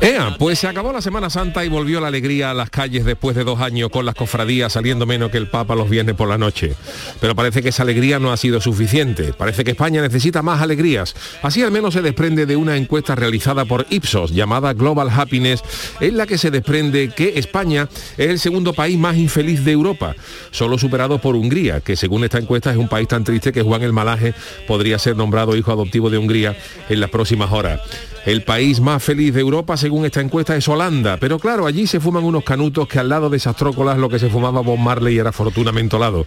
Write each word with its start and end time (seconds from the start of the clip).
Ea, 0.00 0.36
pues 0.38 0.60
se 0.60 0.68
acabó 0.68 0.92
la 0.92 1.02
Semana 1.02 1.28
Santa 1.28 1.64
y 1.64 1.68
volvió 1.68 2.00
la 2.00 2.06
alegría 2.06 2.52
a 2.52 2.54
las 2.54 2.70
calles 2.70 3.04
después 3.04 3.34
de 3.34 3.42
dos 3.42 3.60
años 3.60 3.90
con 3.90 4.06
las 4.06 4.14
cofradías 4.14 4.72
saliendo 4.72 5.06
menos 5.06 5.32
que 5.32 5.38
el 5.38 5.48
Papa 5.48 5.74
los 5.74 5.90
viernes 5.90 6.14
por 6.14 6.28
la 6.28 6.38
noche. 6.38 6.76
Pero 7.20 7.34
parece 7.34 7.64
que 7.64 7.70
esa 7.70 7.82
alegría 7.82 8.20
no 8.20 8.30
ha 8.30 8.36
sido 8.36 8.60
suficiente. 8.60 9.32
Parece 9.32 9.64
que 9.64 9.72
España 9.72 10.00
necesita 10.00 10.40
más 10.40 10.62
alegrías. 10.62 11.16
Así 11.42 11.64
al 11.64 11.72
menos 11.72 11.94
se 11.94 12.02
desprende 12.02 12.46
de 12.46 12.54
una 12.54 12.76
encuesta 12.76 13.16
realizada 13.16 13.64
por 13.64 13.86
Ipsos 13.90 14.30
llamada 14.30 14.72
Global 14.72 15.10
Happiness, 15.10 15.64
en 15.98 16.16
la 16.16 16.28
que 16.28 16.38
se 16.38 16.52
desprende 16.52 17.08
que 17.08 17.32
España 17.36 17.88
es 18.16 18.28
el 18.28 18.38
segundo 18.38 18.74
país 18.74 18.96
más 18.96 19.16
infeliz 19.16 19.64
de 19.64 19.72
Europa, 19.72 20.14
solo 20.52 20.78
superado 20.78 21.18
por 21.18 21.34
Hungría, 21.34 21.80
que 21.80 21.96
según 21.96 22.22
esta 22.22 22.38
encuesta 22.38 22.70
es 22.70 22.76
un 22.76 22.88
país 22.88 23.08
tan 23.08 23.24
triste 23.24 23.52
que 23.52 23.62
Juan 23.62 23.82
el 23.82 23.92
Malaje 23.92 24.32
podría 24.68 24.96
ser 25.00 25.16
nombrado 25.16 25.56
hijo 25.56 25.72
adoptivo 25.72 26.08
de 26.08 26.18
Hungría 26.18 26.56
en 26.88 27.00
las 27.00 27.10
próximas 27.10 27.50
horas. 27.50 27.80
El 28.28 28.42
país 28.42 28.78
más 28.78 29.02
feliz 29.02 29.32
de 29.32 29.40
Europa, 29.40 29.78
según 29.78 30.04
esta 30.04 30.20
encuesta, 30.20 30.54
es 30.54 30.68
Holanda. 30.68 31.16
Pero 31.16 31.38
claro, 31.38 31.66
allí 31.66 31.86
se 31.86 31.98
fuman 31.98 32.24
unos 32.24 32.44
canutos 32.44 32.86
que 32.86 32.98
al 32.98 33.08
lado 33.08 33.30
de 33.30 33.38
esas 33.38 33.56
trócolas 33.56 33.96
lo 33.96 34.10
que 34.10 34.18
se 34.18 34.28
fumaba 34.28 34.60
Bob 34.60 34.76
Marley 34.76 35.18
era 35.18 35.32
fortuna 35.32 35.72
mentolado. 35.72 36.26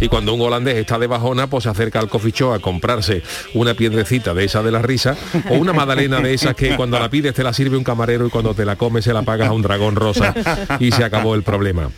Y 0.00 0.08
cuando 0.08 0.32
un 0.32 0.40
holandés 0.40 0.76
está 0.76 0.98
de 0.98 1.08
bajona, 1.08 1.48
pues 1.48 1.64
se 1.64 1.68
acerca 1.68 1.98
al 1.98 2.08
shop 2.08 2.54
a 2.54 2.58
comprarse 2.58 3.22
una 3.52 3.74
piedrecita 3.74 4.32
de 4.32 4.44
esa 4.44 4.62
de 4.62 4.70
la 4.70 4.80
risa 4.80 5.14
o 5.50 5.56
una 5.56 5.74
magdalena 5.74 6.20
de 6.20 6.32
esas 6.32 6.54
que 6.54 6.74
cuando 6.74 6.98
la 6.98 7.10
pides 7.10 7.34
te 7.34 7.44
la 7.44 7.52
sirve 7.52 7.76
un 7.76 7.84
camarero 7.84 8.26
y 8.26 8.30
cuando 8.30 8.54
te 8.54 8.64
la 8.64 8.76
comes 8.76 9.04
se 9.04 9.12
la 9.12 9.20
pagas 9.20 9.50
a 9.50 9.52
un 9.52 9.60
dragón 9.60 9.94
rosa 9.94 10.34
y 10.80 10.90
se 10.90 11.04
acabó 11.04 11.34
el 11.34 11.42
problema. 11.42 11.90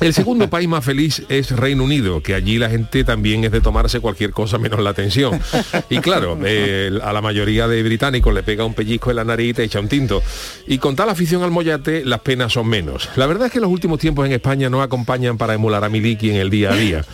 El 0.00 0.14
segundo 0.14 0.48
país 0.48 0.66
más 0.66 0.84
feliz 0.84 1.22
es 1.28 1.50
Reino 1.50 1.84
Unido, 1.84 2.22
que 2.22 2.34
allí 2.34 2.58
la 2.58 2.70
gente 2.70 3.04
también 3.04 3.44
es 3.44 3.52
de 3.52 3.60
tomarse 3.60 4.00
cualquier 4.00 4.30
cosa 4.30 4.56
menos 4.56 4.80
la 4.80 4.90
atención. 4.90 5.40
Y 5.90 5.98
claro, 5.98 6.38
a 7.02 7.12
la 7.12 7.20
mayoría 7.20 7.68
de 7.68 7.82
británicos 7.82 8.32
le 8.32 8.42
pega 8.42 8.64
un 8.64 8.72
pellizco 8.72 9.10
en 9.10 9.16
la 9.16 9.24
nariz 9.24 9.58
y 9.58 9.62
echa 9.62 9.78
un 9.78 9.88
tinto. 9.88 10.22
Y 10.66 10.78
con 10.78 10.96
tal 10.96 11.10
afición 11.10 11.42
al 11.42 11.50
mollate, 11.50 12.04
las 12.04 12.20
penas 12.20 12.54
son 12.54 12.66
menos. 12.68 13.10
La 13.16 13.26
verdad 13.26 13.48
es 13.48 13.52
que 13.52 13.60
los 13.60 13.70
últimos 13.70 13.98
tiempos 13.98 14.24
en 14.24 14.32
España 14.32 14.70
no 14.70 14.80
acompañan 14.80 15.36
para 15.36 15.54
emular 15.54 15.84
a 15.84 15.88
Miliki 15.88 16.30
en 16.30 16.36
el 16.36 16.48
día 16.48 16.72
a 16.72 16.76
día. 16.76 17.04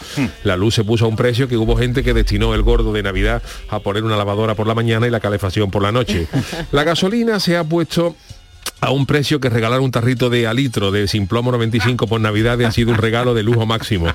La 0.44 0.56
luz 0.56 0.74
se 0.74 0.84
puso 0.84 1.06
a 1.06 1.08
un 1.08 1.16
precio 1.16 1.48
que 1.48 1.56
hubo 1.56 1.76
gente 1.76 2.04
que 2.04 2.14
destinó 2.14 2.54
el 2.54 2.62
gordo 2.62 2.92
de 2.92 3.02
Navidad 3.02 3.42
a 3.68 3.80
poner 3.80 4.04
una 4.04 4.16
lavadora 4.16 4.54
por 4.54 4.66
la 4.66 4.74
mañana 4.74 5.06
y 5.06 5.10
la 5.10 5.20
calefacción 5.20 5.70
por 5.70 5.82
la 5.82 5.90
noche. 5.90 6.28
La 6.70 6.84
gasolina 6.84 7.40
se 7.40 7.56
ha 7.56 7.64
puesto 7.64 8.14
a 8.80 8.90
un 8.90 9.06
precio 9.06 9.40
que 9.40 9.48
regalar 9.48 9.80
un 9.80 9.90
tarrito 9.90 10.30
de 10.30 10.46
alitro 10.46 10.90
de 10.90 11.08
Simplomo 11.08 11.50
95 11.52 12.06
por 12.06 12.20
Navidad 12.20 12.60
ha 12.62 12.70
sido 12.70 12.90
un 12.90 12.98
regalo 12.98 13.34
de 13.34 13.42
lujo 13.42 13.66
máximo. 13.66 14.06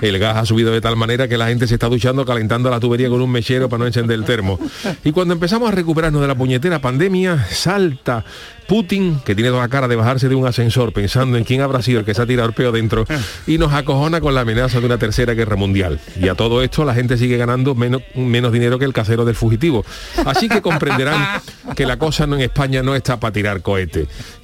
El 0.00 0.18
gas 0.18 0.36
ha 0.36 0.46
subido 0.46 0.72
de 0.72 0.80
tal 0.80 0.96
manera 0.96 1.28
que 1.28 1.38
la 1.38 1.46
gente 1.46 1.66
se 1.66 1.74
está 1.74 1.88
duchando 1.88 2.24
calentando 2.24 2.68
la 2.70 2.80
tubería 2.80 3.08
con 3.08 3.20
un 3.20 3.30
mechero 3.30 3.68
para 3.68 3.80
no 3.80 3.86
encender 3.86 4.18
el 4.18 4.24
termo. 4.24 4.58
Y 5.04 5.12
cuando 5.12 5.34
empezamos 5.34 5.68
a 5.68 5.72
recuperarnos 5.72 6.20
de 6.20 6.28
la 6.28 6.34
puñetera 6.34 6.80
pandemia, 6.80 7.46
salta 7.50 8.24
Putin, 8.66 9.20
que 9.24 9.34
tiene 9.34 9.50
toda 9.50 9.62
la 9.62 9.68
cara 9.68 9.88
de 9.88 9.96
bajarse 9.96 10.28
de 10.28 10.34
un 10.34 10.46
ascensor 10.46 10.92
pensando 10.92 11.36
en 11.36 11.44
quién 11.44 11.60
habrá 11.60 11.82
sido 11.82 12.00
el 12.00 12.06
que 12.06 12.14
se 12.14 12.22
ha 12.22 12.26
tirado 12.26 12.48
el 12.48 12.54
peo 12.54 12.72
dentro, 12.72 13.04
y 13.46 13.58
nos 13.58 13.72
acojona 13.72 14.20
con 14.20 14.34
la 14.34 14.40
amenaza 14.40 14.80
de 14.80 14.86
una 14.86 14.98
tercera 14.98 15.34
guerra 15.34 15.56
mundial. 15.56 16.00
Y 16.20 16.28
a 16.28 16.34
todo 16.34 16.62
esto 16.62 16.84
la 16.84 16.94
gente 16.94 17.16
sigue 17.16 17.36
ganando 17.36 17.74
menos, 17.74 18.02
menos 18.14 18.52
dinero 18.52 18.78
que 18.78 18.84
el 18.84 18.92
casero 18.92 19.24
del 19.24 19.34
fugitivo. 19.34 19.84
Así 20.24 20.48
que 20.48 20.62
comprenderán 20.62 21.42
que 21.76 21.86
la 21.86 21.98
cosa 21.98 22.24
en 22.24 22.40
España 22.40 22.82
no 22.82 22.94
está 22.94 23.20
para 23.20 23.32
tirar 23.32 23.60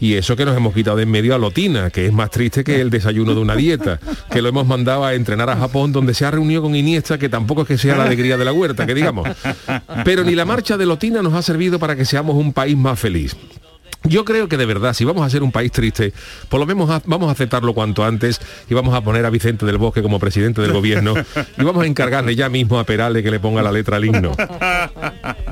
Y 0.00 0.15
eso 0.15 0.37
que 0.37 0.44
nos 0.44 0.56
hemos 0.56 0.75
quitado 0.75 0.97
de 0.97 1.00
en 1.03 1.11
medio 1.11 1.34
a 1.34 1.38
Lotina, 1.38 1.91
que 1.91 2.06
es 2.06 2.12
más 2.12 2.31
triste 2.31 2.65
que 2.65 2.81
el 2.81 2.91
desayuno 2.91 3.34
de 3.34 3.41
una 3.41 3.56
dieta, 3.56 3.99
que 4.31 4.43
lo 4.43 4.49
hemos 4.49 4.66
mandado 4.66 5.05
a 5.05 5.15
entrenar 5.15 5.50
a 5.50 5.56
Japón, 5.56 5.93
donde 5.93 6.15
se 6.15 6.25
ha 6.25 6.31
reunido 6.31 6.62
con 6.62 6.77
Iniesta, 6.77 7.19
que 7.19 7.28
tampoco 7.28 7.62
es 7.62 7.69
que 7.69 7.78
sea 7.78 7.97
la 7.97 8.05
alegría 8.05 8.37
de 8.37 8.44
la 8.44 8.53
huerta, 8.53 8.87
que 8.87 8.94
digamos. 8.94 9.28
Pero 10.05 10.25
ni 10.25 10.34
la 10.34 10.44
marcha 10.44 10.77
de 10.77 10.87
Lotina 10.87 11.22
nos 11.22 11.34
ha 11.34 11.43
servido 11.43 11.78
para 11.78 11.97
que 11.97 12.05
seamos 12.05 12.37
un 12.37 12.53
país 12.53 12.77
más 12.77 12.99
feliz. 12.99 13.37
Yo 14.05 14.25
creo 14.25 14.49
que 14.49 14.56
de 14.56 14.65
verdad, 14.65 14.94
si 14.94 15.05
vamos 15.05 15.27
a 15.27 15.31
ser 15.31 15.43
un 15.43 15.53
país 15.53 15.71
triste, 15.71 16.15
por 16.49 16.59
lo 16.59 16.66
menos 16.66 16.88
vamos 17.05 17.28
a 17.28 17.33
aceptarlo 17.33 17.75
cuanto 17.75 18.05
antes 18.05 18.41
y 18.69 18.75
vamos 18.75 18.94
a 18.94 19.03
poner 19.03 19.27
a 19.27 19.31
Vicente 19.31 19.66
del 19.66 19.77
Bosque 19.77 20.03
como 20.03 20.19
presidente 20.19 20.62
del 20.62 20.72
gobierno 20.72 21.15
y 21.59 21.62
vamos 21.62 21.84
a 21.84 21.87
encargarle 21.87 22.34
ya 22.34 22.49
mismo 22.49 22.78
a 22.78 22.84
Perales 22.84 23.22
que 23.22 23.31
le 23.31 23.38
ponga 23.41 23.62
la 23.62 23.71
letra 23.71 23.99
al 23.99 24.05
himno. 24.06 24.33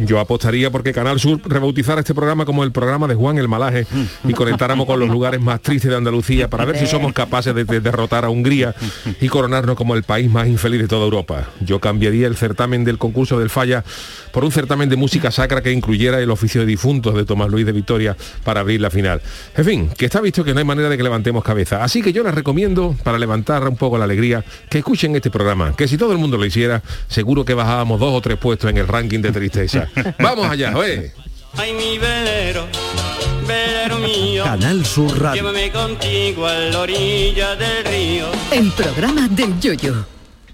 Yo 0.00 0.18
apostaría 0.18 0.70
porque 0.70 0.92
Canal 0.92 1.20
Sur 1.20 1.40
rebautizara 1.44 2.00
este 2.00 2.14
programa 2.14 2.46
como 2.46 2.64
el 2.64 2.72
programa 2.72 3.06
de 3.06 3.14
Juan 3.14 3.36
el 3.38 3.48
Malaje 3.48 3.86
y 4.24 4.32
conectáramos 4.32 4.86
con 4.86 4.98
los 4.98 5.10
lugares 5.10 5.40
más 5.40 5.60
tristes 5.60 5.90
de 5.90 5.96
Andalucía 5.96 6.48
para 6.48 6.64
ver 6.64 6.78
si 6.78 6.86
somos 6.86 7.12
capaces 7.12 7.54
de 7.54 7.64
derrotar 7.64 8.24
a 8.24 8.30
Hungría 8.30 8.74
y 9.20 9.28
coronarnos 9.28 9.76
como 9.76 9.94
el 9.94 10.04
país 10.04 10.30
más 10.30 10.48
infeliz 10.48 10.80
de 10.80 10.88
toda 10.88 11.04
Europa. 11.04 11.48
Yo 11.60 11.80
cambiaría 11.80 12.26
el 12.26 12.36
certamen 12.36 12.84
del 12.84 12.96
concurso 12.96 13.38
del 13.38 13.50
Falla 13.50 13.84
por 14.32 14.44
un 14.44 14.52
certamen 14.52 14.88
de 14.88 14.96
música 14.96 15.30
sacra 15.30 15.62
que 15.62 15.72
incluyera 15.72 16.20
el 16.20 16.30
oficio 16.30 16.62
de 16.62 16.66
difuntos 16.66 17.14
de 17.14 17.24
Tomás 17.24 17.50
Luis 17.50 17.66
de 17.66 17.72
Victoria 17.72 18.16
para 18.44 18.60
abrir 18.60 18.80
la 18.80 18.90
final. 18.90 19.20
En 19.56 19.64
fin, 19.64 19.90
que 19.96 20.06
está 20.06 20.20
visto 20.20 20.44
que 20.44 20.52
no 20.52 20.58
hay 20.58 20.64
manera 20.64 20.88
de 20.88 20.96
que 20.96 21.02
levantemos 21.02 21.44
cabeza. 21.44 21.82
Así 21.82 22.02
que 22.02 22.12
yo 22.12 22.22
les 22.22 22.34
recomiendo, 22.34 22.94
para 23.02 23.18
levantar 23.18 23.66
un 23.68 23.76
poco 23.76 23.98
la 23.98 24.04
alegría, 24.04 24.44
que 24.68 24.78
escuchen 24.78 25.14
este 25.16 25.30
programa, 25.30 25.74
que 25.76 25.88
si 25.88 25.96
todo 25.96 26.12
el 26.12 26.18
mundo 26.18 26.36
lo 26.36 26.44
hiciera, 26.44 26.82
seguro 27.08 27.44
que 27.44 27.54
bajábamos 27.54 28.00
dos 28.00 28.14
o 28.14 28.20
tres 28.20 28.38
puestos 28.38 28.70
en 28.70 28.78
el 28.78 28.88
ranking 28.88 29.20
de 29.20 29.32
tristeza. 29.32 29.88
Vamos 30.18 30.48
allá, 30.48 30.76
oye. 30.76 31.12
Ay, 31.54 31.72
mi 31.72 31.98
velero, 31.98 32.66
velero 33.46 33.98
mío. 33.98 34.44
Canal 34.44 34.84
Sur 34.84 35.20
Radio. 35.20 35.42
Llévame 35.42 35.72
contigo 35.72 36.46
a 36.46 36.54
la 36.54 36.80
orilla 36.80 37.56
del 37.56 37.84
río. 37.84 38.26
El 38.52 38.70
programa 38.72 39.28
del 39.28 39.58
Yoyo. 39.58 40.06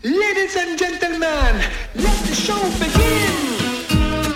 Ladies 0.02 0.56
and 0.56 0.78
gentlemen, 0.78 1.60
let 1.94 2.16
the 2.26 2.34
show 2.34 2.60
begin. 2.78 3.53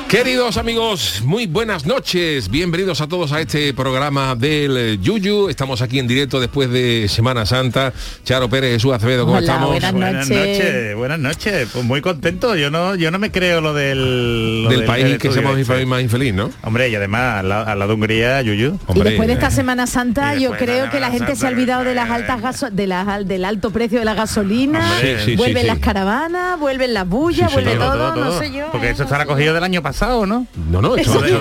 Queridos 0.08 0.56
amigos, 0.56 1.20
muy 1.22 1.46
buenas 1.46 1.84
noches. 1.84 2.48
Bienvenidos 2.48 3.02
a 3.02 3.08
todos 3.08 3.30
a 3.32 3.42
este 3.42 3.74
programa 3.74 4.34
del 4.34 4.98
Yuyu. 5.02 5.50
Estamos 5.50 5.82
aquí 5.82 5.98
en 5.98 6.06
directo 6.08 6.41
después 6.41 6.70
de 6.70 7.08
Semana 7.10 7.44
Santa. 7.44 7.92
Charo 8.24 8.48
Pérez, 8.48 8.72
Jesús 8.72 8.94
Acevedo, 8.94 9.26
¿cómo 9.26 9.36
Hola, 9.36 9.44
estamos? 9.46 9.69
buenas 9.69 9.92
Buenas 9.92 10.28
noches. 10.30 10.58
noches, 10.58 10.96
buenas 10.96 11.19
noches. 11.19 11.69
Pues 11.70 11.84
muy 11.84 12.00
contento. 12.00 12.56
Yo 12.56 12.70
no, 12.70 12.94
yo 12.94 13.10
no 13.10 13.19
me 13.19 13.30
creo 13.30 13.60
lo 13.60 13.74
del 13.74 14.62
lo 14.64 14.70
Del 14.70 14.84
país 14.86 15.04
del 15.04 15.19
que 15.19 15.28
somos 15.30 15.50
este. 15.50 15.60
infeliz 15.60 15.86
más 15.86 16.00
infeliz, 16.00 16.32
¿no? 16.32 16.50
Hombre, 16.62 16.88
y 16.88 16.94
además 16.94 17.40
al, 17.40 17.50
la- 17.50 17.62
al 17.64 17.78
lado 17.78 17.88
de 17.90 17.94
Hungría, 17.96 18.40
Yuyu. 18.40 18.78
Y 18.94 19.00
después 19.00 19.28
de 19.28 19.34
esta 19.34 19.50
Semana 19.50 19.86
Santa, 19.86 20.34
yo 20.36 20.52
creo 20.52 20.86
la 20.86 20.90
que 20.90 21.00
la 21.00 21.10
gente 21.10 21.36
se 21.36 21.46
ha 21.46 21.50
olvidado 21.50 21.84
de 21.84 21.94
las 21.94 22.08
altas 22.10 22.40
gaso 22.40 22.70
de 22.70 22.86
las, 22.86 23.28
del 23.28 23.44
alto 23.44 23.70
precio 23.72 23.98
de 23.98 24.06
la 24.06 24.14
gasolina, 24.14 24.90
Hombre, 24.90 25.19
Sí, 25.19 25.25
sí, 25.32 25.36
vuelven 25.36 25.62
sí, 25.64 25.66
las 25.66 25.76
sí. 25.76 25.82
caravanas, 25.82 26.58
vuelven 26.58 26.94
las 26.94 27.06
bullas, 27.06 27.48
Sí, 27.50 27.54
vuelve 27.56 27.72
señor. 27.72 27.92
todo, 27.92 28.16
no 28.16 28.38
sé 28.38 28.50
yo. 28.52 28.69
Porque 28.72 28.86
eh, 28.86 28.90
eso 28.92 29.00
no 29.02 29.04
estará 29.04 29.26
cogido 29.26 29.52
del 29.52 29.64
año 29.64 29.82
pasado, 29.82 29.97
¿no? 30.26 30.47
No, 30.70 30.81
no, 30.82 30.97
esto, 30.97 31.25
es 31.25 31.32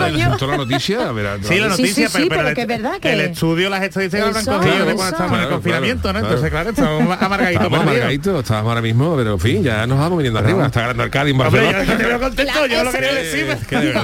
la 0.42 0.58
noticia. 0.58 1.12
verá, 1.12 1.38
Sí, 1.42 1.60
la 1.60 1.66
Sí, 1.76 1.82
noticia, 1.84 2.10
sí, 2.10 2.24
sí, 2.24 2.28
pero 2.30 2.48
el, 2.50 2.56
que 2.56 2.62
es 2.62 2.68
verdad 2.68 3.00
que- 3.00 3.14
el 3.14 3.22
estudio, 3.22 3.70
las 3.70 3.84
estadísticas 3.84 4.34
lo 4.34 4.40
Eso, 4.40 4.52
cogido 4.52 4.74
de 4.74 4.78
eso. 4.80 4.96
cuando 4.96 5.04
estábamos 5.06 5.38
en 5.38 5.44
el 5.44 5.50
confinamiento, 5.50 6.02
claro, 6.02 6.20
¿no? 6.20 6.26
Entonces, 6.28 6.50
claro, 6.52 6.70
estamos 6.70 7.18
amargaditos 7.22 7.64
Estamos 7.64 7.80
amargaditos, 7.82 8.40
estamos 8.44 8.70
ahora 8.70 8.82
mismo, 8.82 9.16
pero 9.16 9.34
en 9.34 9.40
fin, 9.40 9.64
ya 9.64 9.86
nos 9.88 10.00
vamos 10.00 10.18
viniendo 10.18 10.40
arriba. 10.40 10.66
Está 10.66 10.82
ganando 10.82 11.04
el 11.04 11.10
Cádiz 11.10 11.34
en 11.36 11.42
Hombre, 11.42 11.62
yo, 11.62 11.66
Barcelona. 11.68 11.92
yo 11.94 11.98
te 11.98 12.06
veo 12.06 12.20
contento, 12.20 12.66
yo 12.68 12.84
lo 12.84 12.92
quería 12.92 13.14
decir. 13.14 13.58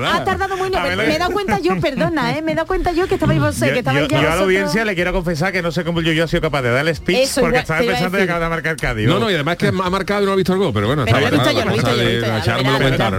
Ha 0.05 0.23
tardado 0.23 0.57
muy 0.57 0.69
me, 0.69 1.15
he 1.15 1.17
dado 1.19 1.31
cuenta 1.31 1.59
yo, 1.59 1.79
perdona, 1.79 2.37
eh, 2.37 2.41
me 2.41 2.51
he 2.51 2.55
dado 2.55 2.67
cuenta 2.67 2.91
yo 2.91 3.07
que 3.07 3.15
estabais 3.15 3.39
vos, 3.39 3.59
Yo, 3.59 3.67
que 3.73 3.79
estabais 3.79 4.01
yo- 4.03 4.07
ya 4.07 4.15
yo 4.15 4.19
a 4.19 4.21
la 4.21 4.27
vosotros- 4.29 4.43
audiencia 4.45 4.85
le 4.85 4.95
quiero 4.95 5.13
confesar 5.13 5.51
que 5.51 5.61
no 5.61 5.71
sé 5.71 5.83
cómo 5.83 6.01
yo, 6.01 6.11
yo 6.11 6.25
he 6.25 6.27
sido 6.27 6.41
capaz 6.41 6.61
de 6.61 6.71
darle 6.71 6.93
speech 6.95 7.29
porque 7.39 7.59
estaba 7.59 7.79
pensando 7.79 8.17
que 8.17 8.23
acaba 8.23 8.39
de 8.45 8.49
marcar 8.49 8.75
Cádiz. 8.77 9.07
No, 9.07 9.15
¿no? 9.15 9.19
no, 9.21 9.31
y 9.31 9.33
además 9.35 9.57
que 9.57 9.67
ha 9.67 9.71
marcado 9.71 10.23
y 10.23 10.25
no 10.25 10.31
ha 10.31 10.35
visto 10.35 10.53
el 10.53 10.59
gol, 10.59 10.71
pero 10.73 10.87
bueno, 10.87 11.05
Pero 11.05 11.17
está. 11.17 11.43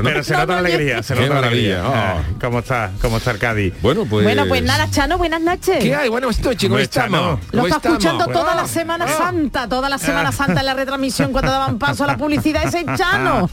Pero 0.03 0.47
la 0.47 0.58
alegría, 0.58 1.03
Qué 1.29 1.35
maravilla, 1.35 1.81
alegría. 1.81 1.88
oh. 1.88 1.94
Ah, 1.94 2.23
¿Cómo 2.41 2.59
está? 2.61 2.91
¿Cómo 3.00 3.17
está 3.19 3.31
el 3.32 3.38
Cádiz? 3.38 3.75
Bueno, 3.82 4.05
pues... 4.09 4.25
Bueno, 4.25 4.44
pues 4.47 4.62
nada, 4.62 4.91
Chano, 4.91 5.19
buenas 5.19 5.41
noches. 5.41 5.79
¿Qué 5.82 5.94
hay? 5.94 6.09
Buenas 6.09 6.38
noches, 6.41 6.69
¿cómo 6.69 6.79
estamos? 6.79 7.38
Lo 7.53 7.62
¿Cómo 7.62 7.67
está 7.75 7.88
escuchando 7.88 8.25
toda 8.26 8.44
Bueno. 8.44 8.62
la 8.62 8.69
Semana 8.69 9.09
Santa, 9.09 9.69
toda 9.69 9.88
la 9.88 9.99
Semana 9.99 10.32
Santa 10.32 10.61
en 10.61 10.67
la 10.67 10.75
retransmisión 10.75 11.32
cuando 11.32 11.50
daban 11.50 11.79
paso 11.79 12.05
a 12.05 12.06
la 12.09 12.17
publicidad 12.17 12.65
ese 12.65 12.85
Chano. 12.97 13.49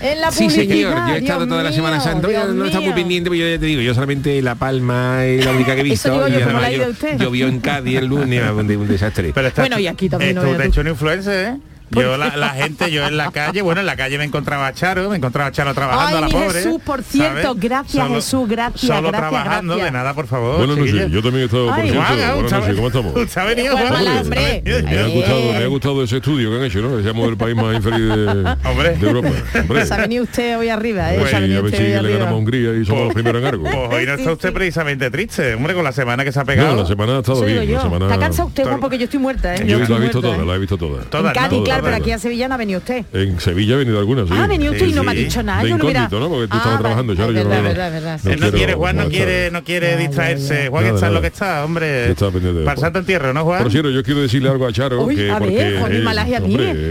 En 0.00 0.20
la 0.20 0.32
Sí, 0.32 0.50
señor, 0.50 0.66
publicidad, 0.66 1.08
yo 1.08 1.14
he 1.14 1.18
estado 1.18 1.38
Dios 1.40 1.48
toda 1.50 1.62
la 1.62 1.72
Semana 1.72 1.96
mío, 1.98 2.04
Santa, 2.04 2.26
Dios 2.28 2.48
no 2.54 2.64
está 2.64 2.80
muy 2.80 2.92
pendiente, 2.92 3.30
pero 3.30 3.40
yo 3.44 3.48
ya 3.54 3.60
te 3.60 3.66
digo, 3.66 3.82
yo 3.82 3.94
solamente 3.94 4.42
La 4.42 4.56
Palma 4.56 5.24
es 5.24 5.44
la 5.44 5.52
única 5.52 5.74
que 5.76 5.80
he 5.82 5.84
visto. 5.84 6.08
Eso 6.08 6.24
digo 6.24 6.28
yo, 6.28 6.40
y 6.40 6.42
¿cómo 6.42 6.58
además 6.58 6.62
la 6.62 6.68
ha 6.68 6.72
ido 6.72 6.84
yo- 6.86 6.90
usted? 6.90 7.18
llovió 7.18 7.46
en 7.46 7.60
Cádiz 7.60 7.98
el 7.98 8.06
lunes, 8.06 8.42
un, 8.50 8.66
de- 8.66 8.76
un 8.76 8.88
desastre. 8.88 9.30
Pero 9.32 9.46
está- 9.46 9.62
Bueno, 9.62 9.78
y 9.78 9.86
aquí 9.86 10.08
también, 10.08 10.30
Esto 10.30 10.40
no 10.40 10.46
te 10.52 10.58
veas 10.58 10.60
he 10.60 10.64
tú. 10.64 10.72
hecho 10.72 10.80
un 10.80 10.88
influencer, 10.88 11.46
¿eh? 11.54 11.56
Yo 11.94 12.16
la, 12.16 12.36
la 12.36 12.50
gente, 12.50 12.90
yo 12.90 13.06
en 13.06 13.16
la 13.16 13.30
calle, 13.30 13.62
bueno, 13.62 13.80
en 13.80 13.86
la 13.86 13.96
calle 13.96 14.18
me 14.18 14.24
encontraba 14.24 14.66
a 14.66 14.72
Charo, 14.72 15.10
me 15.10 15.16
encontraba 15.16 15.48
a 15.48 15.52
Charo 15.52 15.74
trabajando 15.74 16.08
Ay, 16.08 16.14
a 16.16 16.20
la 16.20 16.26
mi 16.26 16.32
pobre. 16.32 16.52
Jesús, 16.52 16.80
por 16.82 17.02
cierto, 17.02 17.54
gracias, 17.56 18.08
Jesús, 18.08 18.48
gracias, 18.48 18.80
Solo 18.80 19.08
gracias, 19.08 19.30
trabajando, 19.30 19.74
gracias. 19.74 19.92
de 19.92 19.98
nada, 19.98 20.14
por 20.14 20.26
favor. 20.26 20.58
Buenas 20.58 20.76
noches, 20.76 21.10
yo 21.10 21.22
también 21.22 21.42
he 21.42 21.44
estado, 21.44 21.66
por 21.66 21.74
Ay. 21.74 21.90
cierto, 21.90 22.34
buenas 22.34 22.52
noches, 22.52 22.74
¿cómo 22.76 22.86
estamos? 22.88 23.16
usted 23.16 23.40
ha 23.40 23.44
venido. 23.44 23.76
Me 23.76 24.98
ha, 24.98 25.06
gustado, 25.08 25.52
me 25.52 25.64
ha 25.64 25.66
gustado 25.66 26.04
ese 26.04 26.16
estudio 26.16 26.50
que 26.50 26.56
han 26.56 26.64
hecho, 26.64 26.80
¿no? 26.80 27.00
Llama 27.00 27.24
el 27.26 27.36
país 27.36 27.56
más 27.56 27.76
infeliz 27.76 28.08
de, 28.08 28.56
Hombre. 28.64 28.96
de 28.96 29.06
Europa. 29.06 29.28
Hombre. 29.60 29.86
Se 29.86 29.94
ha 29.94 29.98
venido 29.98 30.24
usted 30.24 30.58
hoy 30.58 30.68
arriba, 30.68 31.14
¿eh? 31.14 31.18
Pues 31.18 31.34
a 31.34 31.40
ver 31.40 31.70
si 31.70 31.82
hoy 31.82 32.02
le 32.02 32.12
ganamos 32.12 32.34
a 32.34 32.36
Hungría 32.36 32.74
y 32.74 32.84
somos 32.84 33.04
los 33.04 33.14
primeros 33.14 33.42
en 33.42 33.48
algo. 33.48 33.64
Pues 33.64 33.76
hoy 33.90 34.06
no 34.06 34.14
está 34.14 34.32
usted 34.32 34.52
precisamente 34.52 35.10
triste, 35.10 35.54
hombre, 35.54 35.74
con 35.74 35.84
la 35.84 35.92
semana 35.92 36.24
que 36.24 36.32
se 36.32 36.40
ha 36.40 36.44
pegado. 36.44 36.74
No, 36.74 36.82
la 36.82 36.88
semana 36.88 37.16
ha 37.16 37.18
estado 37.20 37.42
bien. 37.42 37.72
La 37.72 37.82
semana... 37.82 38.04
Está 38.06 38.18
cansado 38.18 38.48
usted, 38.48 38.64
porque 38.80 38.98
yo 38.98 39.04
estoy 39.04 39.20
muerta, 39.20 39.54
¿eh? 39.54 39.64
Yo 39.66 39.78
estoy 39.78 39.96
la 39.96 40.00
he 40.00 40.08
visto 40.08 40.20
muerta, 40.20 40.36
toda, 40.36 40.36
¿eh? 40.36 40.46
la 40.46 40.54
he 40.54 40.58
visto 40.58 40.76
toda. 40.78 41.04
Todas, 41.04 41.34
En 41.82 41.92
pero 41.92 41.96
aquí 42.02 42.10
a 42.12 42.18
Sevilla 42.18 42.48
no 42.48 42.54
ha 42.54 42.58
venido 42.58 42.78
usted. 42.78 43.04
En 43.12 43.40
Sevilla 43.40 43.74
ha 43.74 43.78
venido 43.78 43.98
alguna, 43.98 44.22
sí. 44.24 44.30
Ah, 44.32 44.44
ha 44.44 44.46
venido 44.46 44.72
usted 44.72 44.86
Sí, 44.86 44.90
y 44.92 44.94
no 44.94 45.04
me 45.04 45.10
ha 45.10 45.14
dicho 45.14 45.42
nada. 45.42 45.62
De 45.62 45.68
yo 45.70 45.78
no 45.78 45.84
hubiera- 45.84 46.00
incógnito, 46.04 46.20
¿no? 46.20 46.28
Porque 46.28 46.46
tú 46.48 46.54
Ah, 46.54 46.58
estabas 46.58 46.80
trabajando, 46.80 47.12
yo 47.14 47.26
no- 47.26 47.32
verdad, 47.32 47.56
no- 47.62 47.62
verdad, 47.62 48.20
no 48.24 48.30
Él 48.30 48.36
no 48.40 48.46
quiero 48.46 48.56
quiere, 48.56 48.74
Juan, 48.74 48.96
no 48.96 49.08
quiere, 49.08 49.50
no 49.50 49.64
quiere 49.64 49.96
distraerse. 49.96 50.68
Juan, 50.68 50.86
está 50.86 51.00
nada. 51.02 51.10
lo 51.12 51.20
que 51.20 51.26
está, 51.28 51.64
hombre. 51.64 52.06
El 52.06 52.16
santo 52.78 52.98
entierro, 52.98 53.32
¿no, 53.32 53.44
Juan? 53.44 53.62
Por 53.62 53.70
cierto, 53.72 53.90
yo 53.90 54.02
quiero 54.02 54.20
decirle 54.22 54.48
algo 54.48 54.66
a 54.66 54.72
Charo. 54.72 55.02
Uy, 55.04 55.16
que 55.16 55.30
a 55.30 55.38
ver, 55.38 55.78
Juan, 55.78 55.90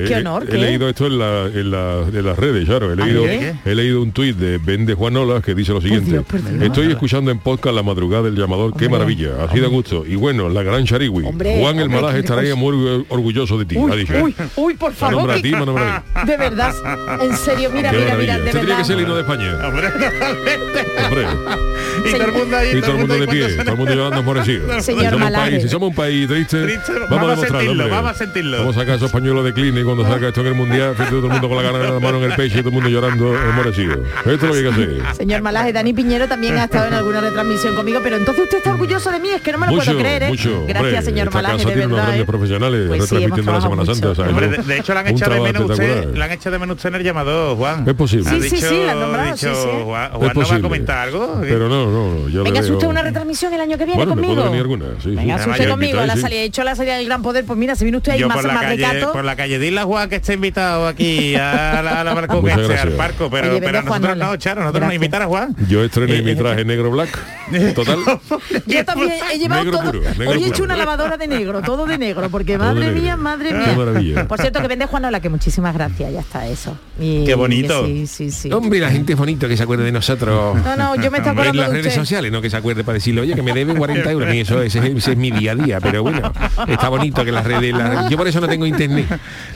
qué 0.07 0.15
honor, 0.15 0.45
He, 0.49 0.57
leído 0.57 0.89
esto 0.89 1.07
en, 1.07 1.19
la, 1.19 1.45
en, 1.47 1.71
la- 1.71 2.03
en 2.11 2.25
las 2.25 2.37
redes, 2.37 2.67
Charo. 2.67 2.91
He 2.93 2.95
leído, 2.95 3.23
ver. 3.23 3.55
he 3.65 3.75
leído 3.75 4.01
un 4.01 4.11
tuit 4.11 4.35
de 4.37 4.57
Ben 4.57 4.85
de 4.85 4.93
Juanolas 4.93 5.43
que 5.43 5.55
dice 5.55 5.71
lo 5.73 5.81
siguiente. 5.81 6.21
Estoy 6.61 6.87
escuchando 6.91 7.31
en 7.31 7.39
podcast 7.39 7.75
la 7.75 7.83
madrugada 7.83 8.23
del 8.23 8.35
llamador. 8.35 8.73
Qué 8.77 8.89
maravilla. 8.89 9.43
Así 9.49 9.59
da 9.59 9.67
gusto. 9.67 10.05
Y 10.05 10.15
bueno, 10.15 10.49
la 10.49 10.63
gran 10.63 10.85
Chariwi. 10.85 11.25
Hombre, 11.25 11.57
Juan 11.59 11.79
el 11.79 11.89
Malaje 11.89 12.19
estaría 12.19 12.55
muy 12.55 12.75
orgu- 12.75 13.05
orgulloso 13.09 13.57
de 13.57 13.65
ti. 13.65 13.75
ha 13.77 13.79
Uy, 13.81 13.97
dicho. 13.97 14.13
uy, 14.21 14.35
uy, 14.55 14.73
por 14.81 14.93
favor. 14.93 15.15
nombra 15.17 15.33
a 15.35 15.37
ti, 15.37 15.51
que- 15.51 15.57
me 15.57 15.65
nombra 15.65 16.03
a 16.13 16.23
mí. 16.23 16.25
De 16.31 16.37
verdad, 16.37 16.73
en 17.21 17.37
serio, 17.37 17.69
mira, 17.71 17.91
Qué 17.91 17.97
mira, 17.97 18.07
maravilla. 18.09 18.33
mira, 18.39 18.45
de 18.45 18.51
que 18.77 18.83
ser 18.83 18.97
el 18.97 19.05
de 19.15 19.21
España. 19.21 19.67
Hombre. 19.67 19.87
Y 22.05 22.11
todo 22.11 22.25
el 22.25 22.31
mundo 22.33 22.57
ahí, 22.57 22.77
Y 22.77 22.81
todo 22.81 22.91
el 22.91 22.97
mundo 22.99 23.13
de 23.15 23.27
pie, 23.27 23.47
todo 23.57 23.71
el 23.71 23.77
mundo 23.77 23.93
llorando 23.93 24.19
emborrecido. 24.19 24.81
Señor 24.81 25.03
si, 25.03 25.09
somos 25.11 25.27
un 25.27 25.33
país, 25.33 25.61
si 25.63 25.69
somos 25.69 25.89
un 25.89 25.95
país 25.95 26.27
triste, 26.27 26.57
vamos, 27.09 27.27
a 27.27 27.29
demostrarlo, 27.31 27.89
vamos 27.89 28.11
a 28.11 28.13
sentirlo. 28.13 28.57
Vamos 28.59 28.77
a 28.77 28.79
sacar 28.81 28.95
esos 28.95 29.11
pañuelos 29.11 29.45
de 29.45 29.53
clean 29.53 29.77
y 29.77 29.83
cuando 29.83 30.03
salga 30.03 30.27
esto 30.29 30.41
en 30.41 30.47
el 30.47 30.55
mundial, 30.55 30.91
fíjate 30.93 31.11
todo 31.15 31.25
el 31.27 31.31
mundo 31.31 31.47
con 31.49 31.57
la, 31.57 31.63
gana- 31.63 31.79
la 31.91 31.99
mano 31.99 32.17
en 32.23 32.31
el 32.31 32.35
pecho 32.35 32.55
y 32.59 32.61
todo 32.61 32.69
el 32.69 32.73
mundo 32.75 32.89
llorando 32.89 33.35
emborrecido. 33.35 34.03
Esto 34.25 34.31
es 34.31 34.41
lo 34.41 34.51
que 34.51 34.57
hay 34.57 34.63
que 34.63 34.69
hacer. 35.01 35.15
Señor 35.15 35.41
Malaje, 35.41 35.73
Dani 35.73 35.93
Piñero 35.93 36.27
también 36.27 36.57
ha 36.57 36.65
estado 36.65 36.87
en 36.87 36.93
alguna 36.93 37.21
retransmisión 37.21 37.75
conmigo, 37.75 37.99
pero 38.03 38.17
entonces 38.17 38.43
usted 38.43 38.57
está 38.57 38.71
orgulloso 38.71 39.11
de 39.11 39.19
mí, 39.19 39.29
es 39.29 39.41
que 39.41 39.51
no 39.51 39.57
me 39.57 39.67
lo 39.67 39.75
puedo 39.75 39.97
creer, 39.97 40.23
¿eh? 40.23 40.27
mucho. 40.29 40.65
Gracias, 40.67 41.05
señor 41.05 41.27
esta 41.27 41.37
Malaje, 41.41 41.57
casa 41.57 41.67
de 41.69 41.73
tiene 41.73 41.85
unos 41.87 41.95
verdad. 41.97 42.05
grandes 42.07 42.23
¿eh? 42.23 42.27
profesionales 42.27 42.87
Pues 42.87 43.01
retransmitiendo 43.01 43.51
la 43.51 43.61
Semana 43.61 43.85
Santa. 43.85 44.13
de, 44.57 44.57
de 44.63 44.77
hecho, 44.77 44.93
la 44.93 44.99
han 45.01 45.05
un 45.07 45.11
echado 45.13 45.33
de 45.33 45.41
menos 45.41 45.69
usted, 45.69 46.15
la 46.15 46.25
han 46.25 46.31
echado 46.31 46.51
de 46.53 46.59
menos 46.59 46.75
usted 46.77 46.89
en 46.89 46.95
el 46.95 47.03
llamador, 47.03 47.57
Juan. 47.57 47.83
Es 47.87 47.93
posible. 47.93 48.29
Sí, 48.41 48.49
sí, 48.49 48.57
sí, 48.57 48.83
la 48.85 48.91
han 48.93 48.99
nombrado. 48.99 49.35
Juan, 49.85 50.11
no 50.11 50.19
va 50.19 50.55
a 50.55 50.61
comentar 50.61 50.97
algo. 50.97 51.37
Pero 51.41 51.67
no, 51.69 51.90
no, 51.91 52.29
yo 52.29 52.43
Venga, 52.43 52.61
si 52.63 52.71
usted 52.71 52.81
veo- 52.81 52.89
una 52.89 53.01
retransmisión 53.01 53.53
el 53.53 53.61
año 53.61 53.77
que 53.77 53.85
viene 53.85 53.95
Bueno, 53.97 54.15
me 54.15 54.21
conmigo. 54.21 54.35
puede 54.35 54.47
venir 54.49 54.61
alguna, 54.61 54.85
sí, 55.01 55.09
sí. 55.09 55.09
Venga, 55.15 55.35
Además, 55.35 55.57
usted 55.59 55.69
conmigo, 55.69 55.89
invitáis, 55.91 56.07
la 56.07 56.15
sí. 56.15 56.21
salida, 56.21 56.39
he 56.39 56.43
hecho 56.45 56.63
la 56.63 56.75
salida 56.75 56.97
del 56.97 57.05
gran 57.05 57.21
poder, 57.21 57.45
pues 57.45 57.57
mira, 57.59 57.75
si 57.75 57.83
viene 57.85 57.97
usted 57.97 58.13
ahí 58.13 58.19
yo 58.19 58.27
más, 58.27 58.37
por 58.37 58.45
la, 58.45 58.53
más 58.53 58.63
calle, 58.63 58.87
recato. 58.87 59.11
por 59.13 59.23
la 59.25 59.35
calle, 59.35 59.79
a 59.79 59.83
Juan 59.83 60.09
que 60.09 60.15
está 60.17 60.33
invitado 60.33 60.87
aquí 60.87 61.35
a 61.35 61.81
la, 61.83 62.01
a 62.01 62.03
la 62.03 62.11
este, 62.21 62.51
al 62.51 62.67
gracias. 62.67 62.93
parco, 62.93 63.29
pero, 63.29 63.51
Oye, 63.51 63.59
pero 63.61 63.81
Juan, 63.83 64.01
nosotros 64.01 64.17
no, 64.17 64.35
Charo, 64.37 64.61
nosotros 64.61 64.83
nos 64.85 64.93
invitar 64.93 65.21
a 65.21 65.25
Juan. 65.27 65.55
Yo 65.67 65.83
estrené 65.83 66.17
Eh, 66.17 66.21
mi 66.23 66.31
eh, 66.31 66.35
traje 66.35 66.65
negro 66.65 66.91
black. 66.91 67.17
Total. 67.75 67.97
Yo 68.65 68.85
también 68.85 69.11
he 69.33 69.37
llevado 69.37 69.63
Negro 69.65 69.79
todo. 69.79 69.91
puro, 69.91 70.01
negro 70.17 70.29
Hoy 70.31 70.43
he 70.43 70.47
hecho 70.47 70.63
una 70.63 70.75
lavadora 70.77 71.17
de 71.17 71.27
negro, 71.27 71.61
todo 71.61 71.85
de 71.85 71.97
negro, 71.97 72.29
porque 72.29 72.57
madre 72.57 72.91
mía, 72.91 73.17
madre 73.17 73.49
Qué 73.49 73.55
mía. 73.55 73.73
maravilla. 73.75 74.27
Por 74.27 74.39
cierto, 74.39 74.61
que 74.61 74.67
vende 74.67 74.85
Juanola, 74.85 75.19
que 75.19 75.29
muchísimas 75.29 75.73
gracias, 75.73 76.11
ya 76.13 76.19
está 76.21 76.47
eso. 76.47 76.77
Y- 76.99 77.25
Qué 77.25 77.35
bonito. 77.35 77.85
Sí, 77.85 78.07
sí, 78.07 78.31
sí. 78.31 78.51
Hombre, 78.51 78.79
la 78.79 78.89
gente 78.91 79.13
es 79.13 79.19
bonito 79.19 79.47
que 79.47 79.57
se 79.57 79.63
acuerde 79.63 79.83
de 79.83 79.91
nosotros. 79.91 80.55
No, 80.63 80.75
no, 80.77 80.95
yo 80.95 81.11
me 81.11 81.17
estoy 81.17 81.33
acordando 81.33 81.63
de 81.63 81.70
redes 81.73 81.87
usted. 81.87 81.99
sociales, 82.01 82.31
no 82.31 82.41
que 82.41 82.49
se 82.49 82.57
acuerde 82.57 82.83
para 82.83 82.95
decirle, 82.95 83.21
oye, 83.21 83.33
que 83.35 83.41
me 83.41 83.53
deben 83.53 83.77
40 83.77 84.11
euros. 84.11 84.29
Mí 84.29 84.39
eso, 84.39 84.61
ese, 84.61 84.79
es- 84.79 84.95
ese 84.97 85.11
es 85.11 85.17
mi 85.17 85.31
día 85.31 85.51
a 85.53 85.55
día, 85.55 85.79
pero 85.79 86.03
bueno, 86.03 86.31
está 86.67 86.89
bonito 86.89 87.23
que 87.25 87.31
las 87.31 87.45
redes... 87.45 87.73
yo 88.09 88.17
por 88.17 88.27
eso 88.27 88.39
no 88.41 88.47
tengo 88.47 88.65
internet, 88.65 89.05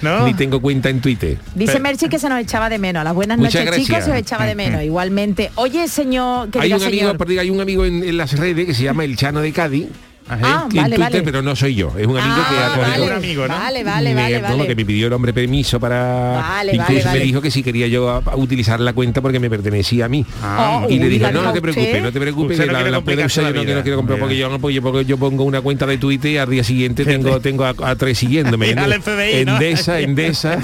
¿No? 0.01 0.25
ni 0.25 0.33
tengo 0.33 0.59
cuenta 0.61 0.89
en 0.89 1.01
Twitter. 1.01 1.37
Dice 1.55 1.73
Pero- 1.73 1.83
Merchi 1.83 2.09
que 2.09 2.19
se 2.19 2.29
nos 2.29 2.39
echaba 2.39 2.69
de 2.69 2.79
menos. 2.79 3.01
A 3.01 3.03
las 3.03 3.13
buenas 3.13 3.37
Muchas 3.37 3.53
noches, 3.55 3.65
gracias. 3.65 3.87
chicos, 3.87 4.03
se 4.05 4.11
os 4.11 4.17
echaba 4.17 4.45
de 4.45 4.55
menos. 4.55 4.83
Igualmente. 4.83 5.51
Oye, 5.55 5.87
señor, 5.87 6.49
que 6.49 6.59
Hay 6.59 6.73
un 6.73 6.81
amigo, 6.81 6.89
señor. 6.99 7.17
perdón, 7.17 7.39
hay 7.39 7.49
un 7.49 7.61
amigo 7.61 7.85
en, 7.85 8.03
en 8.03 8.17
las 8.17 8.37
redes 8.37 8.65
que 8.65 8.73
se 8.73 8.83
llama 8.83 9.03
El 9.03 9.15
Chano 9.15 9.41
de 9.41 9.51
Cádiz, 9.51 9.87
Ah, 10.27 10.67
en 10.71 10.75
vale, 10.77 10.95
Twitter, 10.95 10.99
vale. 10.99 11.21
pero 11.21 11.41
no 11.43 11.55
soy 11.55 11.75
yo, 11.75 11.91
es 11.97 12.07
un 12.07 12.17
amigo 12.17 12.35
que 12.49 12.55
Ah, 12.57 12.73
ha 12.73 12.77
cogido... 12.79 13.05
un 13.05 13.11
amigo, 13.13 13.47
¿no? 13.47 13.53
Vale, 13.53 13.83
vale, 13.83 14.09
me, 14.15 14.21
vale, 14.21 14.41
vale. 14.41 14.67
que 14.67 14.75
me 14.75 14.83
pidió 14.85 15.05
el 15.07 15.13
hombre 15.13 15.33
permiso 15.33 15.79
para 15.79 16.31
Vale, 16.41 16.71
incluso 16.73 16.91
vale, 16.93 17.03
vale. 17.05 17.19
me 17.19 17.25
dijo 17.25 17.41
que 17.41 17.51
si 17.51 17.61
quería 17.61 17.85
yo 17.87 18.09
a- 18.09 18.23
a 18.25 18.35
utilizar 18.35 18.79
la 18.79 18.93
cuenta 18.93 19.21
porque 19.21 19.39
me 19.39 19.49
pertenecía 19.51 20.05
a 20.05 20.09
mí 20.09 20.25
Ah, 20.41 20.85
y 20.89 20.97
le 20.97 21.03
uy, 21.05 21.09
dije 21.09 21.23
la 21.25 21.31
no 21.31 21.43
no 21.43 21.53
te 21.53 21.61
preocupes 21.61 22.01
no 22.01 22.11
te 22.11 22.19
preocupes 22.19 22.59
que 22.59 22.65
no 22.65 22.73
la, 22.73 22.89
la 22.89 22.99
usar 22.99 23.43
la 23.43 23.49
yo 23.51 23.55
no 23.55 23.61
vida. 23.61 23.65
quiero, 23.65 23.83
quiero 23.83 23.97
comprar 23.97 24.19
porque 24.19 24.35
yo 24.37 24.49
no 24.49 24.57
porque, 24.59 24.81
porque 24.81 25.05
yo 25.05 25.17
pongo 25.17 25.43
una 25.43 25.61
cuenta 25.61 25.85
de 25.85 25.99
Twitter 25.99 26.31
y 26.31 26.37
al 26.39 26.49
día 26.49 26.63
siguiente 26.63 27.05
tengo 27.05 27.39
tengo 27.39 27.63
a, 27.65 27.75
a 27.83 27.95
tres 27.95 28.17
siguiéndome 28.17 28.73
¿no? 28.73 28.83
Endesa 28.85 29.99
Endesa 29.99 30.57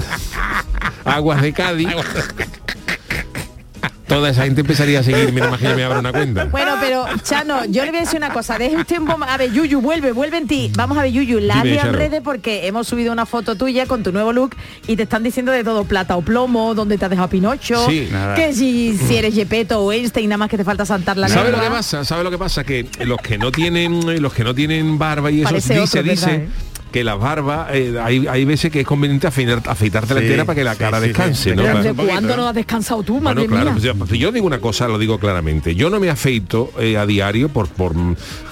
Aguas 1.04 1.40
de 1.42 1.52
Cádiz 1.52 1.88
toda 4.14 4.30
esa 4.30 4.44
gente 4.44 4.60
empezaría 4.60 5.00
a 5.00 5.02
seguirme 5.02 5.40
más 5.40 5.58
que 5.60 5.68
yo 5.68 5.76
me 5.76 5.84
abra 5.84 5.98
una 6.00 6.12
cuenta 6.12 6.44
Bueno, 6.46 6.72
pero 6.80 7.04
Chano, 7.22 7.64
yo 7.66 7.84
le 7.84 7.90
voy 7.90 7.98
a 7.98 8.00
decir 8.02 8.18
una 8.18 8.32
cosa, 8.32 8.58
deje 8.58 8.76
usted 8.76 8.98
un 8.98 9.06
poco, 9.06 9.24
a 9.24 9.36
ver, 9.36 9.52
Yuyu, 9.52 9.80
vuelve, 9.80 10.12
vuelve 10.12 10.38
en 10.38 10.46
ti. 10.46 10.70
Vamos 10.76 10.98
a 10.98 11.02
ver, 11.02 11.12
Yuyu, 11.12 11.40
la 11.40 11.62
Charo. 11.62 11.92
redes 11.92 12.20
porque 12.22 12.66
hemos 12.66 12.86
subido 12.88 13.12
una 13.12 13.26
foto 13.26 13.56
tuya 13.56 13.86
con 13.86 14.02
tu 14.02 14.12
nuevo 14.12 14.32
look 14.32 14.54
y 14.86 14.96
te 14.96 15.04
están 15.04 15.22
diciendo 15.22 15.52
de 15.52 15.64
todo, 15.64 15.84
plata 15.84 16.16
o 16.16 16.22
plomo, 16.22 16.74
dónde 16.74 16.98
te 16.98 17.04
has 17.04 17.10
dejado 17.10 17.28
Pinocho, 17.28 17.86
Sí. 17.88 18.08
Que 18.36 18.52
si, 18.52 18.96
si 18.96 19.16
eres 19.16 19.34
Yepeto 19.34 19.80
o 19.80 19.92
Einstein, 19.92 20.28
nada 20.28 20.38
más 20.38 20.48
que 20.50 20.56
te 20.56 20.64
falta 20.64 20.84
saltar 20.84 21.16
la 21.16 21.28
¿Sabe 21.28 21.50
lo 21.50 21.60
que 21.60 21.68
pasa? 21.70 22.04
¿Sabe 22.04 22.24
lo 22.24 22.30
que 22.30 22.38
pasa? 22.38 22.64
Que 22.64 22.86
los 23.04 23.18
que 23.18 23.38
no 23.38 23.50
tienen 23.52 24.22
los 24.22 24.32
que 24.32 24.44
no 24.44 24.54
tienen 24.54 24.98
barba 24.98 25.30
y 25.30 25.40
eso 25.40 25.48
Parece 25.50 25.74
dice 25.80 25.98
otro, 26.00 26.10
dice 26.10 26.26
¿verdad, 26.26 26.44
eh? 26.44 26.48
Que 26.92 27.02
las 27.02 27.18
barbas 27.18 27.68
eh, 27.72 27.96
hay, 28.00 28.26
hay 28.28 28.44
veces 28.44 28.70
que 28.70 28.80
es 28.80 28.86
conveniente 28.86 29.26
afeitar- 29.26 29.62
afeitarte 29.66 30.14
la 30.14 30.20
Sí, 30.20 30.26
entera 30.26 30.44
para 30.44 30.56
que 30.56 30.64
la 30.64 30.74
sí, 30.74 30.78
cara 30.78 30.98
sí, 30.98 31.02
sí. 31.02 31.08
descanse, 31.08 31.50
Te 31.50 31.56
¿no? 31.56 31.62
Pero 31.62 31.62
quedas 31.62 31.72
Para- 31.72 31.78
¿desde 31.78 31.90
un 31.90 31.96
poquito, 31.96 32.12
cuándo 32.12 32.36
¿no? 32.36 32.48
has 32.48 32.54
descansado 32.54 33.02
tú, 33.02 33.12
bueno, 33.14 33.24
madre 33.24 33.46
claro, 33.46 33.72
mía? 33.72 33.94
pues 33.96 34.10
yo, 34.10 34.14
yo 34.16 34.30
digo 34.32 34.46
una 34.46 34.58
cosa, 34.60 34.86
lo 34.86 34.98
digo 34.98 35.18
claramente. 35.18 35.74
Yo 35.74 35.90
no 35.90 35.98
me 35.98 36.10
afeito 36.10 36.70
eh, 36.78 36.96
a 36.96 37.06
diario 37.06 37.48
por 37.48 37.68
por, 37.68 37.94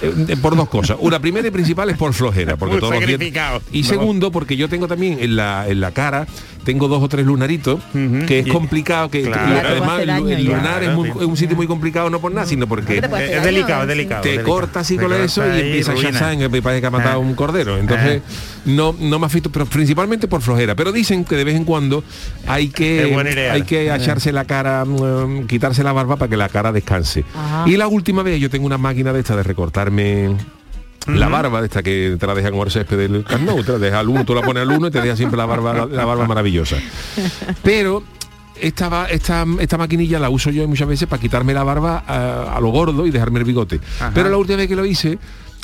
eh, 0.03 0.37
por 0.41 0.57
dos 0.57 0.69
cosas. 0.69 0.97
Una 1.01 1.21
primera 1.21 1.47
y 1.47 1.51
principal 1.51 1.91
es 1.91 1.97
por 1.97 2.13
flojera, 2.15 2.57
porque 2.57 2.73
Muy 2.73 2.81
todos 2.81 2.95
los 2.95 3.07
días-. 3.19 3.63
Y 3.73 3.83
No. 3.83 3.89
segundo, 3.89 4.33
porque 4.33 4.57
yo 4.57 4.69
tengo 4.69 4.89
también 4.89 5.19
en 5.21 5.37
la 5.37 5.69
en 5.69 5.81
la 5.81 5.93
cara 5.93 6.27
tengo 6.65 6.89
dos 6.89 7.03
o 7.03 7.09
tres 7.09 7.27
lunaritos 7.27 7.81
que 8.27 8.41
es 8.41 8.47
Y- 8.47 8.51
complicado 8.51 9.11
que, 9.11 9.23
que- 9.23 9.29
Claro. 9.31 9.53
y 9.55 9.59
además 9.67 10.07
daño, 10.07 10.29
el 10.29 10.45
lunar 10.45 10.83
es, 10.83 10.95
muy- 10.95 11.09
es 11.09 11.15
un 11.17 11.37
sitio 11.37 11.57
muy 11.57 11.67
complicado 11.67 12.11
no 12.11 12.21
por 12.21 12.33
nada, 12.33 12.47
sino 12.47 12.67
porque 12.67 12.95
¿Qué 12.97 13.01
te 13.03 13.09
puede 13.09 13.37
Es, 13.37 13.43
delicado, 13.45 13.83
es 13.83 13.89
delicado. 13.89 14.23
te 14.23 14.29
delicado. 14.31 14.49
corta 14.55 14.81
así 14.81 14.97
con 14.97 15.13
eso 15.13 15.43
y 15.47 15.61
empieza 15.61 15.93
a 15.93 16.35
me 16.49 16.63
parece 16.63 16.81
que 16.81 16.87
ha 16.87 16.91
matado 16.91 17.15
Ah. 17.17 17.19
un 17.19 17.35
cordero. 17.35 17.79
Entonces 17.79 18.23
no 18.65 18.95
no 18.99 19.19
me 19.19 19.27
afeito 19.27 19.51
pero 19.51 19.67
principalmente 19.67 20.29
por 20.29 20.43
flojera. 20.43 20.75
Pero 20.75 20.93
dicen 20.93 21.25
que 21.25 21.37
de 21.37 21.45
vez 21.45 21.57
en 21.57 21.65
cuando 21.65 22.05
hay 22.47 22.69
que 22.69 23.15
hay 23.53 23.63
que 23.63 23.95
echarse 23.95 24.33
la 24.33 24.45
cara 24.45 24.85
mm, 24.85 25.47
quitarse 25.47 25.83
la 25.83 25.93
barba 25.93 26.17
para 26.17 26.29
que 26.29 26.37
la 26.37 26.49
cara 26.49 26.73
descanse. 26.73 27.25
Y 27.67 27.77
la 27.77 27.89
última 27.89 28.23
vez 28.23 28.41
yo 28.41 28.51
tengo 28.51 28.67
una 28.67 28.79
máquina 28.79 29.13
de 29.13 29.21
esta 29.21 29.37
de 29.37 29.43
recortarme 29.43 30.37
la 31.15 31.29
barba 31.29 31.61
de 31.61 31.67
esta 31.67 31.83
que 31.83 32.17
te 32.19 32.27
la 32.27 32.35
deja 32.35 32.51
como 32.51 32.65
el 32.65 32.71
césped 32.71 32.97
del 32.97 33.25
Nou, 33.45 33.63
te 33.63 33.73
la 33.73 33.79
deja 33.79 33.99
al 34.01 34.09
uno, 34.09 34.25
tú 34.25 34.35
la 34.35 34.43
pones 34.43 34.63
al 34.63 34.71
uno 34.71 34.89
y 34.89 34.91
te 34.91 35.01
deja 35.01 35.17
siempre 35.17 35.37
la 35.37 35.47
barba, 35.47 35.73
la, 35.73 35.87
la 35.87 36.05
barba 36.05 36.27
maravillosa. 36.27 36.77
Pero 37.63 38.03
esta, 38.61 39.07
esta, 39.07 39.47
esta 39.59 39.79
maquinilla 39.79 40.19
la 40.19 40.29
uso 40.31 40.51
yo 40.51 40.67
muchas 40.69 40.89
veces 40.89 41.09
para 41.09 41.21
quitarme 41.21 41.55
la 41.55 41.65
barba 41.65 42.05
a, 42.07 42.57
a 42.57 42.61
lo 42.61 42.69
gordo 42.69 43.07
y 43.07 43.11
dejarme 43.11 43.39
el 43.39 43.45
bigote. 43.45 43.81
Pero 44.15 44.29
la 44.29 44.37
última 44.37 44.59
vez 44.59 44.69
que 44.69 44.77
lo 44.77 44.85
hice, 44.85 45.19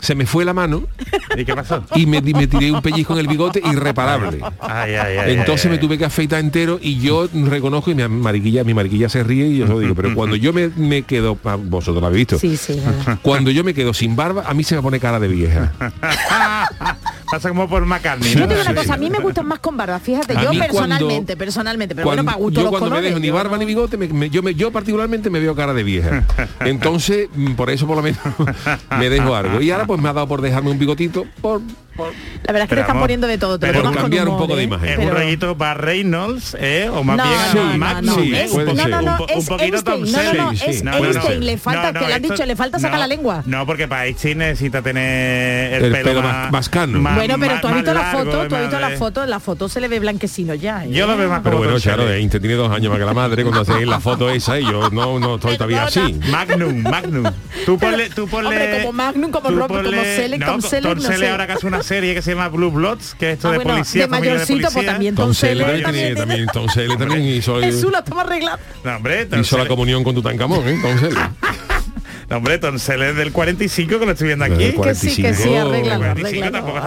se 0.06 0.14
me 0.14 0.24
fue 0.24 0.44
la 0.44 0.54
mano 0.54 0.84
¿Y 1.36 1.44
qué 1.44 1.52
pasó? 1.54 1.84
y 1.96 2.06
me, 2.06 2.20
me 2.22 2.46
tiré 2.46 2.70
un 2.70 2.80
pellizco 2.80 3.14
en 3.14 3.18
el 3.18 3.26
bigote 3.26 3.60
irreparable. 3.64 4.38
Ay, 4.60 4.94
ay, 4.94 5.16
ay, 5.18 5.32
Entonces 5.34 5.66
ay, 5.66 5.70
me 5.70 5.74
ay. 5.76 5.80
tuve 5.80 5.98
que 5.98 6.04
afeitar 6.04 6.38
entero 6.38 6.78
y 6.80 6.98
yo 7.00 7.28
reconozco 7.32 7.90
y 7.90 7.96
mi 7.96 8.06
mariquilla, 8.06 8.62
mi 8.62 8.72
mariquilla 8.72 9.08
se 9.08 9.24
ríe 9.24 9.48
y 9.48 9.58
yo 9.58 9.66
lo 9.66 9.80
digo, 9.80 9.96
pero 9.96 10.14
cuando 10.14 10.36
yo 10.36 10.52
me, 10.52 10.68
me 10.68 11.02
quedo, 11.02 11.36
vosotros 11.64 12.00
lo 12.00 12.06
habéis 12.06 12.28
visto, 12.28 12.38
Sí, 12.38 12.56
sí, 12.56 12.80
cuando 13.22 13.50
yo 13.50 13.64
me 13.64 13.74
quedo 13.74 13.92
sin 13.92 14.14
barba, 14.14 14.44
a 14.46 14.54
mí 14.54 14.62
se 14.62 14.76
me 14.76 14.82
pone 14.82 15.00
cara 15.00 15.18
de 15.18 15.28
vieja. 15.28 15.72
Pasa 17.30 17.48
como 17.48 17.68
por 17.68 17.84
McCartney. 17.84 18.32
Yo 18.34 18.40
¿no? 18.40 18.48
te 18.48 18.54
digo 18.54 18.66
una 18.70 18.74
cosa, 18.80 18.94
a 18.94 18.96
mí 18.96 19.10
me 19.10 19.18
gustan 19.18 19.46
más 19.46 19.58
con 19.58 19.76
barba, 19.76 19.98
fíjate, 19.98 20.32
A 20.36 20.42
yo 20.42 20.48
cuando- 20.48 20.64
personalmente, 20.66 21.36
personalmente, 21.36 21.94
pero 21.94 22.04
Cuando- 22.06 22.22
bueno, 22.22 22.32
para 22.32 22.42
gusto 22.44 22.60
yo 22.60 22.70
los 22.70 22.78
cuando 22.78 22.96
me 22.96 23.02
dejo 23.02 23.18
ni 23.18 23.26
yo 23.28 23.34
barba 23.34 23.52
no- 23.52 23.58
ni 23.58 23.64
bigote, 23.66 23.96
me- 23.96 24.08
me- 24.08 24.30
yo, 24.30 24.42
me- 24.42 24.54
yo 24.54 24.70
particularmente 24.70 25.28
me 25.30 25.40
veo 25.40 25.54
cara 25.56 25.74
de 25.74 25.82
vieja. 25.82 26.24
Entonces, 26.60 27.28
mm, 27.34 27.52
por 27.54 27.70
eso 27.70 27.86
por 27.86 27.96
lo 27.96 28.02
menos 28.02 28.20
me 28.98 29.10
dejo 29.10 29.34
algo. 29.34 29.60
Y 29.60 29.70
ahora 29.70 29.86
pues 29.86 30.00
me 30.00 30.08
ha 30.08 30.12
dado 30.12 30.28
por 30.28 30.40
dejarme 30.40 30.70
un 30.70 30.78
bigotito 30.78 31.26
por 31.40 31.60
La 31.98 32.52
verdad 32.52 32.62
es 32.64 32.68
que 32.68 32.74
te 32.76 32.80
están 32.82 32.98
poniendo 33.00 33.26
de 33.26 33.38
todo. 33.38 33.58
Te 33.58 33.66
lo 33.66 33.72
pero 33.72 33.82
Por 33.82 33.90
tomas 33.90 33.96
con 33.96 34.02
cambiar 34.04 34.22
un 34.24 34.28
humor, 34.34 34.42
poco 34.42 34.56
de 34.56 34.62
¿eh? 34.62 34.64
imagen. 34.66 34.88
Es 34.88 34.96
Pero- 34.96 35.08
un 35.10 35.14
rollito 35.16 35.54
Bar 35.56 35.82
Reynolds, 35.84 36.56
¿eh? 36.60 36.88
O 36.92 37.02
más 37.02 37.16
No, 37.16 37.24
bien 37.24 37.36
no, 37.36 37.60
a 37.60 37.72
no, 37.72 37.78
Magnum, 37.78 38.04
no, 38.16 38.22
Sí, 38.22 38.30
no, 38.30 38.64
no, 38.64 38.76
ser. 38.76 38.88
no, 38.90 38.98
un, 39.12 39.16
po- 39.16 39.26
es 39.28 39.36
un 39.36 39.46
poquito 39.46 39.82
Tom 39.82 39.94
Einstein, 40.04 40.12
no, 40.26 40.32
no, 40.34 40.44
no, 40.44 40.52
es 40.52 40.62
Einstein, 40.62 41.46
le 41.46 41.58
falta, 41.58 41.92
No, 41.92 42.00
que 42.00 42.06
le 42.06 42.14
han 42.14 42.22
dicho, 42.22 42.46
le 42.46 42.56
falta 42.56 42.78
sacar 42.78 42.94
no, 42.94 43.00
la 43.00 43.06
lengua. 43.06 43.42
No, 43.46 43.66
porque 43.66 43.88
para 43.88 44.06
Einstein 44.06 44.38
necesita 44.38 44.82
tener 44.82 45.74
el, 45.74 45.84
El 45.86 45.92
pelo, 45.92 46.04
pelo 46.04 46.22
más, 46.22 46.32
más- 46.44 46.52
más 46.52 46.68
cano. 46.68 47.00
Bueno, 47.00 47.36
pero 47.40 47.52
más- 47.52 47.60
tú 47.60 47.66
has 47.68 47.72
más 47.72 47.82
visto 47.82 47.94
la 47.94 48.02
foto, 48.12 48.30
tú 48.30 48.36
has 48.40 48.50
más 48.50 48.60
visto 48.62 48.80
la 48.80 48.90
foto, 48.90 49.24
en 49.24 49.30
la 49.30 49.40
foto 49.40 49.68
se 49.68 49.80
le 49.80 49.88
ve 49.88 49.98
blanquecino 50.00 50.54
ya. 50.54 50.84
¿eh? 50.84 50.90
Yo 50.90 51.06
lo 51.06 51.16
veo 51.16 51.28
más 51.28 51.40
Pero 51.42 51.56
como 51.56 51.64
bueno, 51.68 51.80
claro. 51.80 52.10
Einstein 52.10 52.40
tiene 52.42 52.56
dos 52.56 52.70
años 52.70 52.90
más 52.90 52.98
que 52.98 53.04
la 53.04 53.14
madre 53.14 53.42
cuando 53.42 53.60
hacéis 53.62 53.86
la 53.86 54.00
foto 54.00 54.30
esa 54.30 54.58
y 54.60 54.64
yo 54.64 54.90
no, 54.90 55.18
no 55.18 55.34
estoy 55.36 55.54
todavía 55.56 55.84
así. 55.84 56.18
Magnum, 56.30 56.82
Magnum. 56.82 57.24
Tú 57.64 57.78
ponle, 57.78 58.10
tú 58.10 58.26
ponle. 58.28 58.48
Hombre, 58.50 58.78
como 58.82 58.92
Magnum, 58.92 59.30
como 59.30 59.50
Rob- 59.50 59.68
como 59.68 59.82
no 59.82 59.90
Selleck 60.04 61.00
sé. 61.00 61.28
ahora 61.30 61.46
que 61.46 61.52
hace 61.54 61.66
una 61.66 61.82
serie 61.86 62.14
que 62.14 62.22
se 62.22 62.32
llama 62.32 62.48
Blue 62.48 62.70
Bloods, 62.70 63.14
que 63.18 63.30
es 63.30 63.36
esto 63.36 63.48
ah, 63.48 63.52
de 63.52 63.60
policía. 63.60 64.06
Mayorcito, 64.08 64.68
de 64.68 64.74
policía. 64.74 64.92
también 64.92 65.14
Tom, 65.14 65.32
También, 65.34 66.14
también 66.96 67.24
hizo... 67.24 67.60
No, 68.84 68.96
hombre, 68.96 69.28
la 69.30 69.66
comunión 69.66 70.04
con 70.04 70.14
Tutankamón, 70.14 70.68
¿eh? 70.68 70.78
Tom 70.82 70.98
Selleck. 70.98 71.30
Hombre, 72.28 72.58
Tom 72.58 72.76
del 72.76 73.30
45 73.30 73.98
que 74.00 74.04
lo 74.04 74.10
estoy 74.10 74.26
viendo 74.26 74.44
aquí. 74.44 74.72
Que 74.72 74.94
sí, 74.96 75.22
que 75.22 75.32
sí, 75.32 75.48
45 75.48 76.50
tampoco 76.50 76.80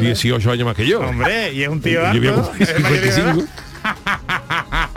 18 0.00 0.48
¿eh? 0.48 0.52
años 0.52 0.64
más 0.64 0.74
que 0.74 0.86
yo. 0.86 1.00
Hombre, 1.00 1.52
y 1.52 1.62
es 1.62 1.68
un 1.68 1.82
tío 1.82 2.00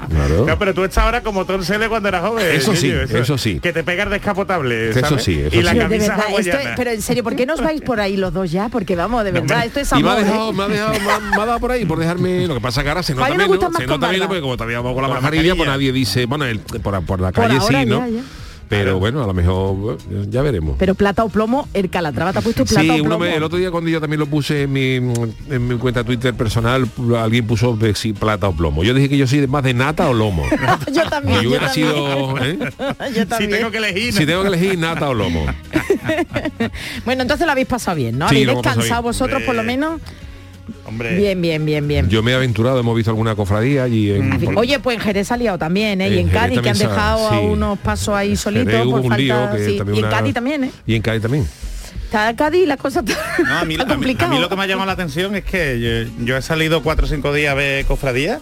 Claro. 0.09 0.45
No, 0.45 0.57
pero 0.59 0.73
tú 0.73 0.83
estás 0.83 1.03
ahora 1.03 1.21
como 1.21 1.45
Tom 1.45 1.61
cuando 1.89 2.09
eras 2.09 2.21
joven. 2.21 2.45
Eso 2.55 2.75
sí, 2.75 2.91
eso 2.91 3.37
sí. 3.37 3.59
Que 3.59 3.71
te 3.73 3.83
pegas 3.83 4.09
descapotable, 4.09 4.89
Eso 4.89 4.99
¿sabes? 5.01 5.23
sí, 5.23 5.39
eso 5.39 5.55
y 5.55 5.61
la 5.61 5.71
sí. 5.71 5.77
Pero 5.77 5.89
de 5.89 5.97
camisa 5.97 6.15
verdad, 6.17 6.39
esto 6.39 6.57
pero 6.75 6.91
en 6.91 7.01
serio, 7.01 7.23
¿por 7.23 7.35
qué 7.35 7.45
no 7.45 7.53
os 7.53 7.61
vais 7.61 7.81
por 7.81 7.99
ahí 7.99 8.17
los 8.17 8.33
dos 8.33 8.51
ya? 8.51 8.69
Porque 8.69 8.95
vamos, 8.95 9.23
de 9.23 9.31
verdad, 9.31 9.65
esto 9.65 9.79
es 9.79 9.91
Y 9.91 10.03
me 10.03 10.09
ha 10.09 10.13
amor. 10.13 10.23
dejado, 10.25 10.53
me 10.53 10.63
ha 10.63 10.67
dejado, 10.67 10.91
me 10.99 11.11
ha, 11.11 11.19
me 11.19 11.41
ha 11.41 11.45
dado 11.45 11.59
por 11.59 11.71
ahí, 11.71 11.85
por 11.85 11.99
dejarme. 11.99 12.47
Lo 12.47 12.55
que 12.55 12.61
pasa 12.61 12.83
que 12.83 12.89
ahora 12.89 13.03
se 13.03 13.13
nota 13.15 13.29
menos, 13.29 13.59
se 13.77 13.85
nota 13.87 14.07
menos 14.09 14.27
porque 14.27 14.41
como 14.41 14.57
todavía 14.57 14.77
vamos 14.79 14.93
con 14.93 15.03
la 15.03 15.09
mascarilla, 15.09 15.55
pues 15.55 15.67
nadie 15.69 15.91
dice, 15.91 16.25
bueno, 16.25 16.45
el- 16.45 16.59
por, 16.59 17.01
por 17.03 17.19
la 17.21 17.31
Por 17.31 17.43
calle 17.45 17.57
ahora 17.59 17.79
sí, 17.81 17.85
¿no? 17.85 17.99
ya, 17.99 18.07
ya. 18.07 18.21
Pero 18.69 18.99
bueno, 18.99 19.23
a 19.23 19.27
lo 19.27 19.33
mejor 19.33 19.97
eh, 20.11 20.27
ya 20.29 20.43
veremos. 20.43 20.75
Pero 20.77 20.93
plata 20.93 21.23
o 21.23 21.29
plomo, 21.29 21.67
el 21.73 21.89
Calatrava 21.89 22.31
te 22.33 22.37
ha 22.39 22.41
puesto 22.43 22.65
plata 22.65 22.81
Sí, 22.81 22.89
o 22.89 22.93
uno 22.93 23.03
plomo. 23.17 23.25
me- 23.25 23.35
el 23.35 23.41
otro 23.43 23.57
día 23.57 23.71
cuando 23.71 23.89
yo 23.89 23.99
también 23.99 24.19
lo 24.19 24.27
puse 24.27 24.63
en 24.63 24.71
mi, 24.73 24.95
en 24.95 25.67
mi 25.67 25.75
cuenta 25.77 26.03
Twitter 26.03 26.35
personal, 26.35 26.87
alguien 27.17 27.47
puso 27.47 27.75
de 27.75 27.95
si 27.95 28.13
plata 28.13 28.47
o 28.47 28.55
plomo. 28.55 28.83
Yo 28.83 28.93
dije 28.93 29.09
que 29.09 29.17
yo 29.17 29.25
soy 29.25 29.39
de 29.39 29.47
más 29.47 29.63
de 29.63 29.73
nata 29.73 30.07
o 30.07 30.13
lomo. 30.13 30.45
yo 30.93 31.09
también, 31.09 31.37
yo 31.37 31.41
yo 31.43 31.49
hubiera 31.49 31.65
también. 31.65 31.87
sido, 31.89 32.37
¿eh? 32.45 32.57
yo 33.15 33.21
Si 33.21 33.25
también. 33.25 33.51
tengo 33.51 33.71
que 33.71 33.77
elegir. 33.79 34.13
Si 34.13 34.25
tengo 34.27 34.41
que 34.43 34.47
elegir 34.49 34.77
nata 34.77 35.09
o 35.09 35.13
lomo. 35.15 35.45
Bueno, 37.05 37.21
entonces 37.23 37.45
lo 37.45 37.51
habéis 37.51 37.67
pasado 37.67 37.97
bien, 37.97 38.17
¿no? 38.17 38.29
Sí, 38.29 38.43
¿Habéis 38.43 38.47
descansado 38.61 39.01
vosotros 39.03 39.41
por 39.43 39.55
lo 39.55 39.61
Hombre. 39.61 39.77
menos? 39.77 40.01
Hombre. 40.85 41.15
Bien, 41.17 41.41
bien, 41.41 41.65
bien, 41.65 41.87
bien. 41.87 42.09
Yo 42.09 42.21
me 42.23 42.31
he 42.31 42.35
aventurado, 42.35 42.79
hemos 42.79 42.95
visto 42.95 43.11
alguna 43.11 43.35
cofradía 43.35 43.83
allí 43.83 44.11
en... 44.11 44.39
Fin, 44.39 44.57
Oye, 44.57 44.79
pues 44.79 44.97
en 44.97 45.03
Jerez 45.03 45.31
ha 45.31 45.37
liado 45.37 45.57
también, 45.57 46.01
¿eh? 46.01 46.09
Y 46.09 46.19
En 46.19 46.27
Jerez 46.29 46.41
Cádiz, 46.41 46.59
que 46.61 46.69
han 46.69 46.77
dejado 46.77 47.27
a 47.27 47.39
unos 47.39 47.79
pasos 47.79 48.15
ahí 48.15 48.35
solitos 48.35 48.71
Jerez 48.71 48.85
hubo 48.87 49.01
por 49.01 49.11
un 49.11 49.17
lío 49.17 49.35
falta... 49.35 49.55
que 49.57 49.65
sí. 49.65 49.77
también 49.77 49.95
Y 49.95 49.99
en 49.99 50.05
una- 50.05 50.15
Cádiz 50.17 50.33
también, 50.33 50.63
¿eh? 50.65 50.71
Y 50.87 50.95
en 50.95 51.01
Cádiz 51.01 51.21
también. 51.21 51.47
Está 52.05 52.35
Cádiz 52.35 52.67
la 52.67 52.77
cosa 52.77 53.01
está, 53.01 53.13
No, 53.45 53.57
a 53.59 53.65
mí, 53.65 53.73
está 53.75 53.83
a 53.83 53.85
mí- 53.87 53.91
a 53.91 53.95
complicado. 53.95 54.33
mí 54.33 54.39
lo 54.39 54.49
que 54.49 54.55
me 54.55 54.63
ha 54.63 54.67
llamado 54.67 54.87
la 54.87 54.93
atención 54.93 55.35
es 55.35 55.43
que 55.43 55.79
yo, 56.17 56.25
yo 56.25 56.37
he 56.37 56.41
salido 56.41 56.81
cuatro 56.81 57.05
o 57.05 57.09
cinco 57.09 57.31
días 57.33 57.51
a 57.51 57.55
ver 57.55 57.85
cofradía 57.85 58.39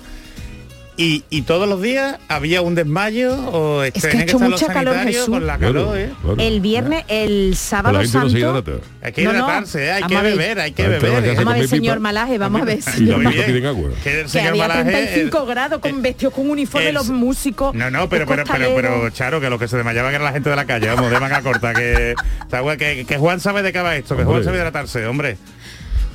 y, 0.98 1.24
y 1.30 1.44
todos 1.44 1.70
los 1.70 1.82
días 1.82 2.18
había 2.28 2.62
un 2.62 2.74
desmayo 2.76 3.34
o 3.52 3.82
que 3.94 4.08
ha 4.08 4.22
hecho 4.24 4.40
mucha 4.40 4.66
calor, 4.68 4.96
sanitarios 4.96 5.06
Jesús. 5.22 5.30
con 5.30 5.46
la 5.48 5.58
calor, 5.60 5.84
Claro, 5.86 5.96
¿eh? 5.98 6.10
claro. 6.22 6.36
El 6.40 6.60
viernes, 6.62 7.06
el 7.08 7.56
sábado 7.56 8.00
no 8.02 8.06
santo... 8.08 8.38
hidrata. 8.38 8.72
Hay 9.04 9.12
que 9.14 9.24
No, 9.24 9.32
no, 9.32 9.38
hidratarse, 9.40 9.86
¿eh? 9.86 9.92
hay 9.92 10.02
vamos 10.02 10.18
que 10.18 10.24
beber, 10.30 10.60
hay 10.60 10.72
que 10.72 10.84
beber. 10.88 11.00
que 11.24 11.32
¿eh? 11.32 11.36
Vamos 11.36 11.54
a 11.54 11.58
ver, 11.58 11.68
señor. 11.68 12.00
Malaje, 12.00 12.38
vamos 12.38 12.62
a 12.62 12.66
ver. 12.66 12.82
Señor. 12.82 13.22
Que 13.34 13.46
el 13.46 13.94
Que 14.04 14.28
señor 14.28 14.48
había 14.50 14.68
Malaje, 14.68 14.84
35 14.92 15.40
el- 15.42 15.46
grados 15.48 15.80
con 15.80 15.92
el- 15.96 16.02
vestidos 16.02 16.34
con 16.34 16.50
uniforme 16.50 16.88
el- 16.90 16.96
los 16.96 17.10
músicos. 17.10 17.74
No, 17.76 17.90
no, 17.92 18.10
pero, 18.10 18.26
pero, 18.26 18.44
pero, 18.52 18.76
pero. 18.76 19.10
Charo, 19.12 19.40
que 19.40 19.50
lo 19.50 19.60
que 19.60 19.68
se 19.68 19.78
desmayaban 19.78 20.14
era 20.14 20.24
la 20.24 20.32
gente 20.34 20.50
de 20.50 20.56
la 20.56 20.66
calle, 20.66 20.88
vamos, 20.88 21.12
de 21.12 21.20
manga 21.20 21.42
corta, 21.42 21.74
que, 21.74 22.16
está 22.42 22.60
guay, 22.62 22.78
que, 22.78 23.06
que 23.08 23.18
Juan 23.18 23.40
sabe 23.40 23.62
de 23.62 23.72
qué 23.72 23.82
va 23.82 23.96
esto, 23.96 24.18
que 24.18 24.24
Juan 24.24 24.44
sabe 24.44 24.58
hidratarse, 24.58 25.06
hombre. 25.06 25.38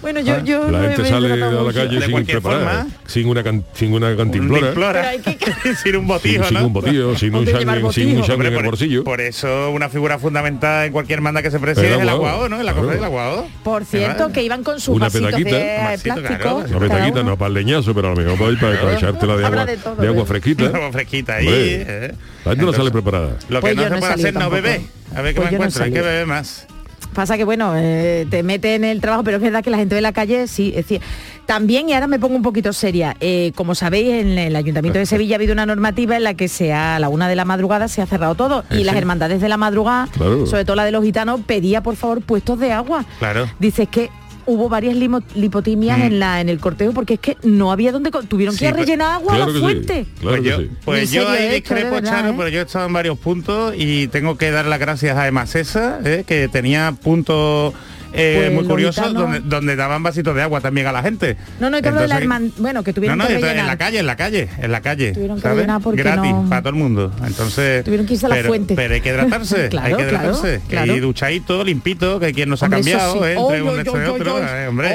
Bueno, 0.02 0.18
yo, 0.20 0.44
yo 0.44 0.68
La 0.68 0.78
no 0.82 0.88
gente 0.88 1.08
sale 1.08 1.32
a 1.32 1.36
la 1.36 1.72
calle 1.72 2.00
De 2.00 2.06
sin 2.06 2.24
preparar, 2.26 2.86
sin 3.06 3.28
una 3.28 3.42
can- 3.44 3.64
sin 3.72 3.94
una 3.94 4.08
Un 4.10 4.16
cantimplora, 4.16 4.66
timplora, 4.66 4.92
Pero 5.00 5.08
hay 5.08 5.18
que- 5.20 5.74
sin 5.82 5.96
un 5.96 6.06
botijo, 6.08 6.44
sin 6.44 6.58
¿no? 6.58 6.66
un 6.66 6.72
botillo, 6.72 7.16
sin 7.16 7.34
un 7.34 7.46
sangre, 7.46 7.60
sin 7.62 7.68
un 7.68 7.82
botijo. 7.82 8.24
sangre 8.26 8.48
en 8.48 8.54
el 8.54 8.58
por, 8.58 8.64
bolsillo. 8.66 9.04
por 9.04 9.20
eso 9.20 9.70
una 9.70 9.88
figura 9.88 10.18
fundamental 10.18 10.86
en 10.86 10.92
cualquier 10.92 11.20
manda 11.20 11.40
que 11.40 11.52
se 11.52 11.60
precie 11.60 11.86
El 11.86 11.94
es 11.94 12.00
el 12.00 12.08
aguao, 12.08 12.48
¿no? 12.48 12.58
En 12.58 12.66
la 12.66 12.72
claro. 12.72 12.86
cosa 12.88 12.94
del 12.96 13.04
aguao. 13.04 13.48
Por 13.62 13.84
cierto, 13.84 14.32
que 14.32 14.42
iban 14.42 14.64
con 14.64 14.80
sus 14.80 14.96
Una 14.96 15.08
petaquita. 15.08 15.56
de 15.56 15.98
plástico. 16.02 16.14
claro. 16.16 16.56
Una 16.56 16.66
cada 16.66 16.80
petaquita, 16.80 17.20
uno. 17.20 17.30
no 17.30 17.36
para 17.38 17.48
el 17.48 17.54
leñazo, 17.54 17.94
pero 17.94 18.08
a 18.08 18.14
lo 18.14 18.16
mejor 18.16 18.38
para, 18.38 18.58
para, 18.60 18.80
para 18.82 18.96
echártela 18.98 19.36
de 19.36 19.46
agua, 19.46 19.66
de 19.66 19.76
todo, 19.76 19.94
de 19.96 20.08
agua 20.08 20.24
pero- 20.24 20.26
fresquita. 20.26 20.64
Agua 20.66 20.90
fresquita 20.92 21.34
ahí. 21.36 21.46
¿eh? 21.48 22.12
La 22.44 22.50
gente 22.52 22.66
no 22.66 22.72
sale 22.72 22.90
preparada. 22.90 23.36
Lo 23.48 23.58
que 23.58 23.60
Pues 23.60 23.76
no 23.76 23.82
yo 23.82 23.88
se 23.88 23.96
puede 24.00 24.12
hacer 24.14 24.34
no 24.34 24.50
beber. 24.50 24.80
A 25.14 25.20
ver 25.22 25.34
qué 25.34 25.40
Pues 25.40 25.50
me 25.52 25.56
encuentro, 25.56 25.84
hay 25.84 25.92
que 25.92 26.00
beber 26.00 26.26
más. 26.26 26.66
Pasa 27.14 27.36
que 27.36 27.44
bueno, 27.44 27.72
eh, 27.76 28.26
te 28.30 28.42
mete 28.42 28.74
en 28.74 28.84
el 28.84 29.00
trabajo, 29.00 29.22
pero 29.22 29.36
es 29.36 29.42
verdad 29.42 29.62
que 29.62 29.70
la 29.70 29.76
gente 29.76 29.94
de 29.94 30.00
la 30.00 30.12
calle 30.12 30.46
sí, 30.46 30.68
es 30.70 30.76
decir, 30.88 31.00
también, 31.46 31.88
y 31.88 31.92
ahora 31.92 32.06
me 32.06 32.18
pongo 32.18 32.36
un 32.36 32.42
poquito 32.42 32.72
seria, 32.72 33.16
eh, 33.20 33.52
como 33.54 33.74
sabéis, 33.74 34.08
en 34.22 34.38
el 34.38 34.56
Ayuntamiento 34.56 34.98
de 34.98 35.06
Sevilla 35.06 35.34
ha 35.34 35.38
habido 35.38 35.52
una 35.52 35.66
normativa 35.66 36.16
en 36.16 36.24
la 36.24 36.34
que 36.34 36.48
se 36.48 36.72
ha, 36.72 36.96
a 36.96 36.98
la 36.98 37.08
una 37.08 37.28
de 37.28 37.36
la 37.36 37.44
madrugada 37.44 37.88
se 37.88 38.00
ha 38.00 38.06
cerrado 38.06 38.34
todo. 38.34 38.64
Eh, 38.70 38.80
y 38.80 38.84
las 38.84 38.96
hermandades 38.96 39.40
de 39.40 39.48
la 39.48 39.56
madrugada, 39.58 40.08
Claro. 40.12 40.46
sobre 40.46 40.64
todo 40.64 40.76
la 40.76 40.84
de 40.84 40.92
los 40.92 41.04
gitanos, 41.04 41.40
pedía 41.46 41.82
por 41.82 41.96
favor 41.96 42.22
puestos 42.22 42.58
de 42.58 42.72
agua. 42.72 43.04
Claro. 43.18 43.48
Dices 43.58 43.88
que 43.88 44.08
hubo 44.46 44.68
varias 44.68 44.94
limo- 44.96 45.22
lipotimias 45.34 45.98
Mm. 45.98 46.02
en 46.02 46.18
la 46.20 46.40
en 46.40 46.48
el 46.48 46.58
cortejo 46.60 46.92
porque 46.92 47.14
es 47.14 47.20
que 47.20 47.36
no 47.42 47.72
había 47.72 47.92
donde 47.92 48.10
tuvieron 48.28 48.54
Sí, 48.54 48.60
que 48.64 48.70
pero- 48.72 48.84
rellenar 48.84 49.14
agua 49.14 49.34
a 49.34 49.38
la 49.38 49.46
fuente. 49.48 50.04
sí. 50.04 50.10
Claro 50.20 50.36
pues 50.36 50.42
yo, 50.50 50.58
sí. 50.60 50.70
pues 50.84 51.10
yo 51.12 51.28
ahí 51.28 51.42
de 51.48 51.54
discrepo, 51.56 51.90
verdad, 51.94 52.10
Charo, 52.10 52.28
¿eh? 52.30 52.34
pero 52.36 52.48
yo 52.48 52.60
he 52.60 52.62
estado 52.62 52.86
en 52.86 52.92
varios 52.92 53.18
puntos 53.18 53.74
y 53.76 54.08
tengo 54.08 54.36
que 54.36 54.50
dar 54.50 54.66
las 54.66 54.78
gracias 54.78 55.16
a 55.16 55.26
Emasesa, 55.28 56.00
¿eh? 56.04 56.24
que 56.26 56.48
tenía 56.48 56.92
puntos 57.02 57.74
eh, 58.14 58.34
Pues 58.36 58.52
muy 58.52 58.62
los 58.64 58.70
curiosos 58.72 59.04
gitanos- 59.06 59.22
donde, 59.22 59.40
donde 59.40 59.76
daban 59.76 60.02
vasitos 60.02 60.34
de 60.34 60.42
agua 60.42 60.60
también 60.60 60.86
a 60.86 60.92
la 60.92 61.02
gente. 61.02 61.36
No, 61.60 61.70
no, 61.70 61.76
he 61.76 61.78
hablado 61.78 62.00
de 62.00 62.08
la 62.08 62.18
Entonces, 62.20 62.52
herman- 62.52 62.62
bueno, 62.62 62.82
que 62.84 62.92
tuvieron 62.92 63.18
no, 63.18 63.24
no, 63.24 63.28
que 63.28 63.34
en 63.36 63.42
rellenar. 63.42 63.66
la 63.66 63.76
calle, 63.78 63.98
en 64.00 64.06
la 64.06 64.16
calle, 64.16 64.48
en 64.58 64.72
la 64.72 64.80
calle. 64.80 65.12
Tuvieron 65.12 65.36
que 65.36 65.42
¿sabes? 65.42 65.66
Gratis, 65.66 66.30
no- 66.32 66.46
para 66.48 66.62
todo 66.62 66.70
el 66.70 66.76
mundo. 66.76 67.12
Entonces. 67.26 67.84
Tuvieron 67.84 68.06
que 68.06 68.14
irse 68.14 68.26
a 68.26 68.28
la 68.28 68.34
pero, 68.36 68.48
fuente. 68.48 68.74
Pero 68.74 68.94
hay 68.94 69.00
que 69.00 69.08
hidratarse, 69.08 69.68
Claro, 69.70 69.86
hay 69.86 69.92
que 69.94 70.08
claro, 70.08 70.24
hidratarse. 70.30 70.60
claro. 70.68 70.96
Y 70.96 71.00
duchadito, 71.00 71.64
limpito, 71.64 72.20
que 72.20 72.32
quien 72.32 72.48
nos 72.48 72.62
ha 72.62 72.66
Hombre, 72.66 72.80
cambiado, 72.80 73.12
sí. 73.14 73.18
¿eh? 73.24 73.32
Entre 73.38 73.62
un 73.62 73.68
oy, 73.68 73.78
esto 73.78 73.96
y 73.96 74.00
oy, 74.00 74.06
otro, 74.08 74.38
eh, 74.38 74.66
hombre. 74.68 74.90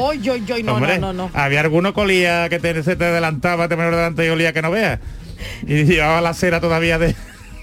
no, 0.64 0.74
Hombre, 0.74 1.00
no, 1.00 1.14
no. 1.14 1.32
Había 1.34 1.62
alguno 1.62 1.94
que 1.94 2.02
olía 2.02 2.50
que 2.50 2.60
te, 2.60 2.84
se 2.84 2.96
te 2.96 3.06
adelantaba, 3.06 3.68
te 3.68 3.76
ponía 3.76 3.92
delante 3.92 4.26
y 4.26 4.30
olía 4.30 4.54
que 4.54 4.62
no 4.62 4.72
veas. 4.72 5.00
Y 5.66 5.84
llevaba 5.86 6.22
la 6.22 6.34
cera 6.34 6.60
todavía 6.62 6.98
de. 7.00 7.16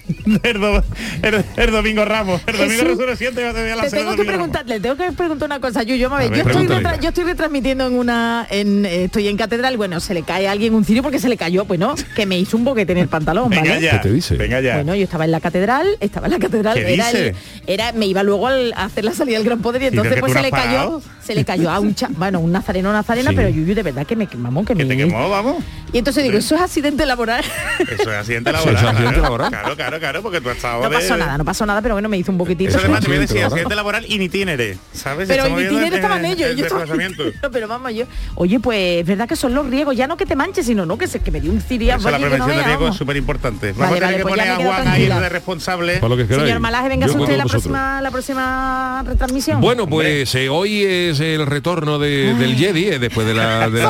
del 0.26 0.60
do- 0.60 0.84
el, 1.22 1.44
el 1.56 1.70
domingo 1.70 2.04
Ramos, 2.04 2.40
el 2.46 2.56
domingo 2.56 2.72
Jesús, 2.82 2.88
resurrección 2.88 3.34
te 3.34 3.40
iba 3.40 3.50
a 3.50 3.54
tener 3.54 3.76
la 3.76 3.84
Te 3.84 3.90
tengo 3.90 4.14
que 4.16 4.24
preguntar, 4.24 4.66
le 4.66 4.78
tengo 4.80 4.96
que 4.96 5.12
preguntar 5.12 5.46
una 5.48 5.60
cosa, 5.60 5.82
Yuyo, 5.82 6.12
a 6.12 6.18
ver, 6.18 6.26
A 6.26 6.30
ver, 6.30 6.42
yo, 6.44 6.50
estoy 6.50 6.66
retra- 6.66 7.00
yo 7.00 7.08
estoy 7.08 7.24
retransmitiendo 7.24 7.86
en 7.86 7.94
una, 7.94 8.46
en, 8.50 8.84
eh, 8.84 9.04
estoy 9.04 9.28
en 9.28 9.36
catedral, 9.36 9.76
bueno, 9.76 10.00
se 10.00 10.12
le 10.14 10.22
cae 10.22 10.46
a 10.48 10.52
alguien 10.52 10.74
un 10.74 10.84
cirio 10.84 11.02
porque 11.02 11.18
se 11.18 11.28
le 11.28 11.36
cayó, 11.36 11.64
pues 11.64 11.80
no, 11.80 11.94
que 12.14 12.26
me 12.26 12.38
hizo 12.38 12.56
un 12.56 12.64
boquete 12.64 12.92
en 12.92 12.98
el 12.98 13.08
pantalón, 13.08 13.48
Venga 13.48 13.62
¿vale? 13.70 13.80
ya, 13.80 13.92
¿Qué 13.92 14.08
te 14.08 14.12
dice? 14.12 14.36
venga 14.36 14.60
ya. 14.60 14.74
Bueno, 14.76 14.94
yo 14.94 15.04
estaba 15.04 15.24
en 15.24 15.30
la 15.30 15.40
catedral, 15.40 15.86
estaba 16.00 16.26
en 16.26 16.32
la 16.32 16.38
catedral, 16.38 16.74
¿Qué 16.74 16.94
era, 16.94 17.06
dice? 17.06 17.28
el- 17.28 17.36
era 17.66 17.92
me 17.92 18.06
iba 18.06 18.22
luego 18.22 18.48
al- 18.48 18.72
a 18.76 18.84
hacer 18.84 19.04
la 19.04 19.12
salida 19.12 19.38
del 19.38 19.46
Gran 19.46 19.60
Poder 19.62 19.80
y 19.82 19.84
¿Y 19.86 19.88
entonces 19.88 20.14
que 20.14 20.20
pues 20.20 20.32
se 20.34 20.42
le 20.42 20.50
cayó, 20.50 21.00
se 21.22 21.34
le 21.34 21.44
cayó 21.44 21.70
a 21.70 21.80
un 21.80 21.94
cha, 21.94 22.08
bueno, 22.10 22.40
un 22.40 22.52
nazareno 22.52 22.92
nazarena, 22.92 23.30
Sí. 23.30 23.36
pero 23.36 23.48
Yuyu 23.48 23.74
de 23.74 23.82
verdad 23.82 24.06
que 24.06 24.16
me 24.16 24.26
quemamos, 24.26 24.66
que 24.66 24.74
que 24.74 24.84
me 24.84 24.94
te 24.94 24.96
quemó, 24.98 25.30
vamos. 25.30 25.64
Y 25.92 25.98
entonces 25.98 26.24
digo, 26.24 26.36
eso 26.36 26.56
es 26.56 26.60
accidente 26.60 27.06
laboral. 27.06 27.42
Eso 27.78 28.10
es 28.10 28.18
accidente 28.18 28.50
Eso 28.50 28.58
laboral. 28.58 28.74
es 28.84 28.90
accidente 28.90 29.20
laboral. 29.20 29.48
Claro, 29.50 29.76
claro, 29.76 29.93
claro, 29.98 30.22
porque 30.22 30.40
tú 30.40 30.48
has 30.50 30.56
estado 30.56 30.82
No 30.82 30.90
de- 30.90 30.96
pasó 30.96 31.16
nada, 31.16 31.38
no 31.38 31.44
pasó 31.44 31.66
nada, 31.66 31.82
pero 31.82 31.94
bueno, 31.94 32.08
me 32.08 32.16
hizo 32.18 32.32
un 32.32 32.38
poquitito. 32.38 32.70
Eso 32.70 32.78
además 32.78 33.00
te 33.00 33.06
voy 33.08 33.16
a 33.16 33.20
decir 33.20 33.36
Accidente 33.36 33.54
accidente 33.54 33.74
laboral 33.76 34.04
in 34.08 34.22
itinere, 34.22 34.78
¿sabes? 34.92 35.28
Pero 35.28 35.46
itinere 35.60 35.96
estaban 35.96 36.24
ellos. 36.24 36.50
el 36.50 36.56
yo 36.56 36.64
estaba- 36.64 36.80
desplazamiento. 36.82 37.24
No, 37.42 37.50
pero 37.50 37.68
vamos, 37.68 37.92
yo. 37.94 38.04
Oye, 38.36 38.60
pues 38.60 39.00
es 39.00 39.06
verdad 39.06 39.28
que 39.28 39.36
son 39.36 39.54
los 39.54 39.66
riegos, 39.68 39.96
ya 39.96 40.06
no 40.06 40.16
que 40.16 40.26
te 40.26 40.36
manches, 40.36 40.66
sino 40.66 40.86
no 40.86 40.96
que 40.98 41.06
se 41.06 41.20
que 41.20 41.30
me 41.30 41.40
dio 41.40 41.50
un 41.50 41.60
ciria. 41.60 41.96
Eso, 41.96 42.10
la 42.10 42.18
no 42.18 42.26
prevención 42.28 42.80
de 42.80 42.88
es 42.88 42.94
súper 42.96 43.16
importante. 43.16 43.72
Vamos 43.72 43.90
Vale, 43.90 44.04
a 44.04 44.08
tener 44.08 44.10
vale, 44.10 44.16
que 44.16 44.22
pues 44.22 44.34
ya 44.36 44.42
poner 44.42 44.48
a 44.48 44.52
me 44.56 44.58
quedo 44.62 44.68
Juan 44.72 44.80
ahí 44.80 44.84
tranquila. 45.06 45.20
de 45.20 45.28
responsable. 45.28 45.94
Para 45.98 46.08
lo 46.08 46.16
que 46.16 46.26
queráis. 46.26 46.44
Señor 46.44 46.60
Malaje, 46.60 46.88
venga 46.88 47.06
usted 47.06 47.36
la 47.36 47.44
próxima, 47.44 48.00
la 48.00 48.10
próxima 48.10 49.02
retransmisión. 49.06 49.60
Bueno, 49.60 49.86
pues 49.86 50.34
eh, 50.34 50.48
hoy 50.48 50.84
es 50.84 51.20
el 51.20 51.46
retorno 51.46 51.98
de- 51.98 52.34
del 52.34 52.56
Jedi, 52.56 52.88
eh, 52.88 52.98
después 52.98 53.26
de 53.26 53.34
la, 53.34 53.68
de, 53.70 53.82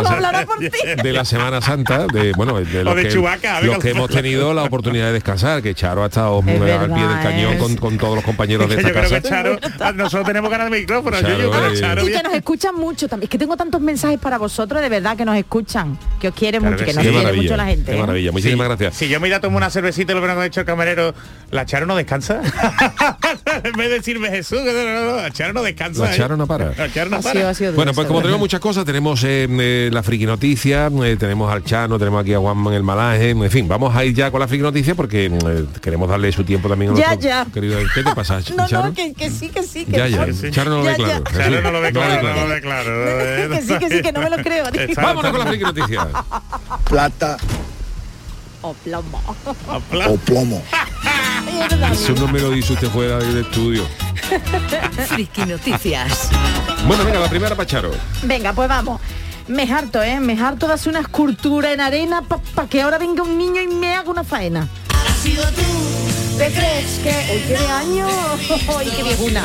la, 1.12 1.24
Semana 1.24 1.60
Santa, 1.60 2.06
de 2.06 2.32
bueno, 2.36 2.58
de 2.60 2.84
los, 2.84 2.94
que, 3.80 3.90
hemos 3.90 4.10
tenido 4.10 4.52
la 4.54 4.62
oportunidad 4.64 5.06
de 5.06 5.12
descansar, 5.14 5.62
que 5.62 5.74
Charo 5.74 5.93
Charo 5.94 6.02
ha 6.02 6.06
estado 6.06 6.40
Es 6.40 6.60
eh, 6.60 6.72
al 6.72 6.92
pie 6.92 7.06
del 7.06 7.20
cañón 7.22 7.58
con, 7.58 7.76
con 7.76 7.98
todos 7.98 8.16
los 8.16 8.24
compañeros 8.24 8.68
de 8.68 8.74
yo 8.74 8.80
esta 8.80 8.90
creo 8.90 9.02
casa. 9.02 9.20
que 9.20 9.28
Charo, 9.28 9.58
nosotros 9.94 10.26
tenemos 10.26 10.50
ganas 10.50 10.70
de 10.70 10.80
micrófono, 10.80 11.20
Charo, 11.20 11.38
yo, 11.38 11.52
yo, 11.52 11.66
eh, 11.72 11.78
Charo, 11.78 12.02
Y 12.02 12.06
bien. 12.08 12.18
que 12.18 12.24
nos 12.28 12.34
escuchan 12.34 12.74
mucho 12.74 13.06
también. 13.08 13.24
Es 13.26 13.30
que 13.30 13.38
tengo 13.38 13.56
tantos 13.56 13.80
mensajes 13.80 14.18
para 14.18 14.38
vosotros, 14.38 14.82
de 14.82 14.88
verdad, 14.88 15.16
que 15.16 15.24
nos 15.24 15.36
escuchan. 15.36 15.96
Que 16.20 16.28
os 16.28 16.34
quiere 16.34 16.58
Claro 16.58 16.72
mucho, 16.72 16.84
que 16.84 16.90
que, 16.90 16.96
nos 16.96 17.06
quiere 17.06 17.32
mucho 17.36 17.56
la 17.56 17.66
gente. 17.66 17.92
qué 17.92 17.96
¿eh? 17.96 18.00
maravilla. 18.00 18.32
Muchísimas 18.32 18.64
Sí, 18.64 18.68
gracias. 18.68 18.94
Si 18.96 19.08
yo 19.08 19.20
me 19.20 19.28
iré 19.28 19.36
a 19.36 19.40
tomar 19.40 19.58
una 19.58 19.70
cervecita 19.70 20.12
y 20.12 20.14
lo 20.16 20.20
que 20.20 20.26
me 20.26 20.32
ha 20.32 20.42
dicho 20.44 20.60
el 20.60 20.66
camarero, 20.66 21.14
la 21.52 21.64
Charo 21.66 21.86
no 21.86 21.94
descansa. 21.96 22.40
en 23.64 23.72
vez 23.72 23.88
de 23.88 23.94
decirme 23.96 24.28
Jesús, 24.30 24.58
que 24.60 24.72
no, 24.72 25.00
no, 25.04 25.10
no, 25.16 25.22
la 25.22 25.30
Charo 25.30 25.52
no 25.52 25.62
descansa. 25.62 26.04
La 26.04 26.14
¿eh? 26.14 26.16
Charo 26.16 26.36
no 26.36 26.46
para. 26.46 26.72
La 26.76 26.92
Charo 26.92 27.10
no 27.10 27.16
Ha 27.16 27.20
para. 27.20 27.32
sido- 27.40 27.48
ha 27.48 27.54
sido 27.54 27.72
Bueno, 27.74 27.92
pues 27.92 28.06
como 28.06 28.20
tenemos 28.20 28.40
muchas 28.40 28.60
cosas, 28.60 28.84
tenemos 28.84 29.22
eh, 29.24 29.46
eh, 29.50 29.90
la 29.92 30.02
friki 30.02 30.26
noticia, 30.26 30.90
eh, 31.04 31.16
tenemos 31.18 31.52
al 31.52 31.62
Chano, 31.64 31.98
tenemos 31.98 32.22
aquí 32.22 32.34
a 32.34 32.38
Juanma 32.38 32.70
en 32.70 32.76
el 32.76 32.82
malaje, 32.82 33.30
en 33.30 33.50
fin, 33.50 33.68
vamos 33.68 33.94
a 33.94 34.04
ir 34.04 34.14
ya 34.14 34.30
con 34.30 34.40
la 34.40 34.48
friki 34.48 34.62
noticia 34.62 34.94
porque 34.94 35.26
eh, 35.26 35.64
queremos 35.84 36.08
darle 36.08 36.32
su 36.32 36.42
tiempo 36.44 36.66
también 36.68 36.92
a 36.92 36.94
Ya, 36.96 37.06
nuestro 37.08 37.28
ya. 37.28 37.46
querido. 37.52 37.78
¿Qué 37.94 38.02
te 38.02 38.14
pasa, 38.14 38.40
No, 38.56 38.66
Charo? 38.66 38.86
no, 38.86 38.94
que, 38.94 39.12
que 39.12 39.30
sí, 39.30 39.50
que 39.50 39.62
sí. 39.62 39.84
Que 39.84 39.92
Ya, 39.98 40.08
ya. 40.08 40.32
sí. 40.32 40.50
Charo 40.50 40.70
no 40.70 40.78
lo 40.78 40.84
Ya, 40.84 40.90
ve 40.92 40.96
claro. 40.96 41.24
ya. 41.30 41.38
Charo 41.38 41.60
no 41.60 41.70
lo 41.70 41.80
ve 41.82 41.92
claro, 41.92 42.22
no 42.22 42.34
lo 42.40 42.48
ve 42.48 42.60
claro. 42.62 43.50
que 43.50 43.62
sí, 43.62 43.78
que 43.78 43.88
sí, 43.90 44.02
que 44.02 44.12
no 44.12 44.20
me 44.22 44.30
lo 44.30 44.36
creo. 44.38 44.64
Vámonos 44.96 45.30
con 45.30 45.40
la 45.40 45.46
friki 45.46 45.64
noticia. 45.64 46.08
plata 46.88 47.36
Oh, 48.62 48.72
plomo. 48.82 49.20
Apla- 49.68 50.08
o 50.08 50.16
plomo. 50.16 50.62
Eso 51.92 52.12
no 52.14 52.28
me 52.28 52.40
lo 52.40 52.48
dice 52.50 52.72
usted 52.72 52.88
fuera 52.88 53.18
del 53.18 53.38
estudio. 53.44 53.86
Friki 55.08 55.44
Noticias. 55.44 56.30
Bueno, 56.86 57.04
venga, 57.04 57.20
la 57.20 57.28
primera 57.28 57.54
para 57.54 57.66
Charo. 57.66 57.90
Venga, 58.22 58.54
pues 58.54 58.66
vamos. 58.66 59.02
Me 59.48 59.70
harto, 59.70 60.02
¿eh? 60.02 60.18
Me 60.18 60.40
harto 60.40 60.66
de 60.66 60.72
hacer 60.72 60.88
una 60.88 61.00
escultura 61.00 61.74
en 61.74 61.82
arena 61.82 62.22
para 62.22 62.66
que 62.66 62.80
ahora 62.80 62.96
venga 62.96 63.22
un 63.22 63.36
niño 63.36 63.60
y 63.60 63.66
me 63.66 63.94
haga 63.94 64.10
una 64.10 64.24
faena. 64.24 64.66
¿Te 65.24 66.50
crees 66.50 66.98
que 67.02 67.32
hoy 67.32 67.40
qué 67.48 67.56
de 67.56 67.66
año? 67.66 68.06
¡Ay, 68.78 68.92
qué 68.94 69.02
viejuna! 69.02 69.42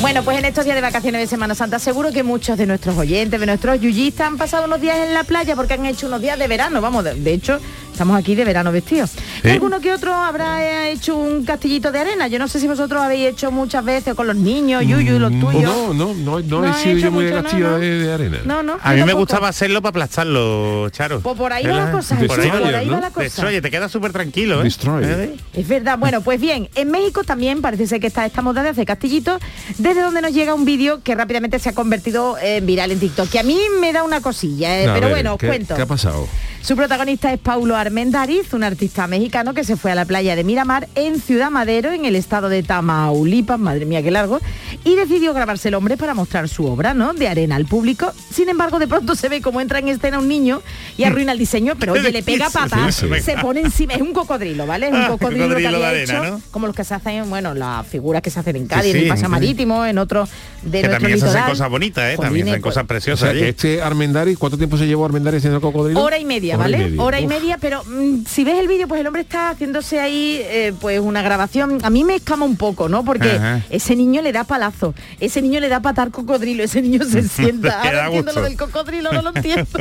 Bueno, 0.00 0.22
pues 0.22 0.38
en 0.38 0.44
estos 0.44 0.64
días 0.64 0.76
de 0.76 0.80
vacaciones 0.80 1.20
de 1.20 1.26
Semana 1.26 1.56
Santa 1.56 1.80
seguro 1.80 2.12
que 2.12 2.22
muchos 2.22 2.56
de 2.56 2.66
nuestros 2.66 2.96
oyentes, 2.96 3.40
de 3.40 3.46
nuestros 3.46 3.80
yuyistas 3.80 4.28
han 4.28 4.36
pasado 4.36 4.66
unos 4.66 4.80
días 4.80 4.98
en 4.98 5.12
la 5.12 5.24
playa 5.24 5.56
porque 5.56 5.74
han 5.74 5.86
hecho 5.86 6.06
unos 6.06 6.20
días 6.20 6.38
de 6.38 6.46
verano, 6.46 6.80
vamos, 6.80 7.02
de, 7.02 7.14
de 7.14 7.32
hecho 7.32 7.58
estamos 8.02 8.18
aquí 8.18 8.34
de 8.34 8.44
verano 8.44 8.72
vestidos. 8.72 9.12
Y 9.44 9.48
alguno 9.50 9.80
que 9.80 9.92
otro 9.92 10.12
habrá 10.12 10.64
eh, 10.64 10.92
hecho 10.92 11.16
un 11.16 11.44
castillito 11.44 11.92
de 11.92 12.00
arena. 12.00 12.26
Yo 12.26 12.40
no 12.40 12.48
sé 12.48 12.58
si 12.58 12.66
vosotros 12.66 13.00
habéis 13.00 13.28
hecho 13.28 13.52
muchas 13.52 13.84
veces 13.84 14.14
con 14.14 14.26
los 14.26 14.34
niños, 14.34 14.82
yuyu, 14.84 15.20
los 15.20 15.30
tuyos. 15.38 15.62
No, 15.62 15.94
no, 15.94 16.12
no, 16.14 16.40
no, 16.40 16.60
No 16.62 16.64
he 16.68 16.74
sido 16.82 16.96
hecho 16.96 17.06
yo 17.06 17.12
muy 17.12 17.24
de 17.26 17.30
mucho, 17.30 17.42
no, 17.42 17.42
castillo 17.44 17.70
no. 17.70 17.78
de, 17.78 17.98
de 18.00 18.12
arena. 18.12 18.38
No, 18.44 18.62
no. 18.64 18.76
A 18.82 18.92
mí 18.94 19.04
me 19.04 19.12
gustaba 19.12 19.46
hacerlo 19.48 19.80
para 19.82 19.90
aplastarlo, 19.90 20.90
Charo. 20.90 21.20
Pues 21.20 21.36
por 21.36 21.52
ahí 21.52 21.64
va 21.64 21.72
la 21.76 21.92
cosa, 21.92 22.16
De 22.16 22.26
por 22.26 22.40
ahí 22.40 22.48
¿no? 22.86 22.94
va 22.94 23.00
la 23.00 23.10
cosa. 23.10 23.22
Destroyer, 23.22 23.62
te 23.62 23.70
queda 23.70 23.88
súper 23.88 24.12
tranquilo, 24.12 24.64
¿eh? 24.64 24.68
¿Eh? 24.68 25.36
Es 25.54 25.68
verdad. 25.68 25.96
Bueno, 25.96 26.22
pues 26.22 26.40
bien, 26.40 26.68
en 26.74 26.90
México 26.90 27.22
también 27.22 27.62
parece 27.62 27.86
ser 27.86 28.00
que 28.00 28.08
está 28.08 28.26
esta 28.26 28.42
moda 28.42 28.64
de 28.64 28.70
hacer 28.70 28.84
castillitos, 28.84 29.40
desde 29.78 30.02
donde 30.02 30.22
nos 30.22 30.32
llega 30.32 30.54
un 30.54 30.64
vídeo 30.64 31.02
que 31.04 31.14
rápidamente 31.14 31.60
se 31.60 31.68
ha 31.68 31.72
convertido 31.74 32.36
en 32.42 32.66
viral 32.66 32.90
en 32.90 32.98
TikTok, 32.98 33.28
que 33.30 33.38
a 33.38 33.44
mí 33.44 33.58
me 33.80 33.92
da 33.92 34.02
una 34.02 34.20
cosilla, 34.20 34.80
eh, 34.80 34.84
pero 34.92 35.06
ver, 35.06 35.10
bueno, 35.10 35.32
os 35.34 35.38
¿qué- 35.38 35.46
cuento. 35.46 35.76
¿Qué 35.76 35.82
ha 35.82 35.86
pasado? 35.86 36.26
Su 36.62 36.76
protagonista 36.76 37.32
es 37.32 37.40
Paulo 37.40 37.74
Armendariz, 37.76 38.54
un 38.54 38.62
artista 38.62 39.08
mexicano 39.08 39.52
que 39.52 39.64
se 39.64 39.76
fue 39.76 39.90
a 39.90 39.96
la 39.96 40.04
playa 40.04 40.36
de 40.36 40.44
Miramar 40.44 40.86
en 40.94 41.20
Ciudad 41.20 41.50
Madero, 41.50 41.90
en 41.90 42.04
el 42.04 42.14
estado 42.14 42.48
de 42.48 42.62
Tamaulipas, 42.62 43.58
madre 43.58 43.84
mía 43.84 44.00
qué 44.00 44.12
largo, 44.12 44.40
y 44.84 44.94
decidió 44.94 45.34
grabarse 45.34 45.68
el 45.68 45.74
hombre 45.74 45.96
para 45.96 46.14
mostrar 46.14 46.48
su 46.48 46.64
obra, 46.66 46.94
¿no? 46.94 47.14
De 47.14 47.26
arena 47.26 47.56
al 47.56 47.66
público. 47.66 48.12
Sin 48.32 48.48
embargo, 48.48 48.78
de 48.78 48.86
pronto 48.86 49.16
se 49.16 49.28
ve 49.28 49.42
cómo 49.42 49.60
entra 49.60 49.80
en 49.80 49.88
escena 49.88 50.20
un 50.20 50.28
niño 50.28 50.62
y 50.96 51.02
arruina 51.02 51.32
el 51.32 51.38
diseño, 51.38 51.74
pero 51.80 51.94
oye, 51.94 52.12
le 52.12 52.22
pega 52.22 52.48
patas, 52.48 52.94
se 52.94 53.36
pone 53.38 53.60
encima, 53.60 53.94
es 53.94 54.00
un 54.00 54.12
cocodrilo, 54.12 54.64
¿vale? 54.64 54.86
Es 54.86 54.92
un 54.92 55.00
Ah, 55.02 55.08
cocodrilo, 55.08 55.48
cocodrilo 55.48 55.70
que 55.70 55.76
de 55.78 55.84
había 55.84 55.88
arena, 55.88 56.18
hecho, 56.26 56.30
¿no? 56.36 56.40
como 56.52 56.68
los 56.68 56.76
que 56.76 56.84
se 56.84 56.94
hacen, 56.94 57.28
bueno, 57.28 57.54
las 57.54 57.84
figuras 57.88 58.22
que 58.22 58.30
se 58.30 58.38
hacen 58.38 58.54
en 58.54 58.66
Cádiz, 58.68 58.84
Sí, 58.84 58.90
en 58.90 58.96
el 58.98 59.02
sí, 59.04 59.08
Paseo 59.08 59.26
sí. 59.26 59.30
Marítimo, 59.32 59.84
en 59.84 59.98
otros 59.98 60.30
de 60.62 60.70
Que 60.80 60.86
nuestro 60.86 60.92
también 61.00 61.18
se 61.18 61.26
hacen 61.26 61.42
cosas 61.50 61.68
bonitas, 61.70 62.04
¿eh? 62.14 62.16
También 62.20 62.46
se 62.46 62.50
hacen 62.52 62.62
pues, 62.62 62.72
cosas 62.72 62.84
O 62.84 62.86
preciosas 62.86 63.30
sea, 63.30 63.38
que 63.38 63.48
este 63.48 63.82
Armendari, 63.82 64.36
¿cuánto 64.36 64.56
tiempo 64.56 64.76
se 64.76 64.86
llevó 64.86 65.04
Armendari 65.04 65.38
haciendo 65.38 65.56
el 65.56 65.62
cocodrilo? 65.62 66.00
Hora 66.00 66.18
y 66.20 66.24
media, 66.24 66.51
Hora 66.56 66.68
y 66.68 66.76
media. 66.76 67.02
Hora 67.02 67.20
y 67.20 67.24
Uf. 67.24 67.30
media, 67.30 67.58
pero 67.60 67.82
mm, 67.84 68.24
si 68.26 68.44
ves 68.44 68.58
el 68.58 68.68
vídeo, 68.68 68.88
pues 68.88 69.00
el 69.00 69.06
hombre 69.06 69.22
está 69.22 69.50
haciéndose 69.50 70.00
ahí 70.00 70.40
eh, 70.42 70.72
pues 70.80 71.00
una 71.00 71.22
grabación. 71.22 71.78
A 71.82 71.90
mí 71.90 72.04
me 72.04 72.16
escama 72.16 72.44
un 72.44 72.56
poco, 72.56 72.88
¿no? 72.88 73.04
Porque 73.04 73.30
Ajá. 73.30 73.62
ese 73.70 73.96
niño 73.96 74.22
le 74.22 74.32
da 74.32 74.44
palazo, 74.44 74.94
ese 75.20 75.42
niño 75.42 75.60
le 75.60 75.68
da 75.68 75.80
patar 75.80 76.10
cocodrilo, 76.10 76.62
ese 76.64 76.82
niño 76.82 77.04
se 77.04 77.22
sienta. 77.28 77.80
Ahora 77.82 78.04
entiendo 78.06 78.32
gusto. 78.32 78.40
lo 78.40 78.46
del 78.48 78.56
cocodrilo, 78.58 79.12
no 79.12 79.22
lo 79.22 79.32
entiendo. 79.34 79.66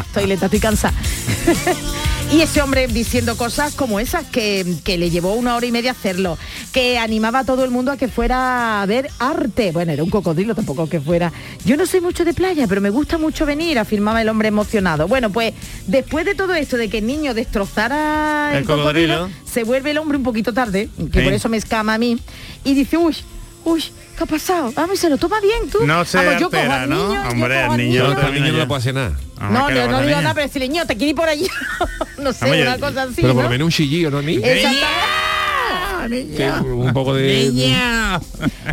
estoy 0.00 0.26
lenta, 0.26 0.46
estoy 0.46 0.60
cansada. 0.60 0.94
y 2.30 2.42
ese 2.42 2.60
hombre 2.60 2.86
diciendo 2.88 3.36
cosas 3.38 3.74
como 3.74 3.98
esas 4.00 4.26
que, 4.26 4.64
que 4.84 4.98
le 4.98 5.08
llevó 5.08 5.32
una 5.32 5.56
hora 5.56 5.64
y 5.64 5.72
media 5.72 5.92
hacerlo, 5.92 6.36
que 6.72 6.98
animaba 6.98 7.38
a 7.40 7.44
todo 7.44 7.64
el 7.64 7.70
mundo 7.70 7.90
a 7.90 7.96
que 7.96 8.08
fuera 8.08 8.82
a 8.82 8.86
ver 8.86 9.08
arte. 9.18 9.72
Bueno, 9.72 9.92
era 9.92 10.04
un 10.04 10.10
cocodrilo, 10.10 10.54
tampoco 10.54 10.88
que 10.90 11.00
fuera. 11.00 11.32
Yo 11.64 11.78
no 11.78 11.86
soy 11.86 12.02
mucho 12.02 12.26
de 12.26 12.34
playa, 12.34 12.66
pero 12.68 12.82
me 12.82 12.90
gusta 12.90 13.16
mucho 13.16 13.46
venir, 13.46 13.78
afirmaba 13.78 14.20
el 14.20 14.28
hombre 14.28 14.48
emocionado. 14.48 15.08
Bueno, 15.08 15.30
pues 15.30 15.54
después 15.86 16.26
de 16.26 16.34
todo 16.34 16.54
esto, 16.54 16.76
de 16.76 16.90
que 16.90 16.98
el 16.98 17.06
niño 17.06 17.32
destrozara 17.32 18.50
el, 18.52 18.58
El 18.58 18.64
cocodrilo, 18.66 19.14
cocodrilo. 19.14 19.44
se 19.50 19.64
vuelve 19.64 19.92
el 19.92 19.98
hombre 19.98 20.18
un 20.18 20.24
poquito 20.24 20.52
tarde, 20.52 20.90
que 21.10 21.18
Sí. 21.20 21.24
por 21.24 21.32
eso 21.32 21.48
me 21.48 21.56
escama 21.56 21.94
a 21.94 21.98
mí, 21.98 22.18
y 22.62 22.74
dice, 22.74 22.98
uy, 22.98 23.16
uy, 23.64 23.84
¿qué 24.16 24.24
ha 24.24 24.26
pasado? 24.26 24.72
Vamos, 24.74 24.98
se 24.98 25.08
lo 25.10 25.16
toma 25.16 25.40
bien 25.40 25.70
tú. 25.70 25.78
No 25.86 26.04
Vamos, 26.04 26.40
yo 26.40 26.50
cojo 26.50 26.62
al 26.72 26.88
¿no? 26.88 27.08
niño, 27.08 27.22
Hombre, 27.30 27.62
al 27.62 27.76
niño 27.76 27.94
Yo 27.94 28.14
no 28.14 28.20
el 28.20 28.34
niño 28.34 28.52
no 28.52 28.58
le 28.58 28.66
puede 28.66 28.78
hacer 28.80 28.94
nada. 28.94 29.12
Ah, 29.38 29.50
no, 29.52 29.66
¿qué 29.68 29.74
no, 29.74 29.80
no 29.80 29.86
digo 29.98 30.02
niña? 30.02 30.20
nada, 30.22 30.34
pero 30.34 30.46
decirle, 30.46 30.68
niño, 30.68 30.86
te 30.86 30.96
quiero 30.96 31.10
ir 31.10 31.16
por 31.16 31.28
allí. 31.28 31.46
no 32.18 32.32
sé, 32.32 32.62
una 32.62 32.78
cosa 32.78 33.02
así, 33.04 33.20
Pero 33.22 33.34
por 33.34 33.44
lo 33.44 33.50
menos 33.50 33.66
un 33.66 33.70
chillillo, 33.72 34.10
¿no? 34.10 34.22
Ni? 34.22 34.36
Exactamente. 34.36 36.36
Que 36.36 36.50
un 36.50 36.92
poco 36.92 37.14
de... 37.14 37.48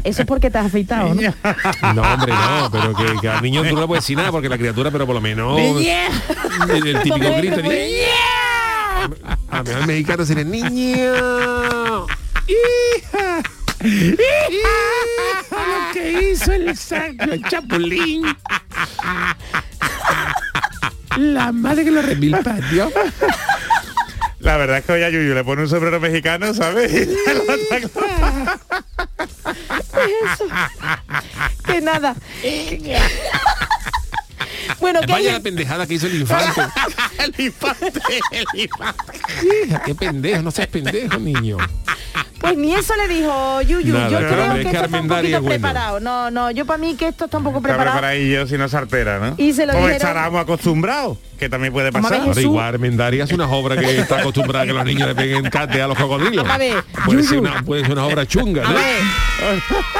Eso 0.04 0.22
es 0.22 0.28
porque 0.28 0.50
te 0.50 0.58
has 0.58 0.68
afeitado, 0.68 1.14
¿no? 1.14 1.22
No, 1.94 2.02
hombre, 2.02 2.32
no, 2.32 2.70
pero 2.72 2.94
que, 2.96 3.20
que 3.20 3.28
al 3.28 3.42
niño 3.42 3.64
tú 3.64 3.76
no 3.76 3.82
le 3.82 3.88
puedes 3.88 4.04
decir 4.04 4.16
nada 4.18 4.32
porque 4.32 4.48
la 4.48 4.58
criatura, 4.58 4.92
pero 4.92 5.06
por 5.06 5.16
lo 5.16 5.22
menos... 5.22 5.60
El, 5.60 6.88
el 6.88 7.02
típico 7.02 7.36
grito. 7.36 7.56
este, 7.58 7.70
de, 7.70 8.06
A 9.50 9.64
mí 9.64 9.72
al 9.72 9.88
mexicano 9.88 10.26
sería 10.26 10.44
niño. 10.44 12.06
Hija. 12.48 13.42
Lo 13.86 14.18
que 15.94 16.32
hizo 16.32 16.52
el, 16.54 16.70
el 16.70 17.44
chapulín. 17.50 18.26
La 21.18 21.52
madre 21.52 21.84
que 21.86 21.92
lo 21.92 22.02
remilpació. 22.02 22.92
La 24.40 24.58
verdad 24.58 24.80
es 24.80 24.86
que 24.86 24.92
hoy 24.94 25.04
a 25.04 25.10
Yuyu 25.10 25.34
le 25.34 25.44
pone 25.44 25.64
un 25.64 25.70
sombrero 25.70 26.00
mexicano, 26.00 26.54
¿sabes? 26.54 26.92
Y 26.94 27.06
lo 27.06 27.14
saca- 27.70 28.60
Que 31.66 31.82
nada. 31.82 32.16
Bueno, 34.80 35.02
que 35.02 35.08
Vaya 35.12 35.30
hay- 35.30 35.34
la 35.36 35.40
pendejada 35.42 35.88
que 35.88 35.94
hizo 35.96 36.08
el 36.08 36.22
infante. 36.22 36.62
el 37.20 37.46
infante, 37.46 37.92
el 38.32 38.60
infante. 38.62 39.04
Hija, 39.66 39.82
qué 39.86 39.96
pendejo, 39.96 40.42
no 40.42 40.52
seas 40.52 40.68
pendejo, 40.68 41.18
niño. 41.18 41.58
Pues 42.40 42.58
ni 42.58 42.76
eso 42.76 42.94
le 42.96 43.08
dijo 43.08 43.62
Yuyu. 43.64 43.94
Nada, 43.94 44.10
yo 44.10 44.18
pero 44.20 44.30
creo 44.30 44.54
que 44.54 44.60
es 44.62 44.68
que 44.68 44.72
esto 44.76 44.86
está 44.86 45.00
un 45.02 45.08
poquito 45.08 45.26
es 45.38 45.42
bueno. 45.42 45.48
preparado. 45.50 46.00
No, 46.00 46.30
no, 46.30 46.52
yo 46.52 46.66
para 46.66 46.78
mí 46.78 46.96
que 46.96 47.08
esto 47.08 47.26
está 47.26 47.38
un 47.40 47.44
poco 47.46 47.58
Está 47.58 47.70
preparado. 47.70 47.98
preparadillo 47.98 48.46
si 48.48 48.58
no 48.58 48.70
se 48.70 48.78
altera, 48.78 49.20
¿no? 49.20 49.36
Y 49.38 49.54
se 49.54 49.66
lo 49.66 49.74
Como 49.74 49.88
dijeron- 49.88 50.08
estaremos 50.10 50.42
acostumbrados, 50.42 51.18
que 51.40 51.50
también 51.50 51.74
puede 51.74 51.88
a 51.88 51.92
pasar. 51.92 52.14
Ahora 52.14 52.26
Jesús. 52.26 52.44
igual 52.44 52.66
Armendari 52.66 53.22
hace 53.22 53.34
unas 53.34 53.50
obras 53.52 53.80
que 53.80 54.00
está 54.00 54.20
acostumbrada 54.20 54.64
a 54.64 54.68
que 54.68 54.74
los 54.74 54.86
niños 54.86 55.08
le 55.08 55.16
peguen 55.16 55.50
cate 55.50 55.82
a 55.82 55.88
los 55.88 55.98
cocodrilos. 55.98 56.48
A 56.48 56.58
ver, 56.60 56.76
Puede 57.06 57.24
ser, 57.24 57.40
una, 57.40 57.64
puede 57.64 57.82
ser 57.84 57.94
una 57.94 58.06
obra 58.06 58.28
chunga, 58.28 58.64
A 58.64 58.70
¿no? 58.70 58.76
ver, 58.76 59.02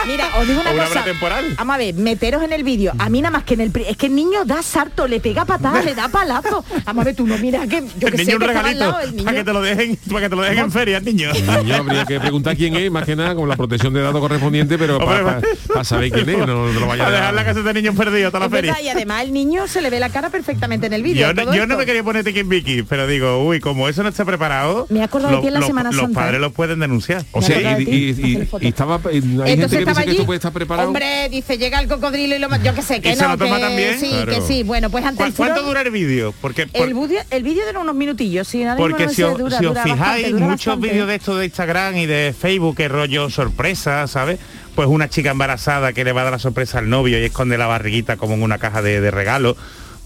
mira, 0.06 0.30
os 0.38 0.48
digo 0.48 0.62
una 0.62 0.70
O 0.70 0.74
una 0.74 0.84
cosa. 0.84 1.00
obra 1.02 1.04
temporal. 1.12 1.56
Vamos 1.58 1.74
a 1.76 1.78
ver, 1.78 1.94
meteros 1.96 2.44
en 2.44 2.54
el 2.54 2.64
vídeo. 2.64 2.94
A 3.00 3.10
mí 3.10 3.22
nada 3.22 3.32
más 3.32 3.44
que 3.44 3.56
en 3.56 3.62
el... 3.62 3.72
Es 3.88 3.98
que 3.98 4.06
el 4.08 4.16
niño 4.16 4.46
da 4.46 4.55
sarto, 4.64 5.08
le 5.08 5.20
pega 5.20 5.46
patadas, 5.46 5.84
le 5.86 5.96
da 5.96 6.08
palazo. 6.10 6.64
Vamos 6.86 7.02
a 7.02 7.06
ver, 7.06 7.16
tú 7.16 7.26
no 7.28 7.38
mira 7.38 7.66
que 7.68 7.82
yo 8.00 8.08
El 8.08 8.12
que 8.14 8.18
sé 8.20 8.26
niño 8.26 8.36
un 8.38 8.40
que 8.42 8.46
estaba 8.48 8.50
al 8.70 8.74
regalito 8.76 8.86
lado, 8.86 9.00
el 9.02 9.12
niño... 9.16 9.24
para 9.26 9.38
que 9.38 9.44
te 9.44 9.54
lo 9.54 9.62
dejen, 9.62 9.96
para 10.10 10.22
que 10.22 10.30
te 10.30 10.36
lo 10.36 10.42
dejen 10.42 10.60
en 10.60 10.72
feria, 10.72 11.00
niño. 11.00 11.30
Niño, 11.34 11.76
habría 11.76 12.06
que 12.06 12.20
preguntar 12.20 12.56
quién 12.56 12.76
es, 12.76 12.92
más 12.92 13.06
que 13.06 13.16
nada, 13.16 13.36
con 13.36 13.48
la 13.50 13.56
protección 13.56 13.94
de 13.94 14.02
datos 14.02 14.20
correspondiente, 14.22 14.78
pero 14.78 14.98
para 15.00 15.20
Hombre, 15.38 15.84
saber 15.84 16.12
quién 16.12 16.30
es, 16.30 16.38
no, 16.40 16.46
no 16.72 16.80
lo 16.80 16.88
vaya 16.88 17.08
a 17.08 17.12
dejar 17.12 17.34
la 17.34 17.46
casa 17.46 17.62
de 17.62 17.74
niños 17.74 17.96
perdidos 17.96 18.32
toda 18.32 18.46
la 18.46 18.50
feria. 18.50 18.72
verdad, 18.74 18.86
y 18.86 18.90
además 18.90 19.24
el 19.24 19.34
niño 19.34 19.68
se 19.68 19.82
le 19.82 19.90
ve 19.90 20.00
la 20.00 20.10
cara 20.10 20.30
perfectamente 20.30 20.88
en 20.88 20.94
el 20.94 21.04
vídeo. 21.04 21.28
Yo, 21.28 21.34
no- 21.46 21.54
yo 21.56 21.68
no 21.68 21.78
me 21.78 21.86
quería 21.86 22.04
poner 22.04 22.24
Tiki 22.24 22.44
Vicky, 22.44 22.84
pero 22.84 23.08
digo, 23.08 23.44
uy, 23.46 23.60
como 23.60 23.88
eso 23.90 24.04
no 24.04 24.10
está 24.10 24.26
preparado, 24.26 24.88
Me 24.90 25.00
he 25.00 25.04
acordado 25.04 25.30
de 25.32 25.36
lo- 25.38 25.42
ti 25.42 25.48
en 25.48 25.54
la 25.54 25.60
los- 25.60 25.68
Semana 25.68 25.92
los 25.92 26.00
Santa, 26.02 26.20
padres 26.20 26.38
¿eh? 26.38 26.40
los 26.40 26.52
pueden 26.54 26.80
denunciar. 26.80 27.24
O 27.32 27.42
sea, 27.42 27.60
y, 27.60 27.64
de 27.64 27.86
ti, 27.86 27.92
y- 27.92 28.28
y- 28.32 28.48
y 28.62 28.68
estaba, 28.68 29.00
hay 29.06 29.22
gente 29.22 29.46
que 29.46 29.52
estaba 29.52 29.68
dice 29.68 29.94
que 29.94 30.00
allí, 30.02 30.12
esto 30.12 30.26
puede 30.26 30.38
estar 30.38 30.52
preparado. 30.52 30.88
Hombre, 30.88 31.30
dice, 31.30 31.58
llega 31.58 31.80
el 31.80 31.88
cocodrilo 31.88 32.36
y 32.36 32.40
lo 32.40 32.50
Yo 32.64 32.74
que 32.74 32.82
sé, 32.82 33.02
que 33.02 33.12
¿Y 33.12 33.16
se 33.16 33.24
no, 33.24 33.30
lo 33.30 33.38
toma 33.38 33.56
que 33.58 33.62
también? 33.64 34.00
sí, 34.00 34.10
Claro. 34.10 34.32
que 34.32 34.42
sí. 34.48 34.64
Bueno, 34.64 34.90
pues 34.90 35.04
ante 35.06 35.24
¿Cu- 35.24 35.28
el 35.28 35.34
¿Cuánto 35.34 35.64
dura 35.64 35.82
el 35.82 35.92
vídeo? 35.92 36.34
Porque, 36.42 36.68
por- 36.68 36.82
El 36.88 36.94
vídeo, 36.94 37.22
el 37.30 37.44
vídeo 37.44 37.66
dura 37.66 37.80
unos 37.80 37.96
minutillos, 37.96 38.48
sí. 38.48 38.64
ahora 38.64 38.78
porque 38.78 39.06
no 39.06 39.12
si 39.14 39.24
os, 39.24 39.38
dura, 39.38 39.58
si 39.60 39.66
os 39.66 39.72
dura 39.72 39.84
fijáis, 39.84 40.00
bastante, 40.24 40.32
dura 40.32 40.46
muchos 40.48 40.80
vídeos 40.80 41.08
de 41.08 41.16
esto 41.16 41.36
de 41.36 41.46
Instagram 41.46 41.96
y 41.98 42.06
de 42.06 42.36
Facebook, 42.38 42.76
que 42.78 42.88
rollo 42.88 43.30
sorpresa, 43.30 44.08
¿sabes? 44.08 44.40
Pues 44.76 44.88
una 44.88 45.10
chica 45.10 45.32
embarazada 45.32 45.94
que 45.94 46.04
le 46.04 46.12
va 46.12 46.22
a 46.22 46.24
dar 46.26 46.34
la 46.34 46.40
sorpresa 46.40 46.80
al 46.80 46.90
novio 46.90 47.20
y 47.20 47.24
esconde 47.24 47.58
la 47.58 47.68
barriguita 47.68 48.18
como 48.18 48.34
en 48.34 48.44
una 48.44 48.58
caja 48.58 48.82
de, 48.82 49.00
de 49.02 49.12
regalo. 49.12 49.56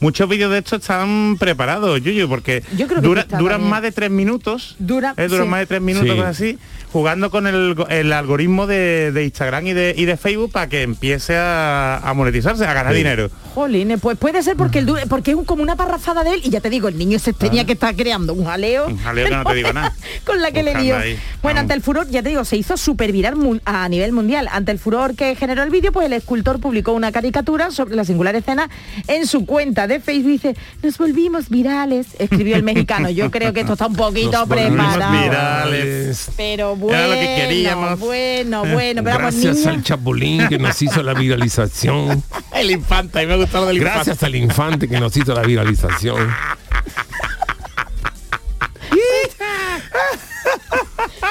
muchos 0.01 0.29
vídeos 0.29 0.49
de 0.51 0.59
estos 0.59 0.79
están 0.79 1.35
preparados, 1.37 1.99
Yuyu, 2.01 2.29
porque 2.29 2.63
Yo 2.77 2.87
creo 2.87 3.01
que 3.01 3.07
dura- 3.07 3.25
duran 3.37 3.61
más 3.67 3.81
de 3.81 3.91
tres 3.91 4.09
minutos. 4.09 4.77
Dura- 4.79 5.13
eh, 5.17 5.27
duran 5.27 5.43
sí. 5.47 5.49
más 5.49 5.59
de 5.59 5.65
tres 5.65 5.81
minutos, 5.81 6.07
Sí. 6.09 6.15
cosas 6.15 6.29
así, 6.37 6.57
jugando 6.91 7.29
con 7.29 7.47
el, 7.47 7.75
el 7.89 8.11
algoritmo 8.13 8.67
de, 8.67 9.11
de 9.11 9.23
Instagram 9.25 9.67
y 9.67 9.73
de, 9.73 9.93
y 9.97 10.05
de 10.05 10.17
Facebook 10.17 10.51
para 10.51 10.67
que 10.69 10.81
empiece 10.83 11.35
a, 11.37 11.97
a 11.97 12.13
monetizarse, 12.13 12.65
a 12.65 12.73
ganar 12.73 12.93
Sí. 12.93 12.97
dinero. 12.97 13.29
Jolín, 13.55 13.95
pues 13.99 14.17
puede 14.17 14.41
ser 14.43 14.55
porque 14.55 14.79
el 14.79 14.87
porque 15.09 15.31
es 15.31 15.37
como 15.45 15.61
una 15.63 15.75
parrafada 15.75 16.23
de 16.23 16.35
él 16.35 16.41
y 16.43 16.49
ya 16.49 16.61
te 16.61 16.69
digo, 16.69 16.87
el 16.87 16.97
niño 16.97 17.19
se 17.19 17.33
tenía 17.33 17.65
que 17.65 17.73
estar 17.73 17.95
creando 17.95 18.33
un 18.33 18.45
jaleo. 18.45 18.87
Un 18.87 18.97
jaleo 18.97 19.27
que 19.27 19.35
no 19.35 19.43
te 19.43 19.55
digo 19.55 19.73
nada. 19.73 19.93
Con 20.25 20.41
la 20.41 20.51
que 20.51 20.63
le 20.63 20.75
dio. 20.75 20.97
ahí. 20.97 21.19
Bueno, 21.41 21.57
Vamos. 21.57 21.61
ante 21.61 21.73
el 21.73 21.81
furor, 21.81 22.07
ya 22.09 22.21
te 22.23 22.29
digo, 22.29 22.45
se 22.45 22.57
hizo 22.57 22.77
súper 22.77 23.11
viral 23.11 23.35
a 23.65 23.89
nivel 23.89 24.11
mundial. 24.11 24.47
Ante 24.51 24.71
el 24.71 24.79
furor 24.79 25.15
que 25.15 25.35
generó 25.35 25.63
el 25.63 25.69
vídeo, 25.71 25.91
pues 25.91 26.05
el 26.05 26.13
escultor 26.13 26.59
publicó 26.59 26.93
una 26.93 27.11
caricatura 27.11 27.71
sobre 27.71 27.95
la 27.95 28.05
singular 28.05 28.35
escena 28.35 28.69
en 29.07 29.27
su 29.27 29.45
cuenta 29.45 29.87
de 29.87 29.99
Facebook. 29.99 30.31
Dice, 30.31 30.55
nos 30.83 30.97
volvimos 30.97 31.49
virales, 31.49 32.07
escribió 32.19 32.55
el 32.55 32.63
mexicano. 32.63 33.09
Yo 33.09 33.29
creo 33.31 33.51
que 33.53 33.61
esto 33.61 33.73
está 33.73 33.87
un 33.87 33.95
poquito 33.95 34.31
Nos 34.31 34.47
preparado. 34.47 35.21
virales. 35.23 36.29
Pero 36.37 36.75
bueno, 36.79 36.97
Era 36.97 37.07
lo 37.07 37.13
que 37.13 37.35
queríamos. 37.35 37.99
bueno, 37.99 38.65
bueno, 38.65 39.03
pero 39.03 39.17
vamos, 39.17 39.35
Gracias 39.35 39.57
niña. 39.57 39.69
al 39.71 39.83
Chapulín 39.83 40.47
que 40.47 40.57
nos 40.57 40.81
hizo 40.81 41.03
la 41.03 41.13
viralización. 41.13 42.23
El 42.53 42.71
infante, 42.71 43.19
a 43.19 43.21
mí 43.21 43.27
me 43.27 43.33
ha 43.33 43.37
gustado 43.37 43.67
del 43.67 43.79
Gracias 43.79 44.23
al 44.23 44.35
infante 44.35 44.87
que 44.87 44.99
nos 44.99 45.15
hizo 45.15 45.33
la 45.33 45.41
viralización. 45.43 46.29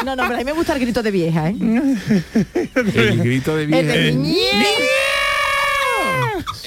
No, 0.04 0.14
no, 0.14 0.22
pero 0.22 0.34
a 0.37 0.38
mí 0.38 0.44
me 0.44 0.52
gusta 0.52 0.74
el 0.74 0.80
grito 0.80 1.02
de 1.02 1.11
vieja, 1.11 1.48
¿eh? 1.48 1.56
El 2.94 3.18
grito 3.18 3.56
de 3.56 3.64
El 3.64 3.70
de. 3.70 4.12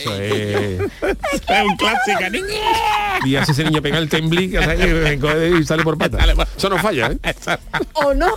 Eso 0.02 0.16
es. 0.16 0.82
Es 0.82 1.64
un 1.64 1.78
clásico, 1.78 2.30
niña. 2.32 3.20
Y 3.26 3.36
hace 3.36 3.52
ese 3.52 3.64
niño 3.64 3.82
pegar 3.82 4.02
el 4.02 4.10
y 4.10 5.60
y 5.60 5.66
sale 5.66 5.84
por 5.84 5.98
pata. 5.98 6.18
Eso 6.58 6.70
no 6.70 6.78
falla, 6.78 7.12
¿eh? 7.12 7.20
¿O 7.94 8.14
no? 8.14 8.28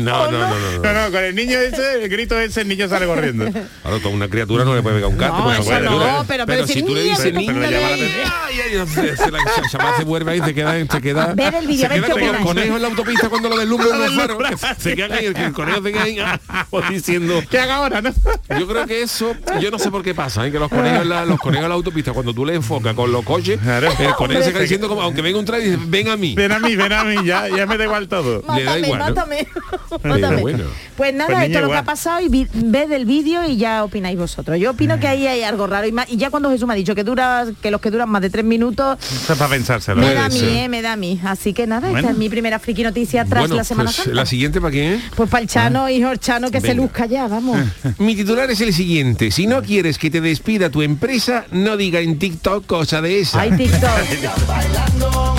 No, 0.00 0.30
no, 0.30 0.38
no, 0.38 0.48
no. 0.48 0.48
no. 0.48 0.82
No, 0.82 0.92
no, 0.92 1.10
con 1.12 1.24
el 1.24 1.34
niño 1.34 1.58
ese, 1.58 2.02
el 2.04 2.08
grito 2.08 2.38
ese, 2.38 2.62
el 2.62 2.68
niño 2.68 2.88
sale 2.88 3.06
corriendo. 3.06 3.46
Claro, 3.82 3.98
toda 4.00 4.14
una 4.14 4.28
criatura 4.28 4.64
no 4.64 4.74
le 4.74 4.82
puede 4.82 4.96
pegar 4.96 5.10
un 5.10 5.16
canto. 5.16 5.38
No, 5.38 5.52
eso 5.52 5.62
no, 5.80 5.98
¿verdad? 5.98 6.24
pero- 6.26 6.46
pero 6.46 6.66
si 6.66 6.82
tú 6.82 6.94
le 6.94 7.02
dices 7.02 7.20
pero- 7.24 7.38
niño, 7.38 7.52
llama 7.52 8.86
se 9.16 9.30
la 9.30 9.38
chama 9.70 9.96
se 9.96 10.04
vuelve 10.04 10.32
ahí, 10.32 10.40
se 10.42 10.54
queda, 10.54 10.74
se 10.86 11.00
queda, 11.00 11.34
Ver 11.34 11.54
el 11.54 11.66
vídeo, 11.66 11.88
se 11.88 11.94
queda 12.00 12.06
el 12.38 12.44
conejo 12.44 12.76
en 12.76 12.82
la 12.82 12.88
autopista 12.88 13.28
cuando 13.28 13.48
lo 13.48 13.58
deslumbran 13.58 13.98
los 13.98 14.14
faros. 14.14 14.38
que 14.50 14.56
Se 14.82 14.94
quedan 14.94 15.12
ahí, 15.12 15.26
el, 15.26 15.36
el 15.36 15.52
conejo 15.52 15.82
se 15.82 15.92
queda 15.92 16.02
ahí 16.02 16.18
ah, 16.20 16.66
pues 16.70 16.88
diciendo. 16.88 17.42
¿Qué 17.50 17.58
haga 17.58 17.76
ahora, 17.76 18.02
no? 18.02 18.12
Yo 18.58 18.66
creo 18.66 18.86
que 18.86 19.02
eso, 19.02 19.34
yo 19.60 19.70
no 19.70 19.78
sé 19.78 19.90
por 19.90 20.02
qué 20.02 20.14
pasa, 20.14 20.46
¿eh? 20.46 20.52
que 20.52 20.58
los 20.58 20.68
conejos, 20.68 21.02
en 21.02 21.08
la, 21.08 21.24
los 21.24 21.38
conejos 21.38 21.64
en 21.64 21.68
la 21.68 21.74
autopista, 21.74 22.12
cuando 22.12 22.32
tú 22.34 22.44
le 22.44 22.54
enfocas 22.54 22.94
con 22.94 23.10
los 23.12 23.24
coches, 23.24 23.58
Claro. 23.60 23.88
el 23.98 24.14
conejo 24.14 24.42
se 24.42 24.52
queda 24.52 24.62
diciendo 24.62 24.88
como, 24.88 25.02
aunque 25.02 25.22
venga 25.22 25.38
un 25.38 25.44
dice, 25.44 25.78
ven 25.86 26.08
a 26.08 26.16
mí. 26.16 26.34
Ven 26.34 26.52
a 26.52 26.58
mí, 26.58 26.76
ven 26.76 26.92
a 26.92 27.04
mí, 27.04 27.16
ya, 27.24 27.48
ya 27.48 27.66
me 27.66 27.76
da 27.76 27.84
igual 27.84 28.08
todo. 28.08 28.42
Le 28.54 28.64
da 28.64 28.72
Mátame, 28.78 28.98
mátame. 28.98 29.48
Bueno. 30.42 30.64
Pues 30.96 31.14
nada, 31.14 31.30
Pues 31.32 31.44
esto 31.46 31.58
es 31.58 31.64
lo 31.64 31.70
que 31.70 31.76
ha 31.76 31.84
pasado 31.84 32.20
y 32.20 32.28
ved 32.54 32.92
el 32.92 33.04
vídeo 33.06 33.46
y 33.48 33.56
ya 33.56 33.84
opináis 33.84 34.18
vosotros. 34.18 34.58
Yo 34.58 34.70
opino 34.72 34.98
que 35.00 35.06
ahí 35.08 35.26
hay 35.26 35.42
algo 35.42 35.66
raro 35.66 35.86
y, 35.86 35.92
más- 35.92 36.10
y 36.10 36.16
ya 36.16 36.30
cuando 36.30 36.50
Jesús 36.50 36.66
me 36.66 36.74
ha 36.74 36.76
dicho 36.76 36.94
que 36.94 37.04
dura, 37.04 37.46
que 37.60 37.70
los 37.70 37.80
que 37.80 37.90
duran 37.90 38.08
más 38.10 38.22
de 38.22 38.30
tres 38.30 38.44
minutos, 38.44 38.98
Eso 39.00 39.32
es 39.32 39.38
para 39.38 39.50
pensárselo. 39.50 39.96
me 40.00 40.02
Puede 40.06 40.14
da 40.16 40.24
a 40.26 40.28
mí, 40.28 40.40
eh, 40.42 40.68
me 40.68 40.82
da 40.82 40.92
a 40.92 40.96
mí. 40.96 41.20
Así 41.24 41.52
que 41.52 41.66
nada, 41.66 41.88
Bueno. 41.88 41.98
esta 41.98 42.10
es 42.12 42.16
mi 42.18 42.28
primera 42.28 42.58
friki 42.58 42.82
noticia 42.82 43.24
tras 43.24 43.42
Bueno, 43.42 43.56
la 43.56 43.64
Semana 43.64 43.86
pues 43.88 43.96
Santa. 43.96 44.12
la 44.14 44.26
siguiente 44.26 44.60
para 44.60 44.70
quién 44.72 44.92
es? 44.94 45.02
Pues 45.16 45.28
para 45.30 45.42
el 45.42 45.48
Chano, 45.48 45.88
hijo 45.88 46.14
Chano, 46.16 46.50
que 46.50 46.60
se 46.60 46.74
luzca 46.74 47.06
ya, 47.06 47.26
vamos. 47.28 47.58
Mi 47.98 48.14
titular 48.16 48.50
es 48.50 48.60
el 48.60 48.72
siguiente. 48.74 49.30
Si 49.30 49.46
no 49.46 49.62
quieres 49.62 49.98
que 49.98 50.10
te 50.10 50.20
despida 50.20 50.70
tu 50.70 50.82
empresa, 50.82 51.44
no 51.50 51.76
diga 51.76 52.00
en 52.00 52.18
TikTok 52.18 52.66
cosa 52.66 53.00
de 53.00 53.20
esa. 53.20 53.40
Ay, 53.40 53.52
TikTok. 53.56 53.90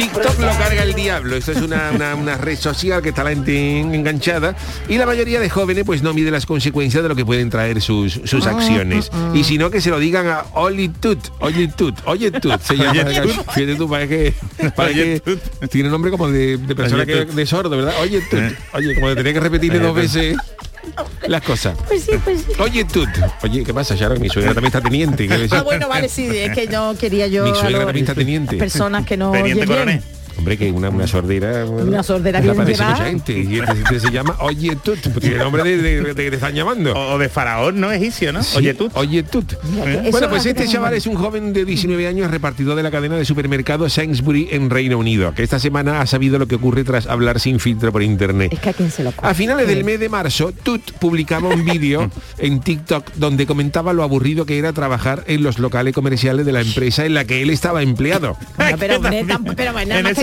TikTok 0.00 0.38
lo 0.40 0.48
carga 0.58 0.82
el 0.82 0.94
diablo. 0.94 1.36
Esto 1.36 1.52
es 1.52 1.58
una, 1.60 1.90
una- 1.94 2.14
una 2.14 2.36
red 2.38 2.56
social 2.58 3.02
que 3.02 3.10
está 3.10 3.22
la 3.22 3.30
gente 3.30 3.80
enganchada 3.80 4.56
y 4.88 4.96
la 4.96 5.04
mayoría 5.04 5.40
de 5.40 5.50
jóvenes 5.50 5.84
pues 5.84 6.02
no 6.02 6.14
mide 6.14 6.30
las 6.30 6.46
consecuencias 6.46 7.02
de 7.02 7.08
lo 7.10 7.14
que 7.14 7.24
pueden 7.26 7.50
traer 7.50 7.82
sus, 7.82 8.14
sus 8.24 8.46
Ah, 8.46 8.52
acciones. 8.52 9.10
Y 9.34 9.44
si 9.44 9.58
no, 9.58 9.70
que 9.70 9.80
se 9.82 9.90
lo 9.90 9.98
digan 9.98 10.26
a 10.26 10.44
Oli 10.54 10.88
Tut, 10.88 11.18
Oye 11.40 11.68
Tut, 11.68 11.96
Oye 12.06 12.30
Tut. 12.30 12.60
Se 12.62 12.76
llama, 12.78 13.04
fíjate 13.04 13.74
tú, 13.76 13.88
parece 13.90 14.08
que, 14.08 14.34
Oye 14.78 15.20
que 15.20 15.68
tiene 15.68 15.90
nombre 15.90 16.10
como 16.10 16.30
de, 16.30 16.56
de 16.56 16.74
persona 16.74 17.04
que, 17.04 17.26
de 17.26 17.46
sordo, 17.46 17.76
¿verdad? 17.76 17.94
Oye 18.00 18.20
Tut. 18.22 18.40
Oye, 18.72 18.94
como 18.94 19.08
de 19.10 19.16
tener 19.16 19.34
que 19.34 19.40
repetirle 19.40 19.78
dos 19.80 19.94
veces 19.94 20.36
las 21.28 21.42
cosas. 21.42 21.76
Pues 21.86 22.04
sí, 22.04 22.12
pues 22.22 22.42
sí. 22.42 22.52
Oye, 22.58 22.84
Tut. 22.84 23.08
Oye, 23.42 23.64
¿qué 23.64 23.74
pasa, 23.74 23.94
Sharon? 23.94 24.20
Mi 24.20 24.28
suegra 24.28 24.54
también 24.54 24.68
está 24.74 24.80
teniente. 24.80 25.28
¿qué 25.28 25.38
le 25.38 25.48
Ah, 25.50 25.62
bueno, 25.62 25.88
vale, 25.88 26.08
sí, 26.08 26.28
es 26.36 26.54
que 26.54 26.66
no 26.66 26.96
quería 26.96 27.26
yo 27.26 27.44
Mi 27.44 27.54
suegra 27.54 27.84
también 27.84 28.04
está 28.04 28.14
teniente. 28.14 28.56
personas 28.56 29.06
que 29.06 29.16
no 29.16 29.32
Teniente 29.32 29.66
coronel. 29.66 30.02
Hombre, 30.38 30.56
que 30.56 30.70
una, 30.70 30.88
una 30.90 31.06
sordera... 31.06 31.64
Una 31.66 32.02
sordera 32.02 32.40
bien 32.40 32.54
llevada. 32.54 32.90
mucha 32.92 33.04
gente. 33.04 33.32
Y 33.38 33.58
este, 33.58 33.72
este 33.82 34.00
se 34.00 34.10
llama 34.10 34.36
Oye, 34.40 34.76
Tut. 34.76 34.98
Porque 35.12 35.28
el 35.28 35.38
nombre 35.38 35.62
de, 35.64 35.76
de- 35.78 36.00
de 36.02 36.14
que 36.14 36.30
te 36.30 36.36
están 36.36 36.54
llamando. 36.54 36.92
O, 36.92 37.14
o 37.14 37.18
de 37.18 37.28
faraón, 37.28 37.80
¿no? 37.80 37.90
Egipcio, 37.92 38.32
¿no? 38.32 38.42
Sí, 38.42 38.56
Oye 38.58 38.74
tú. 38.74 38.90
Oye, 38.94 39.22
Tut. 39.22 39.52
Mira, 39.64 39.84
Bueno, 40.10 40.26
es 40.26 40.30
pues 40.30 40.46
este 40.46 40.66
chaval 40.66 40.94
es 40.94 41.06
un 41.06 41.14
joven 41.16 41.52
de 41.52 41.64
19 41.64 42.06
años 42.06 42.30
repartidor 42.30 42.76
de 42.76 42.82
la 42.82 42.90
cadena 42.90 43.16
de 43.16 43.24
supermercados 43.24 43.92
Sainsbury 43.92 44.48
en 44.52 44.70
Reino 44.70 44.98
Unido, 44.98 45.34
que 45.34 45.42
esta 45.42 45.58
semana 45.58 46.00
ha 46.00 46.06
sabido 46.06 46.38
lo 46.38 46.46
que 46.46 46.54
ocurre 46.54 46.84
tras 46.84 47.06
hablar 47.06 47.40
sin 47.40 47.60
filtro 47.60 47.92
por 47.92 48.02
internet. 48.02 48.52
Es 48.52 48.60
que 48.60 48.70
a 48.70 48.72
quién 48.72 48.90
se 48.90 49.02
lo 49.04 49.12
A 49.22 49.34
finales 49.34 49.66
del 49.68 49.84
mes 49.84 50.00
de 50.00 50.08
marzo, 50.08 50.52
Tut 50.62 50.92
publicaba 50.92 51.48
un 51.48 51.64
vídeo 51.64 52.10
en 52.38 52.60
TikTok 52.60 53.12
donde 53.16 53.46
comentaba 53.46 53.92
lo 53.92 54.02
aburrido 54.02 54.46
que 54.46 54.58
era 54.58 54.72
trabajar 54.72 55.24
en 55.26 55.42
los 55.42 55.58
locales 55.58 55.94
comerciales 55.94 56.46
de 56.46 56.52
la 56.52 56.60
empresa 56.60 57.04
en 57.04 57.14
la 57.14 57.24
que 57.24 57.42
él 57.42 57.50
estaba 57.50 57.82
empleado. 57.82 58.36
Bueno, 58.56 58.76
pero, 58.78 58.96
hombre, 59.00 59.24
tamp- 59.26 59.54
pero 59.56 59.72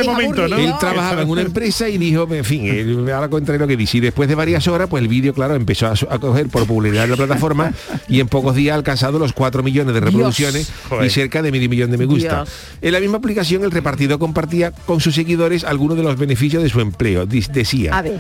momento, 0.08 0.48
¿no? 0.48 0.58
Él 0.58 0.74
trabajaba 0.80 1.22
en 1.22 1.30
una 1.30 1.41
empresa 1.41 1.88
y 1.88 1.98
dijo, 1.98 2.28
en 2.32 2.43
fin, 2.43 2.65
él, 2.65 3.10
ahora 3.12 3.30
contaré 3.30 3.60
lo 3.60 3.67
que 3.67 3.78
dice. 3.78 3.98
Y 3.98 4.02
después 4.02 4.28
de 4.28 4.36
varias 4.36 4.67
horas, 4.67 4.88
pues 4.89 5.02
el 5.02 5.08
vídeo, 5.08 5.34
claro, 5.34 5.56
empezó 5.56 5.88
a, 5.88 6.20
coger 6.20 6.48
por 6.48 6.65
popularidad 6.65 7.06
en 7.06 7.12
la 7.12 7.17
plataforma 7.17 7.74
y 8.08 8.20
en 8.20 8.28
pocos 8.28 8.56
días 8.56 8.74
ha 8.74 8.76
alcanzado 8.76 9.20
los 9.20 9.34
4 9.34 9.63
millones 9.63 9.93
de 9.93 10.00
reproducciones 10.00 10.72
y 11.04 11.10
cerca 11.10 11.41
de 11.41 11.52
medio 11.52 11.70
millón 11.70 11.91
de 11.91 11.98
me 11.98 12.06
gusta. 12.06 12.43
Dios. 12.43 12.50
En 12.82 12.91
la 12.93 13.00
misma 13.00 13.17
aplicación, 13.17 13.63
el 13.63 13.72
repartidor 13.72 14.20
compartía 14.20 14.72
con 14.72 15.00
sus 15.00 15.15
seguidores 15.15 15.63
algunos 15.63 15.98
de 15.98 16.04
los 16.04 16.17
beneficios 16.17 16.63
de 16.63 16.70
su 16.70 16.80
empleo. 16.80 17.26
Decía, 17.26 17.98
A 17.98 18.02
ver, 18.02 18.20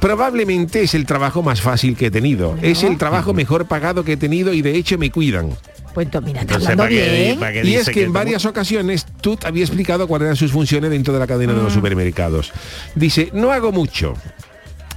probablemente 0.00 0.82
es 0.82 0.94
el 0.94 1.06
trabajo 1.06 1.42
más 1.42 1.60
fácil 1.60 1.96
que 1.96 2.06
he 2.06 2.10
tenido. 2.10 2.56
Es 2.62 2.82
el 2.82 2.98
trabajo 2.98 3.34
mejor 3.34 3.66
pagado 3.66 4.04
que 4.04 4.12
he 4.12 4.16
tenido 4.16 4.52
y 4.52 4.62
de 4.62 4.76
hecho 4.76 4.98
me 4.98 5.10
cuidan. 5.10 5.50
Pues 5.96 6.10
tú, 6.10 6.20
mira, 6.20 6.42
está 6.42 6.56
Entonces, 6.56 6.68
hablando 6.78 6.82
¿para 7.40 7.52
qué- 7.54 7.60
bien. 7.62 7.66
Y 7.72 7.74
es 7.76 7.88
que 7.88 8.02
en 8.02 8.12
varias 8.12 8.44
ocasiones 8.44 9.06
Tut 9.22 9.46
había 9.46 9.64
explicado 9.64 10.06
cuáles 10.06 10.26
eran 10.26 10.36
sus 10.36 10.52
funciones 10.52 10.90
dentro 10.90 11.14
de 11.14 11.20
la 11.20 11.26
cadena 11.26 11.54
de 11.54 11.62
los 11.62 11.72
supermercados. 11.72 12.52
Dice, 12.94 13.30
no 13.32 13.50
hago 13.50 13.72
mucho. 13.72 14.12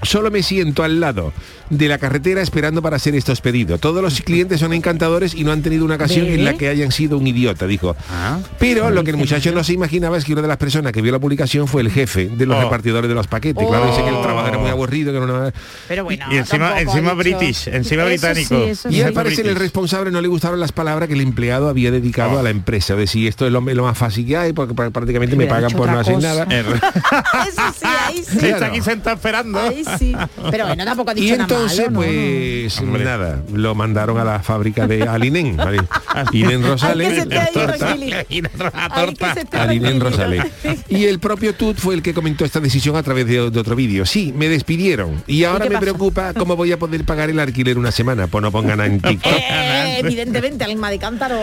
Solo 0.03 0.31
me 0.31 0.43
siento 0.43 0.83
al 0.83 0.99
lado 0.99 1.33
de 1.69 1.88
la 1.88 1.97
carretera 1.97 2.41
esperando 2.41 2.81
para 2.81 2.95
hacer 2.95 3.15
estos 3.15 3.41
pedidos. 3.41 3.79
Todos 3.79 4.01
los 4.01 4.21
clientes 4.21 4.59
son 4.59 4.73
encantadores 4.73 5.35
y 5.35 5.43
no 5.43 5.51
han 5.51 5.62
tenido 5.62 5.85
una 5.85 5.95
ocasión 5.95 6.25
¿Ve? 6.25 6.35
en 6.35 6.45
la 6.45 6.53
que 6.53 6.67
hayan 6.69 6.91
sido 6.91 7.17
un 7.17 7.27
idiota, 7.27 7.67
dijo. 7.67 7.95
Ah. 8.09 8.39
Pero 8.57 8.89
lo 8.89 9.03
que 9.03 9.12
el 9.12 9.17
muchacho 9.17 9.51
no 9.51 9.63
se 9.63 9.73
imaginaba 9.73 10.17
es 10.17 10.25
que 10.25 10.33
una 10.33 10.41
de 10.41 10.47
las 10.47 10.57
personas 10.57 10.91
que 10.93 11.01
vio 11.01 11.12
la 11.12 11.19
publicación 11.19 11.67
fue 11.67 11.81
el 11.81 11.91
jefe 11.91 12.29
de 12.29 12.45
los 12.45 12.57
Oh. 12.57 12.62
repartidores 12.63 13.07
de 13.09 13.15
los 13.15 13.27
paquetes. 13.27 13.67
Claro, 13.67 13.88
dice 13.88 14.01
que 14.03 14.09
el 14.09 14.21
trabajo 14.21 14.47
era 14.47 14.57
muy 14.57 14.69
aburrido, 14.69 15.12
que 15.12 15.17
era 15.17 15.25
una... 15.25 15.53
Pero 15.88 16.03
bueno, 16.05 16.25
Y 16.31 16.38
encima, 16.38 16.79
encima 16.81 17.13
british, 17.13 17.67
encima 17.67 18.03
Eso 18.03 18.09
británico. 18.09 18.55
sí, 18.75 18.88
Y 18.89 18.93
sí. 18.95 19.01
al 19.01 19.13
parecer 19.13 19.47
el 19.47 19.55
responsable 19.55 20.12
no 20.12 20.21
le 20.21 20.27
gustaron 20.27 20.59
las 20.59 20.71
palabras 20.71 21.07
que 21.07 21.13
el 21.13 21.21
empleado 21.21 21.67
había 21.69 21.91
dedicado 21.91 22.31
Oh. 22.31 22.39
a 22.39 22.43
la 22.43 22.49
empresa. 22.49 22.95
De 22.95 23.05
si 23.05 23.27
esto 23.27 23.45
es 23.45 23.51
lo, 23.51 23.62
lo 23.62 23.83
más 23.83 23.97
fácil 23.97 24.25
que 24.25 24.38
hay, 24.38 24.53
porque 24.53 24.73
pr- 24.73 24.91
prácticamente 24.91 25.35
me 25.35 25.45
pagan 25.45 25.71
por 25.71 25.89
no 25.89 25.99
hacer 25.99 26.15
cosa. 26.15 26.45
nada. 26.45 26.47
Eso 27.47 27.62
sí, 27.79 27.85
ahí 27.85 28.23
sí. 28.27 28.38
Claro. 28.38 28.53
Está 28.55 28.65
aquí 28.67 28.81
sentado 28.81 29.15
esperando. 29.15 29.59
Ahí 29.59 29.83
sí. 29.97 30.15
Pero 30.52 30.67
bueno, 30.67 30.86
tampoco 30.86 31.12
ha 31.12 31.13
dicho 31.13 31.28
Y 31.28 31.32
entonces, 31.39 31.78
nada 31.80 31.91
malo, 31.91 31.91
¿no? 31.91 31.99
pues 32.12 32.80
Hombre. 32.80 33.04
nada, 33.06 33.41
lo 33.54 33.75
mandaron 33.75 34.17
a 34.19 34.23
la 34.23 34.39
fábrica 34.39 34.88
de 34.88 35.04
Alinen, 35.04 35.58
¿vale? 35.58 35.80
Inen 36.34 36.63
Rosales, 36.63 37.28
Alinen. 39.54 39.99
Rosales. 39.99 40.43
Y 40.89 41.06
el 41.06 41.19
propio 41.19 41.54
Tut 41.54 41.78
fue 41.78 41.93
el 41.95 42.02
que 42.02 42.13
comentó 42.13 42.45
esta 42.45 42.60
decisión 42.60 42.95
a 42.95 43.04
través 43.04 43.25
de, 43.28 43.49
de 43.52 43.60
otro 43.60 43.75
vídeo. 43.75 44.06
Sí, 44.06 44.34
me 44.36 44.49
despidieron. 44.49 45.21
Y 45.28 45.43
ahora 45.43 45.65
me 45.65 45.71
pasa? 45.71 45.80
preocupa 45.82 46.34
cómo 46.34 46.56
voy 46.56 46.71
a 46.71 46.80
poder 46.80 47.04
pagar 47.06 47.30
el 47.30 47.39
alquiler 47.39 47.78
una 47.78 47.91
semana. 47.91 48.28
Pues 48.28 48.41
no 48.41 48.52
pongan 48.52 48.78
nada 48.80 48.89
en 48.89 48.99
TikTok. 48.99 49.32
Eh, 49.32 49.99
evidentemente, 49.99 50.63
alma 50.63 50.89
de 50.89 50.99
cántaro. 50.99 51.39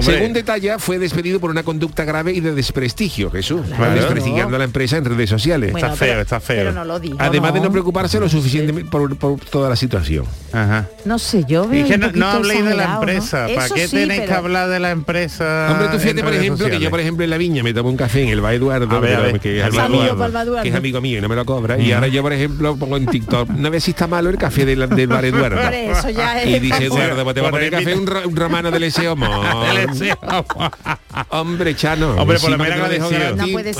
Según 0.00 0.32
detalla, 0.32 0.78
fue 0.78 0.98
despedido 0.98 1.40
por 1.40 1.50
una 1.50 1.62
conducta 1.64 2.04
grave 2.04 2.32
y 2.32 2.40
de 2.40 2.54
desprestigio, 2.54 3.30
Jesús. 3.30 3.62
Claro. 3.76 3.94
Desprestigiando 3.94 4.56
a 4.56 4.58
la 4.58 4.64
empresa 4.64 4.96
en 4.96 5.04
redes 5.04 5.30
sociales. 5.30 5.72
Bueno, 5.72 5.94
feo, 5.96 6.08
pero- 6.08 6.20
está 6.20 6.40
feo. 6.40 6.56
Pero 6.58 6.72
no 6.72 6.84
lo 6.84 7.00
digo. 7.00 7.16
Además 7.20 7.54
de 7.54 7.60
no 7.60 7.70
preocuparse 7.84 8.18
lo 8.18 8.28
suficiente 8.30 8.72
por, 8.86 9.14
por 9.16 9.38
toda 9.40 9.68
la 9.68 9.76
situación. 9.76 10.24
Ajá. 10.52 10.86
No 11.04 11.18
sé, 11.18 11.44
yo 11.46 11.68
veo 11.68 11.84
Y 11.84 11.88
que 11.90 11.98
no, 11.98 12.10
no 12.12 12.28
habléis 12.28 12.64
de 12.64 12.74
la 12.74 12.84
exagerado, 12.84 13.04
¿no? 13.04 13.12
empresa. 13.12 13.46
¿Para 13.54 13.68
qué 13.68 13.88
sí, 13.88 13.96
tenéis 13.96 14.20
que 14.20 14.26
pero- 14.26 14.38
hablar 14.38 14.68
de 14.70 14.80
la 14.80 14.90
empresa? 14.90 15.68
Hombre, 15.70 15.88
tú 15.92 15.98
fíjate, 15.98 16.22
por 16.22 16.32
ejemplo, 16.32 16.56
que 16.56 16.62
yo, 16.62 16.66
sociales? 16.76 16.90
por 16.90 17.00
ejemplo, 17.00 17.24
en 17.24 17.30
la 17.30 17.36
viña 17.36 17.62
me 17.62 17.74
tomo 17.74 17.90
un 17.90 17.96
café 17.96 18.22
en 18.22 18.28
el 18.30 18.40
Bar 18.40 18.54
Eduardo, 18.54 19.00
ver, 19.00 19.20
ver. 19.20 19.40
que, 19.40 19.60
es 19.60 19.78
amigo, 19.78 20.04
Eduardo. 20.04 20.62
que 20.62 20.68
es 20.70 20.74
amigo 20.74 21.00
mío 21.02 21.18
y 21.18 21.20
no 21.20 21.28
me 21.28 21.36
lo 21.36 21.44
cobra. 21.44 21.78
Y 21.78 21.92
ahora 21.92 22.08
yo, 22.08 22.22
por 22.22 22.32
ejemplo, 22.32 22.70
lo 22.70 22.76
pongo 22.76 22.96
en 22.96 23.06
TikTok. 23.06 23.50
No 23.50 23.70
ves 23.70 23.84
si 23.84 23.90
está 23.90 24.06
malo 24.06 24.30
el 24.30 24.38
café 24.38 24.64
del, 24.64 24.88
del 24.88 25.06
bar 25.06 25.24
Eduardo. 25.24 25.60
Por 25.60 25.74
eso 25.74 26.08
ya 26.10 26.42
es 26.42 26.48
Y 26.48 26.58
dice. 26.60 26.84
Eduardo, 26.86 27.22
pues 27.22 27.34
te 27.34 27.40
va 27.42 27.48
a 27.48 27.50
poner 27.50 27.70
café 27.70 27.94
un, 27.94 28.08
un 28.24 28.36
romano 28.36 28.70
del 28.70 28.80
deseo. 28.80 29.14
Hombre, 31.30 31.76
Chano. 31.76 32.14
Hombre, 32.16 32.38
por 32.38 32.50
lo 32.50 32.58
menos 32.58 32.88
que 32.88 32.98
No 33.36 33.48
puede 33.50 33.74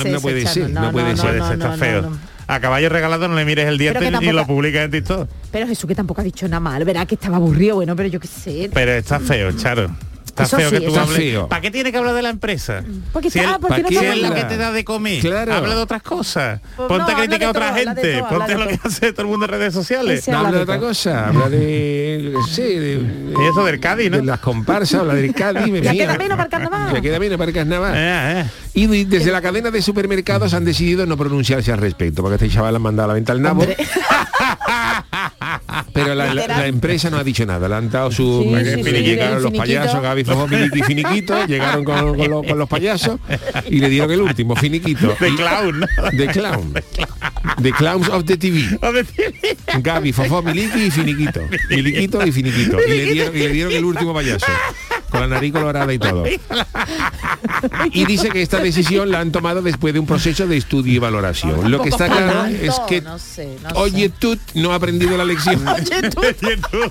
ser 0.45 0.69
No 0.69 0.91
puede 0.91 1.17
ser, 1.17 1.35
está 1.37 1.71
feo. 1.73 2.11
A 2.47 2.59
caballo 2.59 2.89
regalado 2.89 3.27
no 3.27 3.35
le 3.35 3.45
mires 3.45 3.67
el 3.67 3.77
diente 3.77 4.11
ni 4.11 4.31
lo 4.31 4.45
publiques 4.45 4.81
en 4.81 4.91
TikTok. 4.91 5.29
Pero 5.51 5.67
Jesús 5.67 5.87
que 5.87 5.95
tampoco 5.95 6.21
ha 6.21 6.23
dicho 6.23 6.47
nada 6.47 6.59
mal, 6.59 6.83
verá 6.85 7.05
que 7.05 7.15
estaba 7.15 7.37
aburrido, 7.37 7.75
bueno, 7.75 7.95
pero 7.95 8.09
yo 8.09 8.19
qué 8.19 8.27
sé. 8.27 8.69
Pero 8.73 8.91
está 8.91 9.19
feo, 9.19 9.51
Charo. 9.53 9.89
Está 10.35 10.43
Eso 10.43 10.57
feo 10.57 10.69
sí, 10.69 10.79
que 10.79 10.85
tú 10.85 10.97
hables. 10.99 11.37
¿Para 11.47 11.61
qué 11.61 11.71
tiene 11.71 11.93
que 11.93 11.97
hablar 11.97 12.13
de 12.13 12.21
la 12.21 12.29
empresa? 12.29 12.83
Porque 13.13 13.29
si 13.29 13.39
está- 13.39 13.51
él- 13.53 13.57
porque 13.61 13.83
no 13.83 13.87
si 13.87 13.95
es 13.95 14.03
lo 14.17 14.27
buena. 14.27 14.35
que 14.35 14.43
te 14.43 14.57
da 14.57 14.71
de 14.73 14.83
comer. 14.83 15.21
Claro. 15.21 15.53
Habla 15.53 15.75
de 15.75 15.81
otras 15.81 16.01
cosas. 16.03 16.59
Pues 16.75 16.89
Ponte 16.89 17.09
no, 17.13 17.17
a 17.17 17.21
criticar 17.21 17.35
a 17.35 17.39
de 17.39 17.47
otra 17.47 17.67
todo, 17.67 17.75
de 17.75 17.85
gente. 17.85 18.19
todo, 18.19 18.27
Ponte 18.29 18.51
de 18.51 18.57
lo 18.59 18.67
que 18.67 18.77
todo. 18.77 18.87
hace 18.89 19.11
todo 19.13 19.21
el 19.21 19.27
mundo 19.29 19.45
en 19.45 19.51
redes 19.51 19.73
sociales. 19.73 20.27
No 20.27 20.37
habla 20.39 20.51
de 20.51 20.57
de 20.57 20.63
otra 20.63 20.79
cosa, 20.79 21.27
habla 21.29 21.47
de, 21.49 22.33
sí, 22.49 22.61
de, 22.63 23.01
Y 23.39 23.47
eso 23.49 23.63
del 23.63 23.79
Cádiz, 23.79 24.11
¿no? 24.11 24.17
de 24.17 24.23
las 24.23 24.39
comparsas, 24.41 24.99
habla 24.99 25.13
del 25.13 25.33
Cádiz, 25.33 25.71
me 25.71 25.79
queda 25.81 26.17
menos 26.17 26.31
para 26.37 26.43
el 26.43 26.49
carnaval. 26.49 26.93
Ya 26.95 27.01
queda 27.01 27.19
menos 27.19 27.37
para 27.37 27.49
el 27.49 27.55
carnaval. 27.55 27.93
Eh, 27.95 28.41
eh. 28.41 28.45
Y 28.73 28.87
de- 28.87 29.05
desde 29.05 29.31
la 29.31 29.41
cadena 29.41 29.71
de 29.71 29.81
supermercados 29.81 30.53
han 30.53 30.65
decidido 30.65 31.05
no 31.05 31.15
pronunciarse 31.15 31.71
al 31.71 31.77
respecto, 31.79 32.21
porque 32.21 32.35
este 32.43 32.49
chaval 32.53 32.75
ha 32.75 32.79
mandado 32.79 33.05
a 33.05 33.07
la 33.07 33.13
venta 33.13 33.31
al 33.31 33.41
nabo. 33.41 33.65
Pero 35.93 36.13
la, 36.13 36.33
la- 36.33 36.47
la 36.47 36.67
empresa 36.67 37.09
no 37.09 37.17
ha 37.17 37.23
dicho 37.23 37.45
nada, 37.45 37.67
le 37.69 37.75
han 37.75 37.89
dado 37.89 38.11
su... 38.11 38.41
Sí, 38.43 38.49
porque 38.49 38.65
sí, 38.75 38.83
sí, 38.83 38.91
llegaron 39.03 39.37
el 39.37 39.43
los 39.43 39.51
finiquito. 39.51 39.61
payasos, 39.79 40.01
Gaby 40.01 40.23
Fofo, 40.25 40.47
Miliki 40.47 40.79
y 40.79 40.83
Finiquito, 40.83 41.45
llegaron 41.45 41.83
con, 41.83 42.17
con 42.17 42.29
los, 42.29 42.45
con 42.45 42.57
los 42.57 42.69
payasos 42.69 43.19
y 43.69 43.79
le 43.79 43.89
dieron 43.89 44.11
el 44.11 44.21
último, 44.21 44.55
Finiquito. 44.55 45.15
De 45.19 45.35
clown, 45.35 45.79
¿no? 45.79 45.87
De 46.11 46.27
clown. 46.27 46.73
The 47.61 47.71
Clowns 47.71 48.09
of 48.09 48.25
the 48.25 48.37
TV. 48.37 48.77
Gaby, 49.81 50.11
Fofó, 50.11 50.41
Miliki 50.41 50.85
y 50.85 50.91
Finiquito. 50.91 51.41
Miliquito 51.69 52.25
y 52.25 52.31
Finiquito. 52.31 52.77
Y 52.81 52.89
le 52.89 53.05
dieron, 53.05 53.35
y 53.35 53.39
le 53.39 53.49
dieron 53.49 53.73
el 53.73 53.85
último 53.85 54.13
payaso. 54.13 54.47
Con 55.15 55.29
la 55.29 55.35
nariz 55.35 55.53
colorada 55.53 55.93
y 55.93 55.99
todo. 55.99 56.25
Y 57.91 58.05
dice 58.05 58.29
que 58.29 58.41
esta 58.41 58.59
decisión 58.59 59.11
la 59.11 59.19
han 59.19 59.31
tomado 59.31 59.61
después 59.61 59.93
de 59.93 59.99
un 59.99 60.05
proceso 60.05 60.47
de 60.47 60.57
estudio 60.57 60.93
y 60.93 60.99
valoración. 60.99 61.71
Lo 61.71 61.81
que 61.81 61.89
está 61.89 62.07
claro 62.07 62.45
es 62.47 62.79
que 62.87 63.01
no 63.01 63.17
sé, 63.17 63.57
no 63.63 63.69
Oye 63.79 64.09
tú 64.09 64.37
no 64.55 64.71
ha 64.71 64.75
aprendido 64.75 65.17
la 65.17 65.25
lección. 65.25 65.65
Oye 65.67 66.09
tú, 66.09 66.21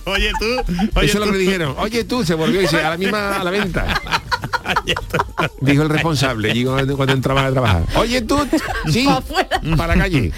oye 0.07 0.33
tú, 0.39 0.47
oye 0.95 1.07
Eso 1.07 1.19
es 1.19 1.27
lo 1.27 1.33
que 1.33 1.39
dijeron. 1.39 1.75
Oye 1.79 2.05
tú, 2.05 2.25
se 2.25 2.35
volvió 2.35 2.61
y 2.61 2.63
dice, 2.63 2.81
a 2.81 2.91
la 2.91 2.97
misma 2.97 3.37
a 3.37 3.45
la 3.45 3.51
venta. 3.51 4.01
Dijo 5.61 5.83
el 5.83 5.89
responsable 5.89 6.65
cuando 6.97 7.13
entraba 7.13 7.47
a 7.47 7.51
trabajar. 7.51 7.83
Oye 7.97 8.23
tú, 8.23 8.39
sí, 8.91 9.07
para 9.77 9.95
la 9.95 10.03
calle. 10.03 10.33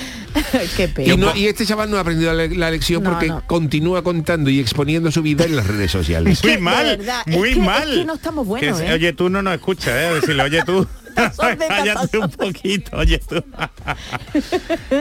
Qué 0.77 0.89
pena. 0.89 1.15
Y, 1.15 1.17
no- 1.17 1.37
y 1.37 1.47
este 1.47 1.65
chaval 1.67 1.91
no 1.91 1.97
ha 1.97 2.01
aprendido 2.01 2.33
la, 2.33 2.47
la 2.47 2.71
lección 2.71 3.03
No, 3.03 3.11
porque 3.11 3.29
no. 3.29 3.43
continúa 3.47 4.03
contando 4.03 4.51
y 4.51 4.61
exponiendo 4.61 5.11
su 5.11 5.23
vida 5.23 5.45
en 5.45 5.57
las 5.57 5.67
redes 5.67 5.91
sociales. 5.91 6.43
Muy 6.45 6.59
mal, 6.59 6.85
verdad, 6.99 7.23
es 7.27 7.37
muy 7.37 7.55
que- 7.55 7.61
mal. 7.61 7.91
es 7.93 7.99
que 7.99 8.05
no 8.05 8.15
estamos 8.15 8.47
buenos, 8.47 8.81
Que- 8.81 8.87
¿eh? 8.89 8.93
Oye, 8.95 9.13
tú 9.13 9.29
no 9.31 9.43
nos 9.43 9.55
escuchas, 9.55 9.89
¿eh? 9.95 10.15
Decirle, 10.15 10.43
oye 10.43 10.63
tú. 10.65 10.87
Tazón 11.17 11.59
de 11.59 11.67
Cállate 11.67 12.19
un 12.19 12.31
poquito, 12.31 12.97
oye 12.97 13.19
tú. 13.29 13.43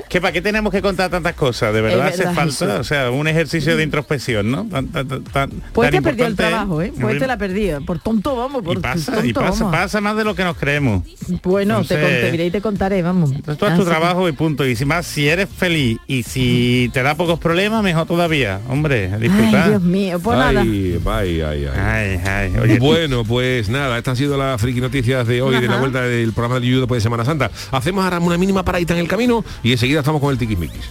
que 0.09 0.21
para 0.21 0.31
qué 0.33 0.41
tenemos 0.41 0.71
que 0.71 0.81
contar 0.81 1.09
tantas 1.09 1.33
cosas, 1.35 1.73
de 1.73 1.81
verdad 1.81 2.07
Es 2.07 2.13
hace 2.15 2.23
verdad, 2.25 2.35
falta, 2.35 2.79
o 2.79 2.83
sea, 2.83 3.11
un 3.11 3.27
ejercicio 3.27 3.75
de 3.77 3.83
introspección, 3.83 4.49
¿no? 4.51 4.65
Tan, 4.69 4.87
tan, 4.87 5.07
tan- 5.07 5.23
tan 5.25 5.49
Pues 5.73 5.91
te 5.91 5.97
ha 5.97 6.01
perdido 6.01 6.27
el 6.27 6.35
trabajo, 6.35 6.81
¿eh? 6.81 6.93
Pues 6.99 7.19
te 7.19 7.27
la 7.27 7.33
ha 7.33 7.37
perdido. 7.37 7.81
Por 7.85 7.99
tonto, 7.99 8.35
vamos, 8.35 8.63
por 8.63 8.77
Y 8.77 8.81
pasa, 8.81 9.13
tonto, 9.13 9.27
y 9.27 9.33
pasa, 9.33 9.49
vamos. 9.65 9.71
pasa 9.77 10.01
más 10.01 10.15
de 10.17 10.23
lo 10.23 10.35
que 10.35 10.43
nos 10.43 10.57
creemos. 10.57 11.03
Bueno, 11.43 11.83
te, 11.83 11.95
Entonces- 11.95 11.99
con- 12.01 12.09
te 12.21 12.31
diré 12.31 12.45
y 12.47 12.51
te 12.51 12.61
contaré, 12.61 13.01
vamos. 13.01 13.31
Entonces 13.31 13.57
tú 13.57 13.65
haz 13.65 13.77
tu 13.77 13.85
trabajo 13.85 14.27
y 14.29 14.31
punto. 14.31 14.65
Y 14.65 14.75
si 14.75 14.85
más, 14.85 15.05
si 15.05 15.27
eres 15.27 15.49
feliz 15.49 15.97
y 16.07 16.23
si 16.23 16.89
te 16.93 17.03
da 17.03 17.15
pocos 17.15 17.39
problemas, 17.39 17.83
mejor 17.83 18.07
todavía. 18.07 18.59
Hombre, 18.69 19.11
a 19.11 19.15
Ay. 19.15 19.69
Dios 19.69 19.81
mío, 19.81 20.19
pues 20.19 20.37
nada. 20.37 20.61
Ay, 20.61 20.99
ay, 21.05 21.41
ay, 21.41 21.65
ay. 21.75 22.19
Ay, 22.25 22.53
oye, 22.61 22.79
Bueno, 22.79 23.23
pues 23.23 23.69
nada, 23.69 23.97
estas 23.97 24.11
han 24.11 24.17
sido 24.17 24.37
las 24.37 24.61
friki 24.61 24.79
noticias 24.81 25.25
de 25.27 25.41
hoy, 25.41 25.59
de 25.59 25.67
la 25.67 25.77
vuelta 25.77 26.01
del 26.05 26.33
programa 26.33 26.59
de 26.59 26.67
YouTube 26.67 26.93
de 26.93 27.01
Semana 27.01 27.25
Santa. 27.25 27.51
Hacemos 27.71 28.03
ahora 28.03 28.19
una 28.19 28.37
mínima 28.37 28.63
paradita 28.63 28.93
en 28.93 28.99
el 28.99 29.07
camino 29.07 29.43
y 29.63 29.71
enseguida 29.71 29.99
estamos 29.99 30.21
con 30.21 30.31
el 30.31 30.37
tiquismiquis. 30.37 30.83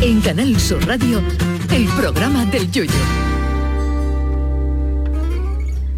En 0.00 0.20
Canal 0.20 0.58
Sur 0.60 0.86
Radio, 0.86 1.22
el 1.70 1.86
programa 1.88 2.44
del 2.46 2.70
Yoyo. 2.70 3.37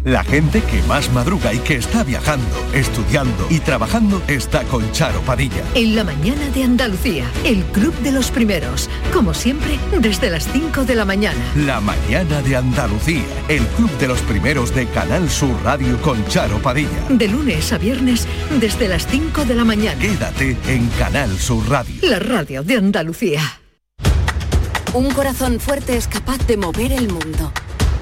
La 0.03 0.23
gente 0.23 0.63
que 0.63 0.81
más 0.83 1.11
madruga 1.11 1.53
y 1.53 1.59
que 1.59 1.75
está 1.75 2.03
viajando, 2.03 2.47
estudiando 2.73 3.45
y 3.51 3.59
trabajando 3.59 4.19
está 4.27 4.63
con 4.63 4.91
Charo 4.91 5.21
Padilla. 5.21 5.63
En 5.75 5.95
la 5.95 6.03
mañana 6.03 6.49
de 6.49 6.63
Andalucía, 6.63 7.25
el 7.45 7.63
Club 7.65 7.93
de 7.99 8.11
los 8.11 8.31
Primeros. 8.31 8.89
Como 9.13 9.35
siempre, 9.35 9.77
desde 9.99 10.31
las 10.31 10.51
5 10.51 10.85
de 10.85 10.95
la 10.95 11.05
mañana. 11.05 11.39
La 11.55 11.79
mañana 11.81 12.41
de 12.41 12.55
Andalucía, 12.55 13.25
el 13.47 13.63
club 13.67 13.91
de 13.99 14.07
los 14.07 14.19
primeros 14.21 14.73
de 14.73 14.87
Canal 14.87 15.29
Sur 15.29 15.55
Radio 15.63 16.01
con 16.01 16.25
Charo 16.25 16.59
Padilla. 16.59 17.05
De 17.09 17.27
lunes 17.27 17.71
a 17.71 17.77
viernes, 17.77 18.27
desde 18.59 18.87
las 18.87 19.05
5 19.05 19.45
de 19.45 19.53
la 19.53 19.65
mañana. 19.65 20.01
Quédate 20.01 20.57
en 20.67 20.87
Canal 20.97 21.37
Sur 21.37 21.69
Radio. 21.69 22.01
La 22.01 22.17
radio 22.17 22.63
de 22.63 22.75
Andalucía. 22.75 23.41
Un 24.93 25.11
corazón 25.11 25.59
fuerte 25.59 25.95
es 25.95 26.07
capaz 26.07 26.39
de 26.47 26.57
mover 26.57 26.91
el 26.91 27.07
mundo. 27.07 27.53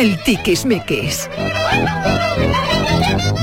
El 0.00 0.16
tiquismiquis. 0.22 1.28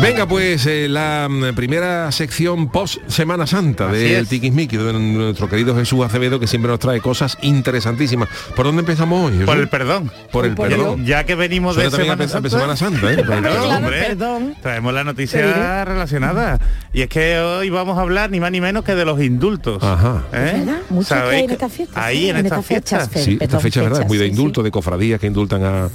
Venga, 0.01 0.27
pues 0.27 0.65
eh, 0.65 0.87
la 0.87 1.27
mm, 1.29 1.53
primera 1.55 2.11
sección 2.11 2.71
post 2.71 2.97
Semana 3.07 3.45
Santa 3.45 3.89
del 3.89 4.23
es. 4.23 4.27
Tiquismiqui, 4.27 4.75
de 4.75 4.91
nuestro 4.93 5.47
querido 5.47 5.75
Jesús 5.75 6.03
Acevedo, 6.03 6.39
que 6.39 6.47
siempre 6.47 6.71
nos 6.71 6.79
trae 6.79 6.99
cosas 6.99 7.37
interesantísimas. 7.43 8.27
¿Por 8.55 8.65
dónde 8.65 8.79
empezamos 8.79 9.25
hoy? 9.25 9.33
Jesús? 9.33 9.45
Por 9.45 9.57
el 9.59 9.67
perdón. 9.69 10.11
Por 10.31 10.45
el 10.45 10.55
Por 10.55 10.69
perdón. 10.69 11.05
Ya 11.05 11.25
que 11.25 11.35
venimos 11.35 11.75
Suena 11.75 11.91
de 11.91 11.95
Semana 11.95 12.27
Santa. 12.27 12.47
a 12.47 12.49
Semana 12.49 12.75
Santa, 12.75 13.13
¿eh? 13.13 13.23
Por 13.23 13.35
el 13.35 13.41
Claro, 13.41 13.53
perdón. 13.53 13.75
hombre, 13.75 13.99
perdón. 14.01 14.55
Traemos 14.59 14.93
la 14.95 15.03
noticia 15.03 15.85
relacionada. 15.85 16.59
Y 16.91 17.03
es 17.03 17.09
que 17.09 17.37
hoy 17.37 17.69
vamos 17.69 17.99
a 17.99 18.01
hablar 18.01 18.31
ni 18.31 18.39
más 18.39 18.51
ni 18.51 18.61
menos 18.61 18.83
que 18.83 18.95
de 18.95 19.05
los 19.05 19.21
indultos. 19.21 19.83
Ajá. 19.83 20.23
¿Eh? 20.33 20.53
¿Verdad? 20.57 20.81
Mucho 20.89 21.09
que 21.09 21.13
hay 21.13 21.21
¿Sabéis 21.21 21.43
en 21.43 21.51
estas 21.51 21.71
fiestas. 21.71 22.03
Ahí 22.03 22.21
sí, 22.21 22.29
en, 22.29 22.37
estas 22.37 22.65
fechas, 22.65 23.09
Sí, 23.13 23.37
esta 23.39 23.59
fecha 23.59 23.83
¿verdad? 23.83 24.01
es 24.01 24.07
muy 24.07 24.17
de 24.17 24.23
fechas, 24.23 24.35
sí, 24.35 24.39
indulto, 24.41 24.63
de 24.63 24.71
cofradías 24.71 25.19
que 25.19 25.27
indultan 25.27 25.63
a, 25.63 25.89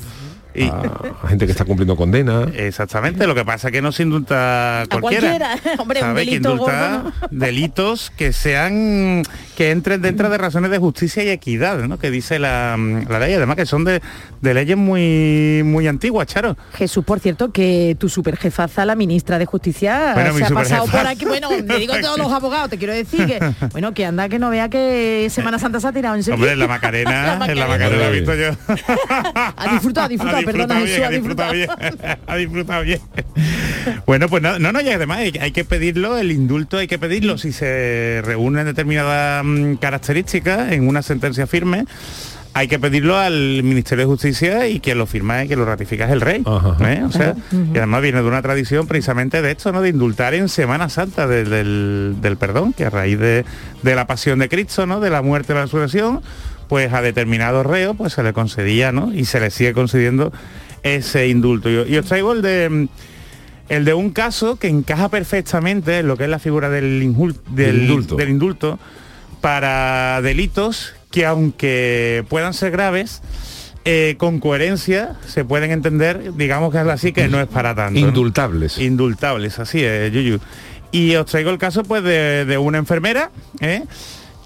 Y- 0.55 0.69
a 0.69 1.29
gente 1.29 1.47
que 1.47 1.53
está 1.53 1.65
cumpliendo 1.65 1.97
condena. 1.97 2.47
Exactamente, 2.55 3.27
lo 3.27 3.35
que 3.35 3.45
pasa 3.45 3.69
es 3.69 3.73
que 3.73 3.83
no 3.83 3.93
se 3.93 4.03
indulta 4.03 4.85
cualquiera. 4.91 5.39
cualquiera. 5.39 5.77
Hombre, 5.83 6.01
un 6.01 6.07
¿Sabe? 6.07 6.25
Que 6.25 6.31
delito 6.31 6.51
indulta 6.53 6.99
gordo, 7.03 7.13
delitos 7.31 8.11
que 8.17 8.33
sean 8.33 9.23
que 9.57 9.71
entren 9.71 10.03
dentro 10.03 10.29
de 10.31 10.39
razones 10.39 10.71
de 10.71 10.79
justicia 10.79 11.23
y 11.25 11.29
equidad, 11.29 11.79
¿no? 11.79 11.99
Que 11.99 12.11
dice 12.11 12.39
la, 12.39 12.77
la 13.09 13.19
ley, 13.19 13.35
además 13.35 13.57
que 13.57 13.67
son 13.67 13.85
de, 13.85 14.01
de 14.41 14.55
leyes 14.55 14.77
muy 14.77 15.63
muy 15.65 15.87
antiguas, 15.89 16.27
Charo. 16.27 16.57
Jesús, 16.75 17.05
por 17.05 17.21
cierto, 17.21 17.53
que 17.53 17.97
tu 17.99 18.09
superjefaza, 18.09 18.85
la 18.85 18.95
ministra 18.95 19.39
de 19.39 19.47
Justicia, 19.47 20.13
Bueno, 20.15 20.35
se 20.37 20.45
ha 20.45 20.49
pasado 20.51 20.87
por 20.87 21.07
aquí. 21.07 21.25
Bueno, 21.25 21.49
le 21.51 21.79
digo 21.79 21.95
a 21.95 22.01
todos 22.01 22.19
los 22.19 22.33
abogados, 22.33 22.71
te 22.71 22.79
quiero 22.79 22.93
decir 22.93 23.27
que, 23.27 23.41
bueno, 23.73 23.93
que 23.95 24.05
anda 24.07 24.29
que 24.29 24.39
no 24.39 24.51
vea 24.51 24.69
que 24.69 25.29
Semana 25.31 25.59
Santa 25.59 25.81
se 25.81 25.87
ha 25.89 25.93
tirado 25.93 26.15
en 26.17 26.23
serio. 26.23 26.35
Hombre, 26.37 26.53
en 26.53 26.59
la 26.59 26.69
Macarena, 26.69 27.39
en 27.49 27.59
la 27.59 27.67
Macarena 27.67 28.07
he 28.09 28.13
visto 28.13 28.35
yo. 28.35 28.51
Ha 29.57 29.73
disfrutado, 29.73 30.07
ha 30.07 30.09
disfrutado, 30.09 30.42
perdona, 30.45 30.75
bien, 30.77 30.87
Jesús, 30.87 31.03
ha 31.05 31.07
ha 31.07 31.11
disfrutado 31.11 31.53
bien, 31.53 31.69
ha 32.27 32.37
disfrutado 32.37 32.83
bien. 32.83 33.01
Bueno, 34.07 34.29
pues 34.29 34.43
no, 34.43 34.59
no, 34.59 34.73
no, 34.73 34.81
y 34.81 34.89
además 34.91 35.19
hay, 35.19 35.33
hay 35.41 35.53
que 35.53 35.65
pedirlo, 35.65 36.17
el 36.19 36.31
indulto 36.33 36.79
hay 36.79 36.87
que 36.87 36.99
pedirlo 36.99 37.39
si 37.39 37.53
se 37.53 38.21
reúnen 38.25 38.65
determinadas 38.67 39.45
mm, 39.45 39.75
características 39.75 40.73
en 40.73 40.87
una 40.87 41.03
sentencia 41.03 41.47
firme. 41.47 41.85
Hay 42.55 42.69
que 42.69 42.79
pedirlo 42.79 43.17
al 43.17 43.63
Ministerio 43.63 44.05
de 44.05 44.11
Justicia 44.11 44.69
y 44.69 44.79
quien 44.79 44.99
lo 44.99 45.07
firma 45.07 45.43
y 45.43 45.49
que 45.49 45.57
lo 45.57 45.65
ratifica 45.65 46.05
es 46.05 46.11
el 46.11 46.21
rey. 46.21 46.43
Ajá. 46.45 46.77
¿eh? 46.93 47.03
O 47.03 47.11
sea, 47.11 47.35
y 47.51 47.79
además 47.79 48.03
viene 48.03 48.21
de 48.21 48.29
una 48.29 48.43
tradición 48.43 48.87
precisamente 48.87 49.41
de 49.41 49.53
esto, 49.53 49.73
¿no? 49.73 49.81
De 49.81 49.89
indultar 49.89 50.35
en 50.35 50.51
Semana 50.51 50.91
Santa 50.91 51.27
de- 51.27 51.45
del, 51.45 52.17
del 52.21 52.37
perdón, 52.37 52.75
que 52.75 52.85
a 52.85 52.91
raíz 52.91 53.19
de, 53.19 53.47
de 53.83 53.95
la 53.95 54.07
pasión 54.07 54.39
de 54.39 54.51
Cristo, 54.51 54.87
¿no? 54.87 55.01
De 55.01 55.09
la 55.09 55.23
muerte 55.23 55.55
y 55.55 55.57
la 55.57 55.63
resurrección, 55.63 56.21
pues 56.73 56.91
a 56.95 57.03
determinados 57.03 57.67
reos 57.67 57.95
pues 57.99 58.15
se 58.15 58.23
le 58.23 58.33
concedía, 58.33 58.93
¿no? 58.93 59.13
Y 59.13 59.27
se 59.27 59.39
le 59.41 59.51
sigue 59.51 59.75
concediendo 59.75 60.33
ese 60.83 61.29
indulto. 61.29 61.69
Y, 61.69 61.93
y 61.93 61.99
os 61.99 62.07
traigo 62.07 62.33
el 62.33 62.41
de 62.41 62.89
el 63.69 63.85
de 63.85 63.93
un 63.93 64.11
caso 64.11 64.57
que 64.57 64.69
encaja 64.69 65.11
perfectamente 65.11 65.99
en 65.99 66.09
lo 66.09 66.17
que 66.17 66.25
es 66.25 66.31
la 66.31 66.39
figura 66.39 66.71
del, 66.71 67.03
injul- 67.03 67.37
del, 67.51 67.67
Del 67.77 67.81
indulto. 67.83 68.17
del 68.17 68.29
indulto 68.31 68.79
para 69.43 70.23
delitos 70.23 70.95
que 71.11 71.27
aunque 71.27 72.25
puedan 72.31 72.55
ser 72.55 72.71
graves, 72.71 73.21
eh, 73.85 74.15
con 74.17 74.41
coherencia 74.41 75.17
se 75.27 75.45
pueden 75.45 75.73
entender, 75.73 76.33
digamos 76.39 76.73
que 76.73 76.81
es 76.81 76.87
así, 76.87 77.13
que 77.13 77.29
no 77.29 77.39
es 77.39 77.49
para 77.49 77.75
tanto. 77.75 78.01
¿no? 78.01 78.07
Indultables. 78.09 78.79
Indultables, 78.79 79.59
así 79.59 79.85
es, 79.85 80.11
Yuyu. 80.11 80.39
Y 80.91 81.17
os 81.17 81.27
traigo 81.27 81.51
el 81.51 81.59
caso 81.59 81.83
pues 81.83 82.03
de, 82.03 82.47
de 82.47 82.57
una 82.57 82.79
enfermera 82.79 83.31
¿eh? 83.61 83.83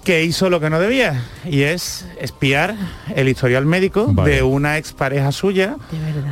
Que 0.07 0.23
hizo 0.23 0.49
lo 0.49 0.61
que 0.61 0.69
no 0.69 0.79
debía 0.79 1.21
y 1.43 1.63
es 1.63 2.05
espiar 2.21 2.75
el 3.13 3.27
historial 3.27 3.65
médico 3.65 4.07
Vale. 4.13 4.35
de 4.35 4.41
una 4.41 4.77
expareja 4.77 5.33
suya 5.33 5.75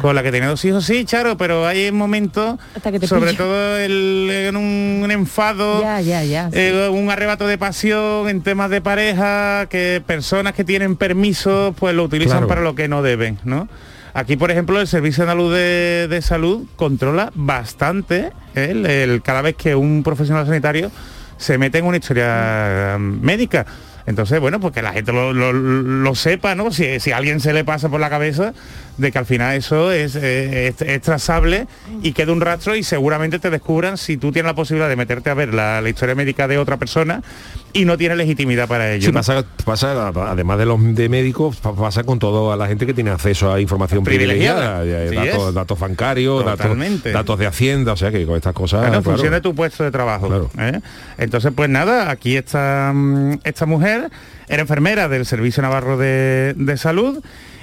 con 0.01 0.15
la 0.15 0.23
que 0.23 0.31
tenía 0.31 0.47
dos 0.47 0.63
hijos. 0.63 0.85
Sí, 0.85 1.03
Charo, 1.03 1.35
pero 1.35 1.67
hay 1.67 1.91
momentos, 1.91 2.57
sobre 3.05 3.31
pillo. 3.31 3.43
todo 3.43 3.77
el- 3.77 4.29
en 4.31 4.55
un, 4.55 5.01
un 5.03 5.11
enfado, 5.11 5.81
Ya, 5.81 5.99
ya, 5.99 6.23
ya. 6.23 6.49
sí. 6.51 6.57
eh, 6.57 6.87
un 6.89 7.09
arrebato 7.11 7.47
de 7.47 7.57
pasión 7.57 8.29
en 8.29 8.39
temas 8.43 8.69
de 8.69 8.79
pareja, 8.79 9.65
que 9.69 10.01
personas 10.07 10.53
que 10.53 10.63
tienen 10.63 10.95
permiso 10.95 11.75
pues 11.77 11.93
lo 11.93 12.05
utilizan 12.05 12.37
Claro. 12.37 12.47
para 12.47 12.61
lo 12.61 12.75
que 12.75 12.87
no 12.87 13.01
deben, 13.01 13.39
¿no? 13.43 13.67
Aquí, 14.13 14.37
por 14.37 14.51
ejemplo, 14.51 14.79
el 14.79 14.87
Servicio 14.87 15.23
Andaluz 15.23 15.51
de, 15.53 16.07
de 16.09 16.21
Salud 16.21 16.63
controla 16.77 17.33
bastante 17.35 18.31
¿eh? 18.55 18.69
el, 18.71 18.85
el- 18.85 19.21
cada 19.21 19.41
vez 19.41 19.57
que 19.57 19.75
un 19.75 20.01
profesional 20.01 20.45
sanitario 20.45 20.91
se 21.37 21.57
mete 21.57 21.77
en 21.79 21.85
una 21.85 21.97
historia 21.97 22.97
médica. 22.99 23.65
Entonces, 24.07 24.39
bueno, 24.39 24.59
pues 24.59 24.71
que 24.73 24.81
la 24.83 24.93
gente 24.93 25.11
lo, 25.11 25.33
lo- 25.33 25.51
lo 25.51 26.15
sepa, 26.15 26.53
¿no? 26.53 26.71
Si, 26.71 26.99
si 26.99 27.11
a 27.11 27.17
alguien 27.17 27.39
se 27.39 27.53
le 27.53 27.63
pasa 27.65 27.89
por 27.89 27.99
la 27.99 28.09
cabeza 28.09 28.53
de 28.97 29.11
que 29.11 29.17
al 29.17 29.25
final 29.25 29.55
eso 29.55 29.91
es, 29.91 30.15
eh, 30.15 30.67
es- 30.67 30.81
es 30.81 31.01
trazable 31.01 31.67
y 32.01 32.13
queda 32.13 32.31
un 32.31 32.41
rastro 32.41 32.75
y 32.75 32.83
seguramente 32.83 33.39
te 33.39 33.49
descubran 33.49 33.97
si 33.97 34.17
tú 34.17 34.31
tienes 34.31 34.49
la 34.49 34.55
posibilidad 34.55 34.87
de 34.89 34.95
meterte 34.95 35.29
a 35.29 35.33
ver 35.33 35.53
la, 35.53 35.81
la 35.81 35.89
historia 35.89 36.15
médica 36.15 36.47
de 36.47 36.57
otra 36.57 36.77
persona 36.77 37.21
y 37.73 37.83
no 37.83 37.97
tienes 37.97 38.17
legitimidad 38.17 38.69
para 38.69 38.93
ello. 38.93 39.01
Sí, 39.07 39.11
¿no? 39.11 39.19
pasa, 39.19 39.43
pasa, 39.65 40.07
además 40.07 40.57
de 40.59 40.65
los 40.65 40.95
de 40.95 41.09
médicos, 41.09 41.57
pa- 41.57 41.75
pasa 41.75 42.03
con 42.05 42.19
toda 42.19 42.55
la 42.55 42.67
gente 42.67 42.85
que 42.85 42.93
tiene 42.93 43.09
acceso 43.11 43.51
a 43.53 43.59
información 43.59 44.03
Privilegiada. 44.05 44.83
datos, 45.51 45.77
bancarios, 45.79 46.45
datos, 46.45 46.77
datos 47.03 47.39
de 47.39 47.47
hacienda, 47.47 47.93
o 47.93 47.97
sea 47.97 48.11
que 48.11 48.25
con 48.25 48.35
estas 48.37 48.53
cosas. 48.53 48.83
En 48.83 48.87
claro. 48.89 49.03
función 49.03 49.33
de 49.33 49.41
tu 49.41 49.53
puesto 49.53 49.83
de 49.83 49.91
trabajo. 49.91 50.27
Claro. 50.27 50.49
¿eh? 50.57 50.79
Entonces, 51.17 51.51
pues 51.55 51.69
nada, 51.69 52.09
aquí 52.11 52.37
está 52.37 52.91
mm, 52.93 53.39
esta 53.43 53.65
mujer, 53.65 54.09
era 54.47 54.61
enfermera 54.61 55.09
del 55.09 55.25
Servicio 55.25 55.61
Navarro 55.63 55.97
de, 55.97 56.53
de 56.55 56.77
Salud 56.77 57.21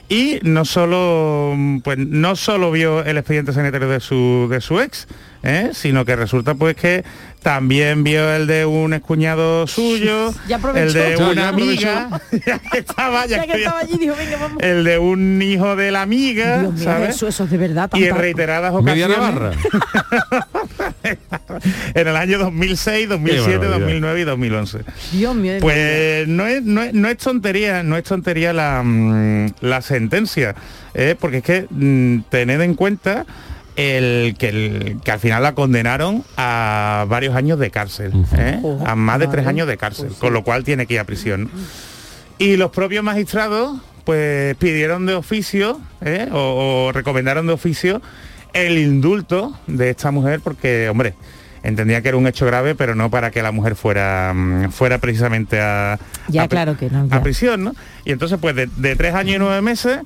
y 0.09 0.39
no 0.43 0.65
solo, 0.65 1.55
mm, 1.57 1.81
pues, 1.81 1.99
no 1.99 2.37
solo 2.37 2.71
vio 2.71 3.05
el 3.05 3.17
expediente 3.19 3.53
sanitario 3.53 3.89
de 3.89 4.01
su, 4.01 4.47
de 4.51 4.61
su 4.61 4.81
ex, 4.81 5.07
¿eh? 5.43 5.71
sino 5.73 6.05
que 6.05 6.17
resulta 6.17 6.55
pues 6.55 6.77
que 6.77 7.05
también 7.43 8.05
vio 8.05 8.31
el 8.33 8.47
de 8.47 8.65
un 8.67 8.93
excuñado 8.95 9.67
suyo, 9.67 10.33
Ya 10.49 10.61
el 10.75 10.93
de 10.93 11.17
Ya, 11.19 11.25
una 11.25 11.35
ya 11.43 11.49
amiga, 11.49 12.21
ya 12.47 12.59
que 12.59 12.79
estaba, 12.79 13.27
ya 13.27 13.37
ya 13.39 13.43
que 13.47 13.53
que- 13.53 13.59
estaba 13.59 13.81
allí, 13.81 13.97
dijo, 13.99 14.15
venga, 14.17 14.37
vamos. 14.39 14.63
el 14.63 14.85
de 14.85 14.99
un 14.99 15.41
hijo 15.43 15.75
de 15.77 15.91
la 15.91 16.03
amiga, 16.03 16.59
Dios 16.61 16.75
mío, 16.75 16.85
¿sabes? 16.85 17.07
Jesús, 17.09 17.29
eso 17.31 17.45
es 17.45 17.51
de 17.51 17.57
verdad. 17.59 17.91
y 17.95 18.05
en 18.05 18.17
reiteradas 18.17 18.73
Media 18.83 19.07
ocasiones 19.07 19.19
Navarra. 19.19 19.53
en 21.95 22.09
el 22.09 22.17
año 22.17 22.39
2006, 22.39 23.09
2007, 23.09 23.59
barbaridad. 23.59 23.81
2009 23.81 24.21
y 24.21 24.25
2011. 24.25 24.79
Dios 25.13 25.35
mío. 25.35 25.55
Pues 25.61 26.29
no 26.29 26.47
es, 26.47 26.63
no 26.63 26.83
es, 26.83 26.95
no 26.95 27.09
es 27.09 27.19
tontería, 27.19 27.83
no 27.83 27.97
es 27.97 28.05
tontería 28.05 28.53
la, 28.53 28.83
mm, 28.83 29.55
la 29.61 29.83
sentencia, 29.83 30.55
¿eh? 30.95 31.17
porque 31.19 31.39
es 31.39 31.45
que 31.45 31.67
mm, 31.71 32.25
tened 32.31 32.61
en 32.61 32.75
cuenta 32.75 33.27
el 33.77 34.37
que, 34.39 34.49
el 34.49 35.01
que 35.03 35.11
al 35.11 35.21
final 35.21 35.43
la 35.43 35.55
condenaron 35.55 36.25
a 36.37 37.07
varios 37.09 37.35
años 37.35 37.59
de 37.59 37.71
cárcel, 37.71 38.13
¿eh? 38.37 38.61
A 38.85 38.95
más 38.97 39.19
de 39.19 39.29
tres 39.29 39.47
años 39.47 39.67
de 39.67 39.79
cárcel, 39.79 40.11
con 40.19 40.33
lo 40.33 40.45
cual 40.45 40.63
tiene 40.65 40.87
que 40.87 40.95
ir 40.95 41.01
a 41.01 41.05
prisión. 41.05 41.51
Y 42.39 42.57
los 42.57 42.71
propios 42.71 43.03
magistrados 43.03 43.81
pues 44.05 44.57
pidieron 44.57 45.07
de 45.07 45.15
oficio 45.15 45.81
¿eh? 46.01 46.29
o, 46.33 46.89
o 46.89 46.93
recomendaron 46.93 47.47
de 47.47 47.53
oficio 47.53 48.03
el 48.53 48.79
indulto 48.79 49.57
de 49.67 49.91
esta 49.91 50.11
mujer 50.11 50.41
porque, 50.43 50.89
hombre, 50.89 51.15
entendía 51.63 52.03
que 52.03 52.09
era 52.09 52.17
un 52.17 52.27
hecho 52.27 52.47
grave, 52.47 52.75
pero 52.75 52.95
no 52.95 53.11
para 53.11 53.31
que 53.31 53.43
la 53.43 53.53
mujer 53.53 53.77
fuera, 53.77 54.33
mm, 54.35 54.71
fuera 54.71 54.99
precisamente 54.99 55.61
a, 55.61 55.99
Ya, 56.29 56.43
a 56.43 56.49
pri- 56.49 56.55
claro 56.57 56.77
que 56.77 56.91
no, 56.91 57.07
ya. 57.07 57.17
a 57.17 57.23
prisión, 57.23 57.65
¿no? 57.65 57.75
Y 58.05 58.13
entonces, 58.13 58.39
pues 58.41 58.55
de, 58.57 58.69
de 58.77 58.97
tres 58.97 59.15
años 59.15 59.37
y 59.37 59.39
nueve 59.39 59.63
meses, 59.63 59.99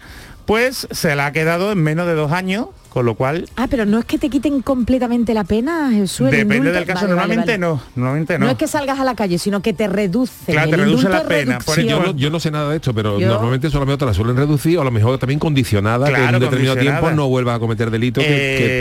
pues 0.44 0.86
se 0.90 1.16
la 1.16 1.26
ha 1.26 1.32
quedado 1.32 1.72
en 1.72 1.82
menos 1.82 2.06
de 2.06 2.14
dos 2.14 2.30
años, 2.32 2.66
con 2.96 3.04
lo 3.04 3.14
cual 3.14 3.46
Ah, 3.56 3.66
pero 3.68 3.84
no 3.84 3.98
es 3.98 4.06
que 4.06 4.16
te 4.16 4.30
quiten 4.30 4.62
completamente 4.62 5.34
la 5.34 5.44
pena, 5.44 5.90
Jesús. 5.92 6.30
depende 6.30 6.56
indulto. 6.56 6.78
del 6.78 6.86
caso. 6.86 7.00
Vale, 7.02 7.08
normalmente 7.10 7.46
vale. 7.52 7.58
no, 7.58 7.82
normalmente 7.94 8.38
no. 8.38 8.46
No 8.46 8.52
es 8.52 8.56
que 8.56 8.66
salgas 8.66 8.98
a 8.98 9.04
la 9.04 9.14
calle, 9.14 9.36
sino 9.38 9.60
que 9.60 9.74
te. 9.74 9.84
Claro, 9.86 10.70
reduce 10.70 11.08
la 11.10 11.24
pena. 11.24 11.58
Por. 11.58 11.78
Yo 11.82 12.00
no, 12.00 12.16
yo 12.16 12.30
no 12.30 12.40
sé 12.40 12.50
nada 12.50 12.70
de 12.70 12.76
esto, 12.76 12.94
pero 12.94 13.20
Yo- 13.20 13.28
normalmente 13.28 13.68
solamente 13.68 13.98
te 13.98 14.06
la 14.06 14.14
suelen 14.14 14.34
reducir 14.34 14.78
o 14.78 14.80
a 14.80 14.84
lo 14.84 14.90
mejor 14.90 15.18
también 15.18 15.38
condicionada 15.38 16.10
que 16.10 16.14
en 16.24 16.34
un 16.36 16.40
determinado 16.40 16.78
tiempo 16.78 17.10
no 17.10 17.28
vuelva 17.28 17.54
a 17.56 17.58
cometer 17.58 17.90
delito 17.90 18.22
que, 18.22 18.26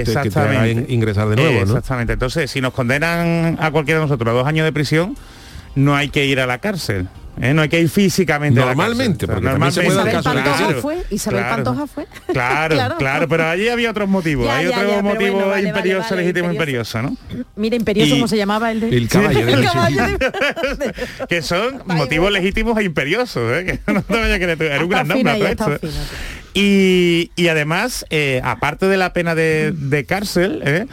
que 0.05 0.11
te- 0.13 0.29
que 0.29 0.71
in- 0.71 0.85
ingresar 0.87 1.27
de 1.27 1.35
nuevo. 1.35 1.59
Exactamente. 1.63 2.13
Entonces, 2.13 2.49
si 2.49 2.61
nos 2.61 2.71
condenan 2.71 3.57
a 3.59 3.69
cualquiera 3.71 3.99
de 3.99 4.05
nosotros 4.05 4.29
a 4.29 4.37
dos 4.37 4.47
años 4.47 4.63
de 4.63 4.71
prisión, 4.71 5.17
no 5.75 5.93
hay 5.93 6.07
que 6.07 6.25
ir 6.25 6.39
a 6.39 6.47
la 6.47 6.59
cárcel. 6.59 7.09
¿Eh? 7.41 7.53
No 7.53 7.61
hay 7.61 7.69
que 7.69 7.79
ir 7.81 7.89
físicamente 7.89 8.59
Normalmente, 8.59 9.25
a 9.25 9.27
la 9.27 9.33
cárcel. 9.33 9.43
porque 9.43 9.49
también 9.49 9.71
se 9.71 9.81
puede 9.81 9.95
Isabel 9.99 10.13
caso 10.13 10.29
Pantoja 10.33 10.81
fue, 10.81 11.03
Isabel 11.11 11.39
Claro. 11.39 11.55
Pantoja 11.55 11.87
fue. 11.87 12.07
Claro, 12.33 12.75
claro, 12.75 12.97
Claro. 12.97 13.27
pero 13.27 13.47
allí 13.47 13.69
había 13.69 13.91
otros 13.91 14.09
motivos. 14.09 14.45
Ya, 14.47 14.57
hay 14.57 14.67
ya, 14.69 14.77
otro 14.77 14.89
ya, 14.91 15.01
motivo 15.01 15.31
bueno, 15.33 15.47
vale, 15.49 15.67
imperioso, 15.67 15.99
vale, 16.01 16.09
vale, 16.11 16.21
legítimo, 16.23 16.51
imperioso. 16.51 16.97
imperioso, 16.99 17.35
¿no? 17.35 17.45
Mira, 17.55 17.75
Imperioso, 17.75 18.15
¿cómo 18.15 18.27
se 18.27 18.37
llamaba 18.37 18.71
el 18.71 18.79
de? 18.79 18.89
El 18.89 19.07
caballo 19.07 19.45
de 19.45 19.53
El 19.53 19.63
caballo 19.63 20.03
de- 20.05 20.93
que 21.29 21.41
son 21.41 21.81
motivos 21.85 22.31
legítimos 22.31 22.77
e 22.77 22.83
imperiosos, 22.83 23.51
¿eh? 23.57 23.79
que 23.85 23.93
no 23.93 24.01
te 24.01 24.13
vayas 24.13 24.35
a 24.35 24.39
creer. 24.39 24.61
Era 24.61 24.83
un 24.83 24.89
gran 24.89 25.07
nombre. 25.07 25.55
Y, 26.53 27.31
y 27.35 27.47
además, 27.49 28.05
eh, 28.09 28.39
aparte 28.43 28.85
de 28.87 28.95
la 28.97 29.11
pena 29.13 29.35
de, 29.35 29.73
de 29.75 30.05
cárcel, 30.05 30.61
¿eh? 30.65 30.85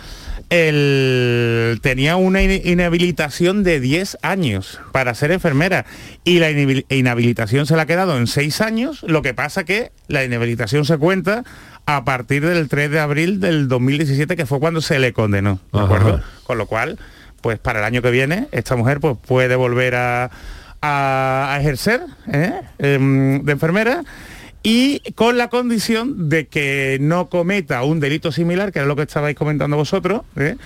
El- 0.52 1.80
tenía 1.80 2.16
una 2.16 2.42
in- 2.42 2.60
inhabilitación 2.64 3.62
de 3.64 3.80
10 3.80 4.18
años 4.22 4.80
para 4.92 5.14
ser 5.14 5.32
enfermera 5.32 5.86
y 6.24 6.38
la 6.38 6.50
inhabil- 6.50 6.84
inhabilitación 6.90 7.66
se 7.66 7.74
la 7.76 7.82
ha 7.82 7.86
quedado 7.86 8.16
en 8.18 8.26
6 8.26 8.60
años, 8.60 9.02
lo 9.02 9.22
que 9.22 9.34
pasa 9.34 9.64
que 9.64 9.92
la 10.08 10.24
inhabilitación 10.24 10.84
se 10.84 10.98
cuenta 10.98 11.42
a 11.86 12.04
partir 12.04 12.46
del 12.46 12.68
3 12.68 12.90
de 12.90 13.00
abril 13.00 13.40
del 13.40 13.66
2017, 13.66 14.36
que 14.36 14.46
fue 14.46 14.60
cuando 14.60 14.80
se 14.80 14.98
le 14.98 15.12
condenó, 15.12 15.58
¿de 15.72 15.78
Ajá. 15.78 15.84
acuerdo? 15.86 16.20
Con 16.44 16.58
lo 16.58 16.66
cual, 16.66 16.98
pues 17.40 17.58
para 17.58 17.80
el 17.80 17.84
año 17.84 18.02
que 18.02 18.10
viene, 18.10 18.46
esta 18.52 18.76
mujer 18.76 19.00
pues, 19.00 19.16
puede 19.26 19.56
volver 19.56 19.94
a, 19.96 20.30
a- 20.80 21.54
a 21.54 21.60
ejercer 21.60 22.02
¿eh? 22.32 22.52
Em, 22.78 23.42
de 23.42 23.52
enfermera 23.52 24.04
y 24.62 25.00
con 25.14 25.38
la 25.38 25.48
condición 25.48 26.28
de 26.28 26.46
que 26.46 26.98
no 27.00 27.28
cometa 27.28 27.82
un 27.82 28.00
delito 28.00 28.30
similar, 28.32 28.72
que 28.72 28.78
era 28.80 28.86
lo 28.88 28.96
que 28.96 29.02
estabais 29.02 29.36
comentando 29.36 29.76
vosotros, 29.76 30.22
¿eh? 30.36 30.56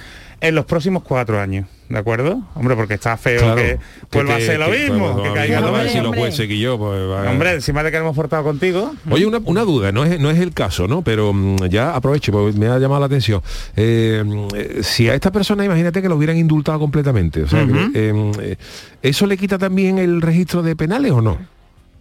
en 0.43 0.55
los 0.55 0.67
próximos 0.67 1.03
cuatro 1.03 1.41
años, 1.41 1.67
¿de 1.89 1.97
acuerdo? 1.99 2.43
Hombre, 2.55 2.77
porque 2.77 2.93
está 2.93 3.17
feo 3.17 3.41
Claro, 3.41 3.57
que 3.57 3.79
vuelva 4.13 4.37
a 4.37 4.41
ser 4.41 4.59
lo 4.61 4.71
que- 4.71 4.79
mismo, 4.91 5.15
pues, 5.15 5.29
que 5.29 5.35
caiga 5.35 5.61
lo 5.63 5.69
mismo. 5.69 5.83
decir 5.83 5.97
los 6.03 6.07
Hombre. 6.09 6.21
jueces 6.21 6.47
que 6.47 6.59
yo, 6.59 6.77
pues, 6.79 7.01
Hombre, 7.27 7.53
encima 7.55 7.83
de 7.83 7.91
que 7.91 7.97
hemos 7.97 8.15
portado 8.15 8.45
contigo. 8.45 8.95
Oye, 9.09 9.25
una, 9.25 9.39
una 9.47 9.63
duda, 9.63 9.93
no 9.93 10.05
es, 10.05 10.21
no 10.21 10.31
es 10.31 10.39
el 10.39 10.53
caso, 10.53 10.87
¿no? 10.89 11.01
Pero 11.01 11.33
mm, 11.33 11.69
ya 11.71 11.97
aprovecho, 11.97 12.33
porque 12.33 12.59
me 12.59 12.67
ha 12.67 12.79
llamado 12.79 13.01
la 13.01 13.07
atención. 13.07 13.41
Eh, 13.77 14.23
mm, 14.27 14.83
si 14.83 15.09
a 15.09 15.15
esta 15.15 15.33
persona, 15.33 15.65
imagínate 15.65 16.03
que 16.03 16.09
lo 16.11 16.17
hubieran 16.17 16.37
indultado 16.37 16.79
completamente, 16.81 17.43
o 17.45 17.49
sea, 17.49 17.65
mm, 17.65 17.93
eh, 17.95 18.57
¿eso 19.01 19.27
le 19.27 19.39
quita 19.39 19.57
también 19.57 19.99
el 19.99 20.21
registro 20.21 20.63
de 20.63 20.77
penales 20.77 21.13
o 21.13 21.23
no? 21.23 21.39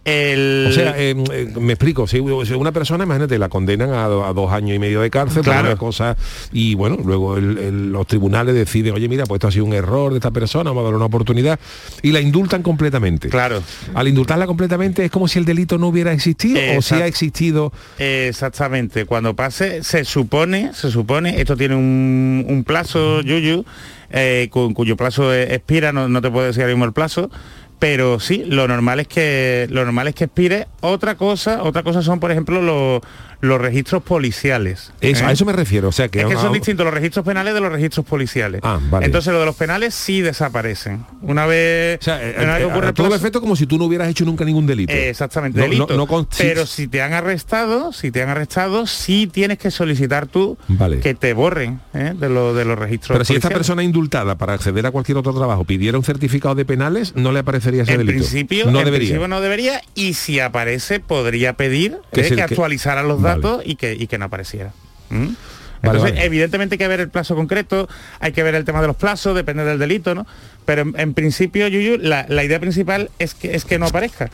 El... 0.06 0.66
O 0.68 0.72
sea, 0.72 0.94
eh, 0.96 1.16
eh, 1.32 1.52
me 1.60 1.72
explico, 1.72 2.06
si 2.06 2.20
una 2.20 2.70
persona, 2.70 3.02
imagínate, 3.04 3.38
la 3.38 3.48
condenan 3.48 3.90
a, 3.92 4.06
do- 4.06 4.24
a 4.24 4.32
dos 4.32 4.52
años 4.52 4.76
y 4.76 4.78
medio 4.78 5.00
de 5.00 5.10
cárcel 5.10 5.42
por 5.42 5.52
Claro. 5.52 5.66
una 5.68 5.76
cosa 5.76 6.16
y 6.52 6.74
bueno, 6.76 6.96
luego 7.04 7.36
el- 7.36 7.58
el- 7.58 7.90
los 7.92 8.06
tribunales 8.06 8.54
deciden, 8.54 8.94
oye, 8.94 9.08
mira, 9.08 9.24
pues 9.26 9.38
esto 9.38 9.48
ha 9.48 9.50
sido 9.52 9.64
un 9.64 9.72
error 9.74 10.12
de 10.12 10.18
esta 10.18 10.30
persona, 10.30 10.70
vamos 10.70 10.82
a 10.82 10.84
darle 10.84 10.96
una 10.98 11.06
oportunidad 11.06 11.58
y 12.02 12.12
la 12.12 12.20
indultan 12.20 12.62
completamente. 12.62 13.28
Claro. 13.28 13.60
Al 13.94 14.06
indultarla 14.06 14.46
completamente 14.46 15.04
es 15.04 15.10
como 15.10 15.26
si 15.26 15.40
el 15.40 15.44
delito 15.44 15.76
no 15.76 15.88
hubiera 15.88 16.12
existido 16.12 16.60
o 16.78 16.82
si 16.82 16.94
ha 16.94 17.06
existido. 17.08 17.72
Exactamente, 17.98 19.06
cuando 19.06 19.34
pase, 19.34 19.82
se 19.82 20.04
supone, 20.04 20.70
se 20.72 20.90
supone, 20.90 21.40
esto 21.40 21.56
tiene 21.56 21.74
un, 21.74 22.44
un 22.48 22.62
plazo, 22.64 23.22
Yuyu, 23.22 23.64
eh, 24.10 24.48
cu- 24.52 24.72
cuyo 24.72 24.96
plazo 24.96 25.34
e- 25.34 25.54
expira, 25.54 25.92
no, 25.92 26.08
no 26.08 26.20
te 26.22 26.30
puedo 26.30 26.46
decir 26.46 26.62
ahora 26.62 26.74
mismo 26.74 26.84
el 26.84 26.92
plazo, 26.92 27.30
pero 27.78 28.20
sí, 28.20 28.44
lo 28.46 28.66
normal 28.68 29.00
es 29.00 29.08
que 29.08 29.66
lo 29.70 29.84
normal 29.84 30.08
es 30.08 30.14
que 30.14 30.24
expire. 30.24 30.66
Otra 30.80 31.14
cosa, 31.16 31.62
otra 31.62 31.82
cosa 31.82 32.00
son, 32.02 32.20
por 32.20 32.30
ejemplo, 32.30 32.62
los, 32.62 33.00
los 33.40 33.60
registros 33.60 34.02
policiales. 34.02 34.92
Eso, 35.00 35.24
¿eh? 35.24 35.26
A 35.28 35.32
eso 35.32 35.44
me 35.44 35.52
refiero, 35.52 35.88
o 35.88 35.92
sea 35.92 36.08
que, 36.08 36.20
Es 36.20 36.26
que 36.26 36.34
son 36.36 36.52
distintos 36.52 36.84
los 36.84 36.94
registros 36.94 37.24
penales 37.24 37.54
de 37.54 37.60
los 37.60 37.70
registros 37.72 38.06
policiales. 38.06 38.60
Ah, 38.64 38.78
vale. 38.90 39.06
Entonces 39.06 39.32
lo 39.32 39.40
de 39.40 39.46
los 39.46 39.56
penales 39.56 39.94
sí 39.94 40.20
desaparecen. 40.20 41.04
Una 41.22 41.44
vez, 41.46 41.98
o 42.00 42.04
sea, 42.04 42.22
eh, 42.22 42.36
una 42.38 42.58
eh, 42.60 42.64
ocurre 42.64 42.88
a 42.88 42.92
todo 42.94 43.14
efecto 43.14 43.40
como 43.40 43.56
si 43.56 43.66
tú 43.66 43.78
no 43.78 43.84
hubieras 43.84 44.08
hecho 44.08 44.24
nunca 44.24 44.44
ningún 44.44 44.66
delito. 44.66 44.92
eh, 44.92 45.08
Exactamente, 45.10 45.58
No- 45.58 45.64
no- 45.66 45.70
delito. 45.70 45.96
no 45.96 46.06
con- 46.06 46.28
Pero 46.38 46.66
si 46.66 46.86
te 46.88 47.02
han 47.02 47.12
arrestado, 47.12 47.92
si 47.92 48.10
te 48.10 48.22
han 48.22 48.28
arrestado, 48.28 48.86
sí 48.86 49.26
tienes 49.26 49.58
que 49.58 49.70
solicitar 49.70 50.26
tú 50.26 50.56
Vale. 50.68 51.00
que 51.00 51.14
te 51.14 51.34
borren 51.34 51.80
de, 51.92 52.28
lo- 52.28 52.54
de 52.54 52.64
los 52.64 52.78
registros. 52.78 53.14
Pero 53.16 53.24
si 53.24 53.34
esta 53.34 53.48
persona 53.48 53.82
indultada 53.82 54.36
para 54.38 54.54
acceder 54.54 54.86
a 54.86 54.90
cualquier 54.92 55.18
otro 55.18 55.34
trabajo 55.34 55.64
pidiera 55.64 55.98
un 55.98 56.04
certificado 56.04 56.54
de 56.54 56.64
penales, 56.64 57.14
no 57.16 57.32
le 57.32 57.40
aparecería 57.68 57.82
ese 57.82 57.92
en 57.92 57.98
delito. 57.98 58.18
principio, 58.18 58.70
no 58.70 58.78
en 58.80 58.84
debería. 58.86 58.98
principio 59.08 59.28
no 59.28 59.40
debería 59.40 59.82
y 59.94 60.14
si 60.14 60.40
aparece 60.40 61.00
podría 61.00 61.54
pedir 61.54 61.98
Que 62.12 62.22
eh, 62.22 62.34
que, 62.34 62.42
actualizara 62.42 63.02
los 63.02 63.20
Vale. 63.20 63.40
datos 63.42 63.62
y 63.64 63.76
que, 63.76 63.94
y 63.94 64.06
que 64.06 64.18
no 64.18 64.26
apareciera. 64.26 64.72
¿Mm? 65.10 65.16
Vale, 65.24 65.34
Entonces, 65.82 66.12
vale. 66.14 66.24
evidentemente 66.24 66.74
hay 66.74 66.78
que 66.78 66.88
ver 66.88 67.00
el 67.00 67.10
plazo 67.10 67.34
concreto, 67.36 67.88
hay 68.18 68.32
que 68.32 68.42
ver 68.42 68.54
el 68.54 68.64
tema 68.64 68.80
de 68.80 68.86
los 68.88 68.96
plazos, 68.96 69.34
depende 69.36 69.64
del 69.64 69.78
delito, 69.78 70.14
¿no? 70.14 70.26
Pero 70.64 70.82
en, 70.82 70.94
en 70.98 71.14
principio, 71.14 71.68
Yuyu, 71.68 71.98
la, 71.98 72.24
la 72.28 72.42
idea 72.44 72.58
principal 72.58 73.10
es 73.18 73.34
que 73.34 73.54
es 73.54 73.64
que 73.64 73.78
no 73.78 73.86
aparezca. 73.86 74.30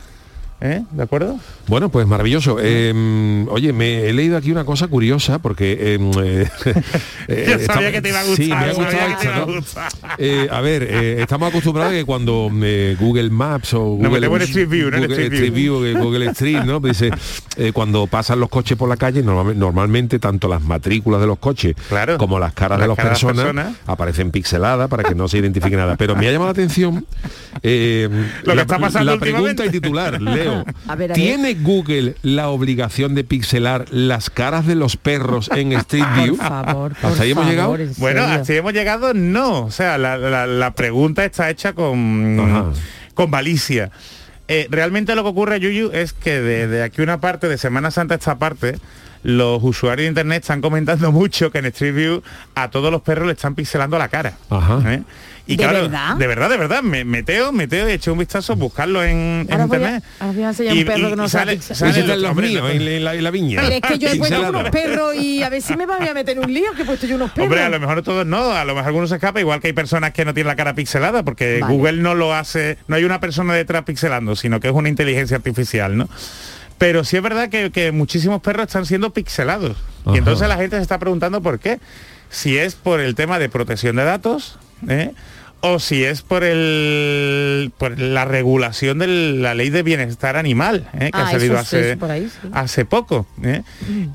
¿Eh? 0.65 0.81
¿De 0.91 1.03
acuerdo? 1.03 1.37
Bueno, 1.67 1.89
pues 1.89 2.07
maravilloso. 2.07 2.55
Eh, 2.61 3.45
oye, 3.49 3.73
me 3.73 4.07
he 4.07 4.13
leído 4.13 4.37
aquí 4.37 4.49
una 4.49 4.63
cosa 4.63 4.87
curiosa 4.87 5.39
porque... 5.39 5.97
eh, 5.99 6.47
eh, 7.27 7.57
Yo 7.59 7.73
sabía 7.73 7.91
que 7.91 8.01
te 8.01 8.07
iba 8.09 8.21
a 8.21 8.23
gustar. 8.23 8.45
Sí, 8.45 8.49
me 8.49 8.55
ha 8.55 8.73
gustado 8.73 9.07
esta, 9.11 9.35
a 9.35 9.39
¿no? 9.39 9.45
gustar. 9.47 9.91
Eh, 10.17 10.47
a 10.49 10.61
ver, 10.61 10.83
eh, 10.89 11.21
estamos 11.21 11.49
acostumbrados 11.49 11.91
a 11.91 11.95
que 11.97 12.05
cuando 12.05 12.49
eh, 12.63 12.95
Google 12.97 13.29
Maps 13.29 13.73
o 13.73 13.79
Google, 13.97 14.43
Street 14.45 14.69
View, 14.69 14.89
¿no? 14.89 14.99
Google 15.01 15.25
Street 15.25 15.53
View. 15.53 15.97
Google 16.01 16.25
Street, 16.27 16.63
¿no? 16.63 16.79
Dice, 16.79 17.11
eh, 17.57 17.73
cuando 17.73 18.07
pasan 18.07 18.39
los 18.39 18.47
coches 18.47 18.77
por 18.77 18.87
la 18.87 18.95
calle, 18.95 19.21
normalmente, 19.21 19.59
normalmente 19.59 20.19
tanto 20.19 20.47
las 20.47 20.61
matrículas 20.61 21.19
de 21.19 21.27
los 21.27 21.39
coches 21.39 21.75
Claro. 21.89 22.17
como 22.17 22.39
las 22.39 22.53
caras 22.53 22.79
Las 22.79 22.85
de 22.85 22.87
las 22.87 22.97
caras 22.97 23.11
personas, 23.21 23.35
personas. 23.45 23.75
aparecen 23.85 24.31
pixeladas 24.31 24.87
para 24.87 25.03
que 25.03 25.13
no 25.13 25.27
se 25.27 25.39
identifique 25.39 25.75
nada. 25.75 25.97
Pero 25.97 26.15
me 26.15 26.25
ha 26.29 26.31
llamado 26.31 26.47
la 26.47 26.51
atención 26.53 27.05
eh, 27.61 28.07
Lo 28.43 28.51
que 28.51 28.55
la, 28.55 28.61
está 28.61 28.79
pasando 28.79 29.11
la 29.11 29.19
pregunta 29.19 29.65
y 29.65 29.69
titular, 29.69 30.21
Leo. 30.21 30.52
A 30.87 30.95
ver, 30.95 31.11
a 31.11 31.15
ver. 31.15 31.23
¿Tiene 31.23 31.53
Google 31.55 32.15
la 32.21 32.49
obligación 32.49 33.15
de 33.15 33.23
pixelar 33.23 33.85
las 33.89 34.29
caras 34.29 34.65
de 34.67 34.75
los 34.75 34.97
perros 34.97 35.49
en 35.55 35.71
Street 35.73 36.05
View? 36.15 36.37
Por 36.37 36.47
favor, 36.47 36.95
por 36.95 37.11
¿Hasta 37.11 37.23
ahí 37.23 37.31
hemos 37.31 37.43
favor, 37.45 37.77
llegado? 37.79 37.93
en 37.93 37.93
Bueno, 37.97 38.21
así 38.23 38.53
hemos 38.53 38.73
llegado, 38.73 39.13
no. 39.13 39.65
O 39.65 39.71
sea, 39.71 39.97
la, 39.97 40.17
la- 40.17 40.47
la 40.47 40.75
pregunta 40.75 41.25
está 41.25 41.49
hecha 41.49 41.73
con, 41.73 42.39
Ajá. 42.39 42.65
con 43.13 43.29
malicia. 43.29 43.91
Eh, 44.47 44.67
realmente 44.69 45.15
lo 45.15 45.23
que 45.23 45.29
ocurre, 45.29 45.59
Yuyu, 45.59 45.91
es 45.93 46.13
que 46.13 46.39
desde 46.41 46.83
aquí 46.83 47.01
una 47.01 47.19
parte, 47.21 47.47
de 47.47 47.57
Semana 47.57 47.91
Santa 47.91 48.15
a 48.15 48.17
esta 48.17 48.37
parte, 48.37 48.77
los 49.23 49.63
usuarios 49.63 50.03
de 50.03 50.09
internet 50.09 50.41
están 50.43 50.59
comentando 50.61 51.11
mucho 51.13 51.49
que 51.49 51.59
en 51.59 51.65
Street 51.67 51.95
View 51.95 52.23
a 52.55 52.69
todos 52.69 52.91
los 52.91 53.01
perros 53.01 53.25
le 53.27 53.33
están 53.33 53.55
pixelando 53.55 53.97
la 53.97 54.09
cara. 54.09 54.33
Ajá. 54.49 54.81
¿eh? 54.93 55.03
Y 55.45 55.57
¿De 55.57 55.63
claro, 55.63 55.81
verdad? 55.81 56.15
de 56.15 56.27
verdad, 56.27 56.49
de 56.49 56.55
verdad, 56.57 56.81
me 56.83 57.03
meteo, 57.03 57.51
meteo 57.51 57.89
y 57.89 57.91
eché 57.91 58.09
un 58.09 58.17
vistazo, 58.17 58.55
buscarlo 58.55 59.03
en, 59.03 59.45
en 59.45 59.51
Ahora 59.51 59.65
voy 59.65 59.75
a- 59.75 59.79
internet. 59.81 60.03
ahora 60.21 60.33
voy 60.33 60.43
a 60.43 60.47
enseñar 60.47 60.73
un 60.77 60.85
perro 60.85 61.09
que 61.09 61.15
no 61.17 61.27
sabe 61.27 61.53
pixelar. 61.57 61.77
sale 61.93 61.99
en 62.13 62.21
los 62.21 62.31
hombre, 62.31 62.47
míos, 62.47 62.71
en, 62.71 62.81
en 62.81 63.03
la, 63.03 63.13
en 63.15 63.23
la 63.25 63.29
viña. 63.31 63.61
Pero 63.61 63.75
es 63.75 63.81
que 63.81 63.99
yo 63.99 64.07
he 64.07 64.15
puesto 64.19 64.39
unos 64.49 64.69
perros 64.69 65.15
y 65.15 65.43
a 65.43 65.49
ver 65.49 65.61
si 65.61 65.75
me 65.75 65.85
van 65.85 66.07
a 66.07 66.13
meter 66.13 66.39
un 66.39 66.53
lío 66.53 66.71
que 66.77 66.83
he 66.83 66.85
puesto 66.85 67.07
yo 67.07 67.15
unos 67.17 67.31
perros. 67.31 67.47
Hombre, 67.47 67.61
a 67.61 67.69
lo 67.69 67.77
mejor 67.77 68.01
todos 68.03 68.25
no, 68.25 68.51
a 68.53 68.63
lo 68.63 68.73
mejor 68.73 68.87
algunos 68.87 69.09
se 69.09 69.15
escapa, 69.15 69.41
igual 69.41 69.59
que 69.59 69.67
hay 69.67 69.73
personas 69.73 70.13
que 70.13 70.23
no 70.23 70.33
tienen 70.33 70.47
la 70.47 70.55
cara 70.55 70.75
pixelada, 70.75 71.23
porque 71.23 71.59
Vale. 71.59 71.73
Google 71.73 72.01
no 72.01 72.15
lo 72.15 72.33
hace, 72.33 72.77
no 72.87 72.95
hay 72.95 73.03
una 73.03 73.19
persona 73.19 73.53
detrás 73.53 73.83
pixelando, 73.83 74.37
sino 74.37 74.61
que 74.61 74.69
es 74.69 74.73
una 74.73 74.87
inteligencia 74.87 75.35
artificial, 75.35 75.97
¿no? 75.97 76.07
Pero 76.77 77.03
sí 77.03 77.17
es 77.17 77.21
verdad 77.23 77.49
que, 77.49 77.69
que 77.69 77.91
muchísimos 77.91 78.41
perros 78.41 78.67
están 78.67 78.85
siendo 78.85 79.11
pixelados. 79.11 79.75
Ajá. 80.05 80.15
Y 80.15 80.19
entonces 80.19 80.47
la 80.47 80.55
gente 80.55 80.77
se 80.77 80.81
está 80.81 80.99
preguntando 80.99 81.41
por 81.41 81.59
qué. 81.59 81.79
Si 82.29 82.57
es 82.57 82.75
por 82.75 83.01
el 83.01 83.13
tema 83.13 83.39
de 83.39 83.47
protección 83.49 83.95
de 83.97 84.03
datos, 84.05 84.57
¿eh? 84.87 85.11
o 85.65 85.79
si 85.79 86.03
es 86.03 86.21
por 86.23 86.43
el 86.43 87.71
por 87.77 87.97
la 87.97 88.25
regulación 88.25 88.99
de 88.99 89.07
la 89.07 89.53
ley 89.55 89.69
de 89.69 89.81
bienestar 89.81 90.35
animal, 90.35 90.89
¿eh? 90.93 91.09
que 91.11 91.17
Ah, 91.17 91.27
ha 91.27 91.31
salido 91.31 91.53
eso- 91.53 91.61
hace, 91.61 91.91
eso 91.91 91.99
por 91.99 92.11
ahí, 92.11 92.27
sí. 92.29 92.49
hace 92.51 92.83
poco. 92.85 93.25
¿eh? 93.43 93.61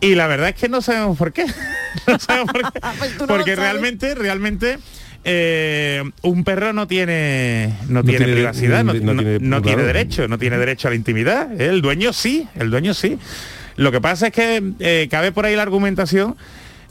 Y 0.03 0.15
la 0.15 0.27
verdad 0.27 0.51
es 0.51 0.55
que 0.57 0.69
no 0.69 0.83
sabemos 0.83 1.17
por 1.17 1.33
qué. 1.33 1.47
no 2.07 2.19
sabemos 2.19 2.53
por 2.53 2.71
qué. 2.73 2.81
Pues 2.99 3.19
no 3.19 3.27
Porque 3.27 3.55
sabes. 3.57 3.59
realmente, 3.59 4.15
realmente 4.15 4.79
eh, 5.25 6.03
un 6.23 6.45
perro 6.45 6.73
no 6.75 6.87
tiene 6.87 7.75
no, 7.89 8.03
tiene, 8.05 8.19
tiene- 8.19 8.33
privacidad, 8.35 8.85
no, 8.85 8.93
no 8.95 9.15
no- 9.15 9.23
tiene- 9.23 9.39
no 9.41 9.49
claro. 9.49 9.63
tiene 9.63 9.83
derecho, 9.85 10.29
no 10.29 10.39
tiene 10.39 10.59
derecho 10.59 10.89
a 10.89 10.91
la 10.91 10.97
intimidad. 10.97 11.51
¿eh? 11.61 11.67
El 11.69 11.81
dueño 11.81 12.13
sí, 12.13 12.47
el 12.57 12.71
dueño 12.71 12.93
sí. 12.93 13.19
Lo 13.77 13.91
que 13.91 14.01
pasa 14.01 14.27
es 14.27 14.33
que 14.33 14.63
eh, 14.81 15.09
cabe 15.11 15.33
por 15.33 15.47
ahí 15.47 15.57
la 15.57 15.63
argumentación 15.63 16.37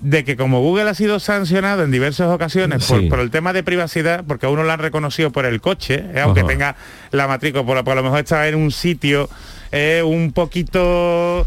de 0.01 0.23
que 0.23 0.35
como 0.37 0.61
Google 0.61 0.89
ha 0.89 0.93
sido 0.93 1.19
sancionado 1.19 1.83
en 1.83 1.91
diversas 1.91 2.27
ocasiones 2.29 2.85
por, 2.85 2.99
Sí. 3.01 3.09
por 3.09 3.19
el 3.19 3.31
tema 3.31 3.51
de 3.53 3.63
privacidad, 3.63 4.23
porque 4.27 4.45
a 4.45 4.49
uno 4.49 4.63
lo 4.63 4.71
han 4.71 4.79
reconocido 4.79 5.31
por 5.31 5.45
el 5.45 5.59
coche, 5.61 6.03
¿eh? 6.13 6.21
aunque 6.21 6.41
Ajá. 6.41 6.47
tenga 6.49 6.75
la 7.11 7.27
matrícula, 7.27 7.63
por, 7.65 7.83
por 7.83 7.93
a 7.93 7.95
lo 7.95 8.03
mejor 8.03 8.19
estaba 8.19 8.47
en 8.47 8.55
un 8.55 8.71
sitio 8.71 9.29
eh, 9.71 10.03
un 10.05 10.31
poquito 10.33 11.45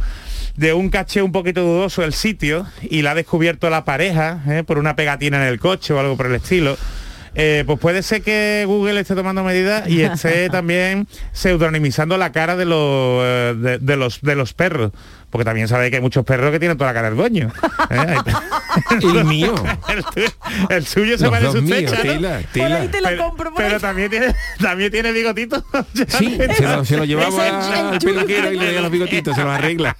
de 0.57 0.72
un 0.72 0.90
caché 0.90 1.22
un 1.22 1.32
poquito 1.32 1.62
dudoso 1.62 2.03
el 2.03 2.12
sitio 2.12 2.66
y 2.82 3.03
la 3.03 3.12
ha 3.12 3.14
descubierto 3.14 3.70
la 3.70 3.84
pareja 3.84 4.40
¿eh? 4.48 4.62
por 4.66 4.78
una 4.78 4.96
pegatina 4.96 5.36
en 5.38 5.44
el 5.48 5.59
coche 5.61 5.94
o 5.94 6.01
algo 6.01 6.16
por 6.16 6.26
el 6.26 6.34
estilo. 6.34 6.76
eh, 7.36 7.62
pues 7.64 7.78
puede 7.78 8.03
ser 8.03 8.22
que 8.22 8.64
Google 8.66 8.98
esté 9.01 9.14
tomando 9.14 9.44
medidas 9.44 9.88
y 9.88 10.03
esté 10.03 10.51
también 10.51 11.07
pseudonimizando 11.32 12.18
la 12.18 12.32
cara 12.32 12.57
de 12.57 12.64
los, 12.64 13.22
de, 13.62 13.78
de 13.80 13.96
los 13.96 14.20
de 14.20 14.34
los 14.34 14.53
perros. 14.53 14.90
Porque 15.31 15.45
también 15.45 15.68
sabe 15.68 15.91
que 15.91 15.97
hay 15.97 16.03
muchos 16.03 16.24
perros 16.24 16.51
que 16.51 16.59
tienen 16.59 16.76
toda 16.76 16.91
la 16.91 16.95
cara 16.95 17.09
del 17.09 17.16
dueño. 17.16 17.53
¿eh? 17.91 18.16
El 19.03 19.24
mío. 19.24 19.55
el, 19.89 20.05
el 20.68 20.87
suyo 20.87 21.18
se 21.18 21.28
parece 21.28 21.59
un 21.59 21.68
techo, 21.68 21.95
pero, 22.53 23.81
también 23.81 24.11
tiene 24.11 24.35
también 24.61 24.93
tiene 24.93 25.12
bigotito 25.12 25.64
Sí, 26.07 26.39
se 26.57 26.62
lo, 26.62 26.85
se 26.85 26.97
lo 26.97 27.05
el 27.05 27.20
al 27.20 27.99
peluquero 27.99 28.53
y 28.53 28.59
le 28.59 28.74
da 28.74 28.81
los 28.83 28.91
bigotitos, 28.91 29.35
se 29.35 29.43
los 29.43 29.51
arregla. 29.53 29.97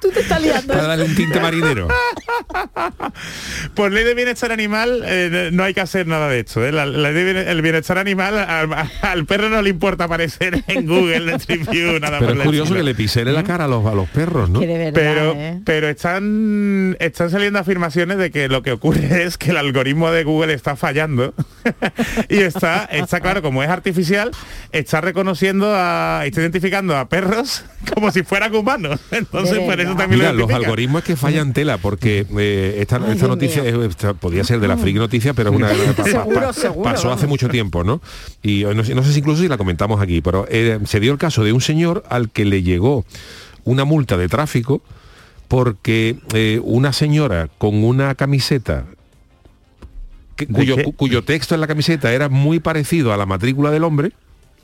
Tú 0.00 0.10
te 0.10 0.20
estás 0.20 0.40
liando. 0.40 0.72
Para 0.72 0.88
darle 0.88 1.04
un 1.04 1.14
tinte 1.14 1.40
marinero. 1.40 1.88
Por 3.74 3.92
ley 3.92 4.04
de 4.04 4.14
bienestar 4.14 4.52
animal 4.52 5.02
eh, 5.06 5.50
no 5.52 5.62
hay 5.64 5.74
que 5.74 5.80
hacer 5.80 6.06
nada 6.06 6.28
de 6.28 6.40
esto. 6.40 6.64
¿eh? 6.64 6.72
La, 6.72 6.86
la 6.86 7.12
de 7.12 7.50
el 7.50 7.62
bienestar 7.62 7.98
animal 7.98 8.38
al, 8.38 8.90
al 9.02 9.26
perro 9.26 9.48
no 9.48 9.62
le 9.62 9.70
importa 9.70 10.04
aparecer 10.04 10.64
en 10.66 10.86
Google, 10.86 11.30
en 11.30 11.40
Street 11.40 11.68
View, 11.70 12.00
nada 12.00 12.18
Pero 12.18 12.32
es 12.32 12.38
el 12.38 12.44
curioso 12.44 12.74
que 12.74 12.82
le 12.82 12.94
pisele 12.94 13.32
la 13.32 13.44
cara 13.44 13.64
a 13.64 13.68
los, 13.72 13.86
a 13.86 13.94
los 13.94 14.08
perros, 14.10 14.48
¿no? 14.50 14.60
Que 14.60 14.66
de 14.66 14.78
verdad, 14.78 14.92
Pero, 14.94 15.32
¿eh? 15.34 15.60
pero 15.64 15.88
están, 15.88 16.96
están 17.00 17.30
saliendo 17.30 17.58
afirmaciones 17.58 18.18
de 18.18 18.30
que 18.30 18.48
lo 18.48 18.62
que 18.62 18.72
ocurre 18.72 19.24
es 19.24 19.38
que 19.38 19.50
el 19.50 19.56
algoritmo 19.56 20.10
de 20.10 20.24
Google 20.24 20.52
está 20.54 20.76
fallando 20.76 21.34
y 22.28 22.38
está, 22.38 22.84
está 22.84 23.20
claro, 23.20 23.42
como 23.42 23.62
es 23.62 23.68
artificial, 23.68 24.30
está 24.72 25.00
reconociendo 25.00 25.72
a, 25.74 26.22
está 26.24 26.40
identificando 26.40 26.96
a 26.96 27.08
perros 27.08 27.64
como 27.94 28.10
si 28.12 28.22
fueran 28.22 28.54
humanos. 28.54 29.00
Entonces, 29.10 29.58
por 29.60 29.80
eso 29.80 29.94
también 29.96 30.20
Mira, 30.20 30.32
lo 30.32 30.46
los 30.46 30.50
algoritmos 30.50 31.00
es 31.02 31.06
que 31.06 31.16
fallan 31.16 31.52
tela 31.52 31.78
porque 31.78 32.26
eh, 32.38 32.76
esta, 32.80 32.96
Ay, 32.96 33.12
esta 33.12 33.26
noticia 33.28 33.64
es- 33.64 33.74
esta 33.74 34.14
podía 34.14 34.44
ser 34.44 34.60
de 34.60 34.68
la 34.68 34.76
friki 34.76 34.98
noticia, 34.98 35.34
pero 35.34 35.50
es 35.50 35.56
una 35.56 35.68
Seguro, 36.04 36.40
pa- 36.40 36.52
seguro, 36.52 36.82
pasó 36.82 37.12
hace 37.12 37.26
mucho 37.26 37.48
tiempo, 37.48 37.84
¿no? 37.84 38.00
Y 38.42 38.64
no, 38.64 38.84
sé- 38.84 38.94
no 38.94 39.02
sé 39.02 39.12
si 39.12 39.18
incluso 39.20 39.42
si 39.42 39.48
la 39.48 39.56
comentamos 39.56 40.00
aquí, 40.00 40.20
pero 40.20 40.46
eh, 40.48 40.78
se 40.84 41.00
dio 41.00 41.12
el 41.12 41.18
caso 41.18 41.44
de 41.44 41.52
un 41.52 41.60
señor 41.60 42.04
al 42.08 42.30
que 42.30 42.44
le 42.44 42.62
llegó 42.62 43.04
una 43.64 43.84
multa 43.84 44.16
de 44.16 44.28
tráfico 44.28 44.82
porque 45.48 46.18
eh, 46.34 46.60
una 46.64 46.92
señora 46.92 47.48
con 47.58 47.84
una 47.84 48.14
camiseta 48.14 48.86
que- 50.36 50.46
¿De 50.46 50.52
cuyo, 50.54 50.76
cuyo 50.96 51.24
texto 51.24 51.54
en 51.54 51.60
la 51.60 51.66
camiseta 51.66 52.12
era 52.12 52.28
muy 52.28 52.58
parecido 52.60 53.12
a 53.12 53.16
la 53.16 53.26
matrícula 53.26 53.70
del 53.70 53.84
hombre. 53.84 54.12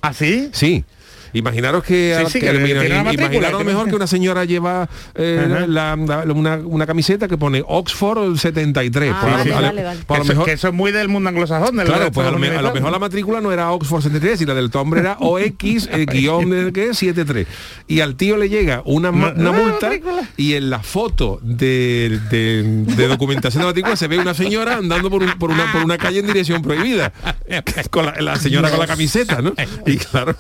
¿Ah, 0.01 0.13
sí? 0.15 0.49
Sí. 0.53 0.85
Imaginaros 1.33 1.85
que, 1.85 2.17
Sí, 2.27 2.33
sí, 2.33 2.41
que- 2.41 2.47
que 2.53 3.13
imaginaros 3.15 3.65
mejor 3.65 3.89
que 3.89 3.95
una 3.97 4.07
señora 4.07 4.45
lleva 4.45 4.89
eh, 5.15 5.65
la- 5.69 5.97
la- 5.97 6.25
una, 6.33 6.57
una 6.57 6.87
camiseta 6.87 7.29
que 7.29 7.37
pone 7.37 7.63
Oxford 7.67 8.37
73. 8.37 9.13
Ah, 9.15 9.21
a 9.21 9.25
lo- 9.25 9.31
vale, 9.37 9.51
vale, 9.51 9.83
vale. 9.85 10.01
que, 10.23 10.29
mejor, 10.29 10.45
que 10.47 10.53
eso 10.53 10.69
es 10.69 10.75
muy 10.75 10.93
del 10.93 11.09
mundo 11.09 11.29
anglosajón. 11.29 11.77
del 11.77 11.87
claro, 11.87 12.11
pues 12.13 12.27
a 12.27 12.31
lo, 12.31 12.37
a 12.37 12.41
mejor 12.73 12.91
la 12.93 12.99
matrícula 12.99 13.41
no 13.41 13.53
era 13.53 13.71
Oxford 13.73 14.03
73 14.03 14.41
y 14.43 14.47
la 14.47 14.55
del 14.55 14.71
hombre 14.75 15.01
era 15.01 15.17
OX 15.21 15.89
eh, 15.93 16.07
guion 16.11 16.51
de 16.51 16.73
qué 16.73 16.95
73. 16.95 17.47
Y 17.87 18.01
al 18.01 18.17
tío 18.17 18.37
le 18.37 18.49
llega 18.49 18.83
una, 18.85 19.11
No, 19.11 19.33
una 19.35 19.53
multa 19.53 19.87
matrícula. 19.89 20.29
y 20.37 20.55
en 20.55 20.71
la 20.71 20.81
foto 20.81 21.39
de, 21.43 22.21
de- 22.31 22.63
de 22.97 23.09
documentación 23.09 23.63
de 23.63 23.67
matrícula 23.67 23.97
se 23.97 24.07
ve 24.09 24.19
una 24.19 24.35
señora 24.35 24.77
andando 24.77 25.11
por, 25.11 25.23
un- 25.23 25.33
por 25.39 25.51
una, 25.51 25.71
por 25.73 25.83
una 25.85 25.99
calle 25.99 26.21
en 26.21 26.27
dirección 26.27 26.63
prohibida. 26.63 27.13
Con 27.91 28.07
la, 28.07 28.15
la 28.21 28.37
señora 28.37 28.71
con 28.71 28.79
la 28.79 28.87
camiseta, 28.87 29.41
¿no? 29.43 29.53
Y 29.87 29.97
claro, 29.97 30.37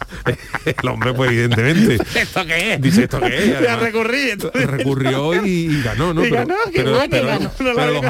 el 0.83 0.89
hombre 0.89 1.13
pues 1.15 1.31
evidentemente 1.31 1.95
¿Esto 2.15 2.47
qué 2.47 2.75
es? 2.75 2.81
Dice, 2.81 3.05
¿esto 3.05 3.21
qué 3.21 3.37
es? 3.51 3.57
Además- 3.57 3.81
recurrí. 3.81 4.31
recurrió 4.55 5.45
y, 5.47 5.83
ganó, 5.83 6.15
¿no? 6.15 6.23
Pero. 6.23 6.45
No 6.47 6.55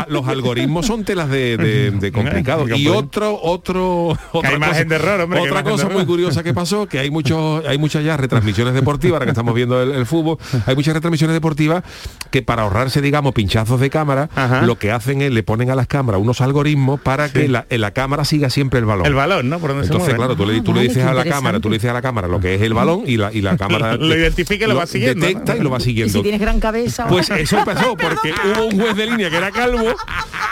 los, 0.09 0.29
algoritmos 0.29 0.87
son 0.87 1.05
telas 1.05 1.29
de, 1.29 1.57
de, 1.57 1.91
de 1.91 2.13
complicado. 2.13 2.65
Que 2.67 2.77
Y 2.77 2.89
otro, 2.89 3.39
otro, 3.41 4.19
otra 4.33 4.53
imagen 4.53 4.89
de 4.89 4.97
error, 4.97 5.21
hombre, 5.21 5.41
que 5.41 5.49
otra 5.49 5.61
imagen 5.61 5.65
de 5.67 5.71
cosa 5.71 5.85
muy 5.87 5.97
error. 6.03 6.07
curiosa 6.07 6.43
que 6.43 6.55
pasó, 6.55 6.87
que 6.87 6.99
hay 6.99 7.11
muchos, 7.11 7.65
hay 7.67 7.79
muchas 7.79 8.05
ya 8.05 8.17
retransmisiones 8.17 8.75
deportivas, 8.75 9.15
ahora 9.15 9.27
que 9.27 9.31
estamos 9.33 9.55
viendo 9.55 9.83
el, 9.83 9.93
el 9.93 10.07
fútbol, 10.07 10.39
hay 10.67 10.75
muchas 10.75 10.95
retransmisiones 10.95 11.35
deportivas 11.35 11.83
que 12.31 12.43
para 12.43 12.63
ahorrarse, 12.63 13.01
digamos, 13.01 13.33
pinchazos 13.35 13.81
de 13.81 13.91
cámara, 13.91 14.29
Ajá. 14.35 14.63
lo 14.63 14.79
que 14.79 14.91
hacen 14.93 15.23
es 15.23 15.33
le 15.33 15.43
ponen 15.43 15.71
a 15.71 15.75
las 15.75 15.87
cámaras 15.87 16.21
unos 16.21 16.41
algoritmos 16.41 17.01
para 17.01 17.31
que 17.33 17.49
la, 17.49 17.67
en 17.71 17.81
la 17.81 17.93
cámara 17.93 18.25
siga 18.25 18.51
siempre 18.51 18.79
el 18.81 18.87
balón. 18.87 19.07
El 19.07 19.15
balón, 19.15 19.49
¿no? 19.49 19.59
Por 19.59 19.71
donde 19.71 19.87
Entonces, 19.87 20.13
se 20.13 20.17
mueve. 20.19 20.35
claro, 20.35 20.37
tú 20.37 20.51
le, 20.51 20.61
tú 20.61 20.73
le 20.73 20.81
vale, 20.81 20.89
dices 20.89 21.05
a 21.05 21.15
la 21.15 21.25
cámara, 21.25 21.61
tú 21.61 21.69
le 21.69 21.77
dices 21.77 21.91
a 21.91 21.95
la 21.95 22.03
cámara 22.03 22.29
lo 22.29 22.41
que 22.41 22.55
es 22.55 22.58
el 22.63 22.75
balón 22.75 23.03
y 23.07 23.17
la, 23.17 23.33
y 23.33 23.41
la 23.41 23.57
cámara 23.59 23.97
Lo 23.97 24.15
identifica 24.17 24.65
y 24.65 24.69
lo 24.69 24.77
va 24.77 24.87
siguiendo, 24.87 25.27
detecta 25.27 25.57
y 25.57 25.61
lo 25.61 25.71
va 25.71 25.79
Y 25.79 25.83
siguiendo. 25.83 26.13
si 26.13 26.23
tienes 26.23 26.41
gran 26.41 26.61
cabeza. 26.61 27.07
Pues 27.07 27.31
eso 27.31 27.59
pasó 27.65 27.97
porque 27.97 28.33
hubo 28.45 28.67
un 28.67 28.79
juez 28.81 28.97
de 28.97 29.07
línea 29.07 29.31
que 29.31 29.37
era 29.37 29.51
calvo, 29.51 29.95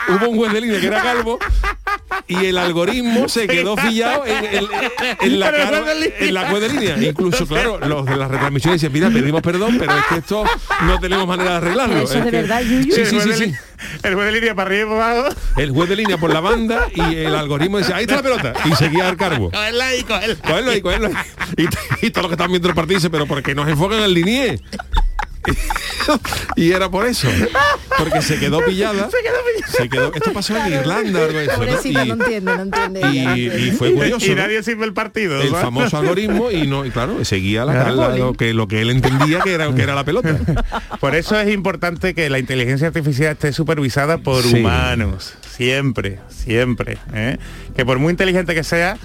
hubo 0.09 0.29
un 0.29 0.37
juez 0.37 0.53
de 0.53 0.61
línea 0.61 0.79
que 0.79 0.87
era 0.87 1.01
calvo 1.01 1.39
y 2.27 2.45
el 2.45 2.57
algoritmo 2.57 3.29
se 3.29 3.47
quedó 3.47 3.75
pillado 3.75 4.25
en, 4.25 4.45
en- 4.45 4.67
en 5.21 5.39
la, 5.39 5.51
cara- 5.51 5.67
juez 5.67 5.85
de 5.85 5.95
línea. 5.95 6.17
en 6.19 6.33
la 6.33 6.59
de 6.59 6.69
línea. 6.69 6.97
Incluso, 7.09 7.45
claro, 7.47 7.79
los 7.79 8.05
de 8.05 8.15
las 8.17 8.29
retransmisiones 8.29 8.81
dicen, 8.81 8.93
mira, 8.93 9.09
pedimos 9.09 9.41
perdón, 9.41 9.77
pero 9.79 9.91
es 9.97 10.05
que 10.05 10.15
esto 10.17 10.43
no 10.83 10.99
tenemos 10.99 11.27
manera 11.27 11.51
de 11.51 11.57
arreglarlo. 11.57 12.01
Eso 12.01 12.17
Es 12.19 12.25
de 12.25 12.31
que- 12.31 12.37
verdad, 12.37 12.61
Yuyu. 12.61 12.93
Sí, 12.93 13.01
el 13.01 13.07
sí, 13.07 13.15
juez 13.15 13.23
sí, 13.23 13.29
de 13.29 13.37
sí. 13.51 13.53
El 14.03 14.15
juez 14.15 14.25
de 14.25 14.31
línea 14.31 14.55
para 14.55 14.69
arriba 14.69 14.85
y 14.85 14.89
para 14.97 15.11
abajo. 15.11 15.35
El 15.57 15.71
juez 15.71 15.89
de 15.89 15.95
línea 15.95 16.17
por 16.17 16.33
la 16.33 16.39
banda 16.39 16.87
y 16.95 17.15
el 17.15 17.35
algoritmo 17.35 17.77
decía, 17.77 17.95
ahí 17.97 18.03
está 18.03 18.15
la 18.17 18.23
pelota. 18.23 18.53
Y 18.65 18.75
seguía 18.75 19.07
al 19.07 19.17
cargo. 19.17 19.51
Cogerla 19.51 19.85
ahí, 19.87 20.03
cogerla. 20.03 20.35
Cogerlo 20.35 20.71
ahí, 20.71 20.81
cogerlo 20.81 21.07
ahí. 21.07 21.13
Y, 21.57 22.05
y 22.07 22.09
todos 22.09 22.23
los 22.23 22.29
que 22.29 22.33
están 22.33 22.49
viendo 22.49 22.67
el 22.69 22.75
partido 22.75 22.97
dicen, 22.97 23.11
pero 23.11 23.25
porque 23.27 23.53
nos 23.55 23.67
enfocan 23.69 23.99
al 24.01 24.13
linier. 24.13 24.59
y 26.55 26.71
era 26.71 26.89
por 26.89 27.05
eso. 27.05 27.27
Porque 27.97 28.21
se 28.21 28.39
quedó 28.39 28.63
pillada. 28.63 29.09
Se 29.77 29.89
quedó 29.89 30.13
Esto 30.13 30.33
pasó 30.33 30.55
en 30.57 30.73
Irlanda, 30.73 31.25
algo 31.25 31.39
eso, 31.39 31.87
Y- 31.87 31.93
no 31.93 32.13
entiende, 32.13 32.55
no 32.55 32.61
entiende. 32.61 32.99
ella, 32.99 33.09
no 33.31 33.35
y, 33.37 33.45
entiende. 33.45 33.61
y 33.61 33.71
fue 33.71 33.93
curioso. 33.93 34.25
Y 34.25 34.29
¿no? 34.29 34.35
nadie 34.37 34.63
sirve 34.63 34.85
el 34.85 34.93
partido. 34.93 35.41
el 35.41 35.49
famoso 35.49 35.97
algoritmo 35.97 36.51
y 36.51 36.67
no 36.67 36.85
y 36.85 36.91
claro 36.91 37.23
seguía 37.25 37.65
la, 37.65 37.73
Claro. 37.73 37.95
la- 37.95 38.17
lo 38.17 38.33
que 38.33 38.53
lo 38.53 38.67
que 38.67 38.81
él 38.81 38.89
entendía 38.89 39.39
que 39.41 39.53
era 39.53 39.73
que 39.73 39.81
era 39.81 39.95
la 39.95 40.03
pelota 40.03 40.37
Por 40.99 41.15
eso 41.15 41.39
es 41.39 41.53
importante 41.53 42.13
que 42.13 42.29
la 42.29 42.39
inteligencia 42.39 42.87
artificial 42.87 43.33
esté 43.33 43.53
supervisada 43.53 44.17
por 44.17 44.43
Sí. 44.43 44.55
humanos. 44.59 45.33
Siempre, 45.55 46.19
siempre. 46.29 46.97
¿eh? 47.13 47.37
Que 47.75 47.85
por 47.85 47.99
muy 47.99 48.11
inteligente 48.11 48.53
que 48.55 48.63
sea, 48.63 48.97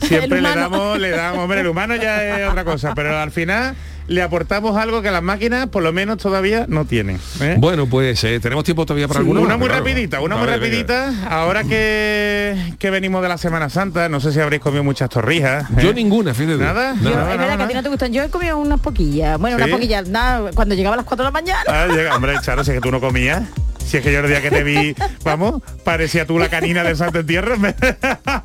siempre 0.00 0.40
le 0.40 0.48
damos, 0.54 0.98
le 0.98 1.10
damos, 1.10 1.40
hombre, 1.44 1.60
el 1.60 1.66
humano 1.66 1.96
ya 1.96 2.38
es 2.38 2.48
otra 2.48 2.64
cosa, 2.64 2.94
pero 2.94 3.16
al 3.18 3.30
final 3.30 3.74
le 4.08 4.22
aportamos 4.22 4.76
algo 4.76 5.02
que 5.02 5.10
las 5.10 5.22
máquinas 5.22 5.68
por 5.68 5.82
lo 5.82 5.92
menos 5.92 6.16
todavía 6.18 6.64
no 6.68 6.84
tienen. 6.84 7.20
¿eh? 7.40 7.56
bueno 7.58 7.86
pues 7.86 8.22
eh, 8.24 8.40
tenemos 8.40 8.64
tiempo 8.64 8.84
todavía 8.86 9.06
para 9.06 9.20
alguna 9.20 9.40
una 9.40 9.50
más, 9.50 9.58
muy 9.58 9.68
claro. 9.68 9.84
rapidita, 9.84 10.20
una 10.20 10.36
muy 10.36 10.46
venga. 10.46 10.56
rapidita. 10.58 11.12
Ahora 11.28 11.62
que, 11.64 12.74
que 12.78 12.90
venimos 12.90 13.22
de 13.22 13.28
la 13.28 13.38
Semana 13.38 13.68
Santa, 13.68 14.08
no 14.08 14.20
sé 14.20 14.32
si 14.32 14.40
habréis 14.40 14.62
comido 14.62 14.82
muchas 14.82 15.08
torrijas. 15.10 15.70
¿eh? 15.70 15.82
yo 15.82 15.92
ninguna 15.92 16.34
fíjate. 16.34 16.58
Nada. 16.58 16.94
Yo, 17.02 17.10
Nada, 17.10 17.32
es 17.32 17.38
verdad 17.38 17.56
que 17.58 17.62
a 17.62 17.68
ti 17.68 17.74
no 17.74 17.82
te 17.82 17.88
gustan. 17.88 18.12
Yo 18.12 18.22
he 18.22 18.28
comido 18.30 18.58
unas 18.58 18.80
poquillas. 18.80 19.38
Bueno, 19.38 19.56
¿Sí? 19.56 19.62
unas 19.62 19.74
poquillas. 19.74 20.08
Nada, 20.08 20.50
cuando 20.54 20.74
llegaba 20.74 20.94
a 20.94 20.96
las 20.98 21.06
4 21.06 21.22
de 21.24 21.28
la 21.28 21.30
mañana. 21.30 21.62
Ah, 21.66 21.86
llega, 21.86 22.16
hombre, 22.16 22.34
Charo, 22.42 22.64
si 22.64 22.70
es 22.70 22.76
que 22.76 22.80
tú 22.80 22.90
no 22.90 23.00
comías. 23.00 23.42
Si 23.88 23.96
es 23.96 24.02
que 24.02 24.12
yo 24.12 24.20
el 24.20 24.28
día 24.28 24.42
que 24.42 24.50
te 24.50 24.62
vi, 24.62 24.94
vamos, 25.24 25.62
parecía 25.82 26.26
tú 26.26 26.38
la 26.38 26.48
canina 26.48 26.84
del 26.84 26.96
Santo 26.96 27.20
Entierro. 27.20 27.56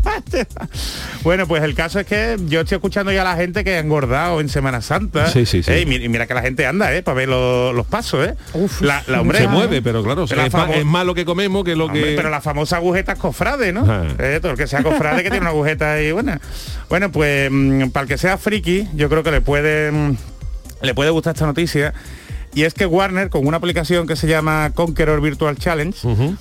bueno, 1.24 1.48
pues 1.48 1.64
el 1.64 1.76
caso 1.76 2.00
es 2.00 2.06
que 2.06 2.38
yo 2.48 2.62
estoy 2.62 2.76
escuchando 2.78 3.12
ya 3.12 3.22
a 3.22 3.26
la 3.26 3.36
gente 3.36 3.64
que 3.64 3.76
ha 3.76 3.80
engordado 3.80 4.42
en 4.42 4.50
Semana 4.50 4.82
Santa. 4.82 5.28
Sí, 5.28 5.46
sí, 5.46 5.64
sí. 5.64 5.72
Eh, 5.72 5.82
y 5.82 5.86
mi- 5.86 5.96
y 5.96 6.10
mira 6.10 6.28
que 6.28 6.34
la 6.34 6.42
gente 6.42 6.66
anda, 6.66 6.94
¿eh? 6.94 7.04
Para 7.04 7.16
ver 7.16 7.30
lo- 7.30 7.74
los 7.74 7.86
pasos, 7.86 8.28
¿eh? 8.28 8.36
la, 8.82 9.04
la- 9.08 9.22
hombre, 9.22 9.40
se 9.40 9.48
mueve 9.48 9.82
pero 9.82 10.04
claro 10.04 10.26
Pero 10.28 10.42
es, 10.44 10.54
más, 10.54 10.68
famo- 10.70 10.74
es 10.76 10.86
más 10.86 11.06
lo 11.06 11.14
que 11.16 11.26
comemos 11.26 11.64
que 11.64 11.76
lo 11.76 11.86
Hombre, 11.86 12.02
que 12.02 12.16
pero 12.16 12.30
la 12.30 12.42
famosa 12.42 12.78
agujeta 12.78 13.16
cofrade, 13.16 13.74
¿no? 13.74 13.82
Ajá. 13.82 14.06
Eh, 14.20 14.40
todo 14.42 14.52
el 14.54 14.58
que 14.58 14.68
sea 14.68 14.84
cofrade 14.84 15.18
que 15.24 15.30
tiene 15.30 15.40
una 15.42 15.50
agujeta 15.50 15.94
ahí 15.94 16.12
buena. 16.12 16.40
Bueno, 16.90 17.12
pues 17.12 17.50
mm, 17.52 17.90
para 17.90 18.04
el 18.04 18.08
que 18.08 18.18
sea 18.18 18.38
friki, 18.38 18.88
yo 18.94 19.10
creo 19.10 19.24
que 19.24 19.32
le 19.32 19.42
puede 19.42 19.92
mm, 19.92 20.16
le 20.82 20.94
puede 20.94 21.10
gustar 21.12 21.34
esta 21.36 21.46
noticia. 21.46 21.94
Y 22.56 22.64
es 22.64 22.74
que 22.74 22.86
Warner, 22.86 23.30
con 23.30 23.48
una 23.48 23.58
aplicación 23.58 24.06
que 24.06 24.16
se 24.16 24.28
llama 24.28 24.72
Conqueror 24.76 25.22
Virtual 25.22 25.58
Challenge, 25.58 25.98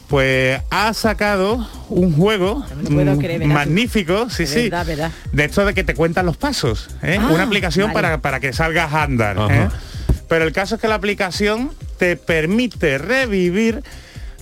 pues 0.08 0.60
ha 0.70 0.92
sacado 0.92 1.66
un 1.88 2.12
juego 2.14 2.64
No 2.82 2.90
me 2.90 3.04
puedo 3.04 3.18
creer, 3.18 3.40
¿verdad? 3.40 3.54
magnífico, 3.54 4.28
sí, 4.28 4.46
sí, 4.46 4.64
verdad, 4.64 4.86
verdad. 4.86 5.12
de 5.32 5.44
esto 5.44 5.64
de 5.64 5.72
que 5.72 5.84
te 5.84 5.94
cuentan 5.94 6.26
los 6.26 6.36
pasos. 6.36 6.90
¿eh? 7.02 7.16
Ah, 7.18 7.30
una 7.32 7.44
aplicación 7.44 7.88
vale. 7.88 7.94
para, 7.94 8.20
para 8.20 8.40
que 8.40 8.52
salgas 8.52 8.92
a 8.92 9.04
andar. 9.04 9.36
¿eh? 9.50 9.68
Pero 10.28 10.44
el 10.44 10.52
caso 10.52 10.74
es 10.74 10.80
que 10.80 10.88
la 10.88 10.96
aplicación 10.96 11.72
te 11.98 12.16
permite 12.16 12.98
revivir 12.98 13.82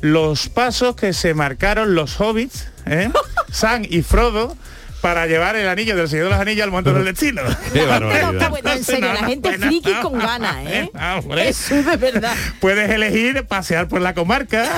los 0.00 0.48
pasos 0.48 0.96
que 0.96 1.12
se 1.12 1.34
marcaron 1.34 1.94
los 1.94 2.20
hobbits, 2.20 2.66
¿eh? 2.86 3.10
Sam 3.52 3.82
y 3.88 4.02
Frodo, 4.02 4.56
para 5.00 5.26
llevar 5.26 5.56
el 5.56 5.68
anillo 5.68 5.96
del 5.96 6.08
Señor 6.08 6.24
de 6.24 6.30
los 6.30 6.40
Anillos 6.40 6.64
al 6.64 6.70
monte 6.70 6.92
del 6.92 7.04
destino. 7.04 7.42
Qué 7.72 7.84
barbaridad. 7.84 8.32
está 8.34 8.48
bueno, 8.48 8.72
en 8.72 8.84
serio, 8.84 9.12
la 9.12 9.26
gente 9.26 9.48
Bueno, 9.48 9.66
friki 9.66 9.92
con 10.02 10.18
ganas, 10.18 10.56
¿eh? 10.66 10.90
Ah, 10.94 11.16
hombre. 11.18 11.48
Eso 11.48 11.74
es 11.74 11.86
de 11.86 11.96
verdad. 11.96 12.34
Puedes 12.60 12.90
elegir 12.90 13.44
pasear 13.46 13.88
por 13.88 14.00
la 14.00 14.14
comarca, 14.14 14.68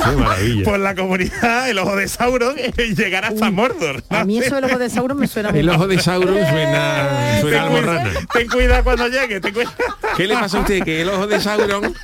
por 0.64 0.78
la 0.78 0.94
comunidad, 0.94 1.68
el 1.68 1.78
ojo 1.78 1.96
de 1.96 2.08
Sauron 2.08 2.56
y 2.78 2.94
llegar 2.94 3.24
hasta 3.24 3.50
Mordor. 3.50 4.02
A 4.10 4.24
mí 4.24 4.38
eso 4.38 4.54
de 4.54 4.60
los 4.60 4.78
de 4.78 4.90
Sauron 4.90 5.18
me 5.18 5.26
suena 5.26 5.50
muy 5.50 5.60
el 5.60 5.68
ojo 5.68 5.86
de 5.86 5.98
Sauron 6.00 6.34
suena 6.34 7.40
suena 7.40 7.64
a 7.64 8.02
Ten, 8.02 8.26
ten 8.32 8.48
cuidado 8.48 8.84
cuando 8.84 9.08
llegue, 9.08 9.40
ten 9.40 9.52
cuidado. 9.52 9.74
¿Qué 10.16 10.26
le 10.26 10.34
pasa 10.34 10.58
a 10.58 10.60
usted? 10.60 10.82
Que 10.84 11.02
el 11.02 11.08
ojo 11.08 11.26
de 11.26 11.40
Sauron 11.40 11.94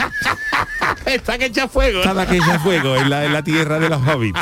Está 1.06 1.38
que 1.38 1.46
echa 1.46 1.68
fuego. 1.68 2.00
estaba 2.00 2.26
que 2.26 2.36
echa 2.36 2.58
fuego 2.58 2.96
en 2.96 3.08
la, 3.08 3.24
en 3.24 3.32
la 3.32 3.42
tierra 3.42 3.78
de 3.78 3.88
los 3.88 4.00
hobbits. 4.06 4.40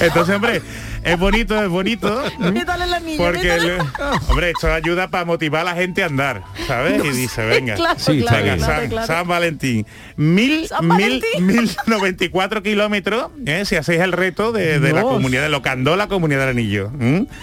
Entonces, 0.00 0.34
hombre, 0.36 0.62
es 1.04 1.18
bonito, 1.18 1.62
es 1.62 1.68
bonito. 1.68 2.22
Métale 2.38 2.84
el 2.84 2.94
anillo, 2.94 3.24
Porque, 3.24 3.42
métale. 3.42 3.76
le- 3.78 3.82
hombre, 4.28 4.50
esto 4.50 4.72
ayuda 4.72 5.08
para 5.08 5.24
motivar 5.24 5.62
a 5.62 5.64
la 5.64 5.74
gente 5.74 6.02
a 6.02 6.06
andar, 6.06 6.42
¿sabes? 6.66 7.02
y 7.04 7.08
dice, 7.10 7.44
venga, 7.46 7.74
Claro, 7.74 7.98
Sí, 7.98 8.20
claro, 8.20 8.44
claro, 8.44 8.60
San, 8.64 8.88
claro. 8.88 9.06
San 9.06 9.28
Valentín. 9.28 9.86
Mil, 10.16 10.66
San 10.68 10.86
mil, 10.88 11.22
mil 11.40 11.70
noventa 11.86 12.24
y 12.24 12.28
cuatro 12.28 12.62
kilómetros, 12.62 13.30
¿eh? 13.46 13.64
si 13.64 13.76
hacéis 13.76 14.00
el 14.00 14.12
reto 14.12 14.52
de, 14.52 14.78
de 14.80 14.92
la 14.92 15.02
comunidad 15.02 15.42
de 15.42 15.48
Locandó, 15.48 15.96
la 15.96 16.08
comunidad 16.08 16.40
del 16.40 16.50
anillo. 16.50 16.90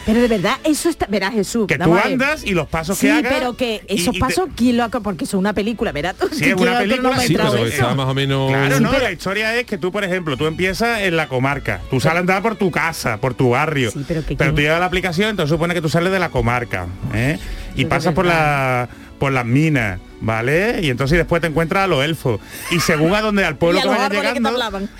Pero 0.05 0.21
de 0.21 0.27
verdad, 0.27 0.57
eso 0.63 0.89
está... 0.89 1.07
Verás, 1.07 1.33
Jesús. 1.33 1.67
Que 1.67 1.77
tú 1.77 1.95
andas 1.95 2.43
y 2.45 2.51
los 2.51 2.67
pasos 2.67 2.97
Sí, 2.97 3.07
que 3.07 3.13
hagas. 3.13 3.33
pero 3.33 3.55
que 3.57 3.81
esos 3.87 4.15
y 4.15 4.19
pasos, 4.19 4.49
¿quién 4.55 4.77
lo 4.77 4.83
ha... 4.83 4.89
Porque 4.89 5.25
es 5.25 5.33
una 5.33 5.53
película, 5.53 5.91
verás 5.91 6.15
tú. 6.15 6.27
Sí, 6.31 6.45
es 6.45 6.53
una 6.55 6.79
película. 6.79 7.19
Sí, 7.19 7.33
pero 7.35 7.55
eso. 7.55 7.65
está 7.65 7.95
más 7.95 8.07
o 8.07 8.13
menos... 8.13 8.49
Claro, 8.49 8.79
no, 8.79 8.91
pero- 8.91 9.03
la 9.03 9.11
historia 9.11 9.55
es 9.55 9.65
que 9.65 9.77
tú, 9.77 9.91
por 9.91 10.03
ejemplo, 10.03 10.37
tú 10.37 10.45
empiezas 10.47 11.01
en 11.01 11.15
la 11.15 11.27
comarca, 11.27 11.81
tú 11.89 11.99
sales 11.99 12.17
a 12.17 12.19
andar 12.21 12.41
por 12.41 12.55
tu 12.55 12.71
casa, 12.71 13.17
por 13.17 13.33
tu 13.33 13.46
barrio, 13.51 13.91
Sí, 13.91 14.03
pero 14.07 14.21
pero 14.37 14.53
tú 14.53 14.61
llegas 14.61 14.77
a 14.77 14.79
la 14.79 14.85
aplicación, 14.85 15.29
entonces 15.29 15.49
supone 15.51 15.73
que 15.73 15.81
tú 15.81 15.89
sales 15.89 16.11
de 16.11 16.19
la 16.19 16.29
comarca, 16.29 16.87
¿eh? 17.13 17.37
y 17.75 17.83
de 17.83 17.89
pasas 17.89 18.13
por 18.13 18.25
la 18.25 18.87
por 19.19 19.31
las 19.31 19.45
minas, 19.45 19.99
¿vale? 20.21 20.79
Y 20.83 20.89
entonces 20.91 21.17
después 21.17 21.41
te 21.41 21.47
encuentras 21.47 21.85
a 21.85 21.87
los 21.87 22.05
elfos. 22.05 22.39
Y 22.69 22.79
según 22.79 23.15
a 23.15 23.21
donde 23.21 23.43
al 23.45 23.55
pueblo 23.57 23.81
que 23.81 23.87
vayas 23.87 24.09
que 24.09 24.17
llegando, 24.17 24.49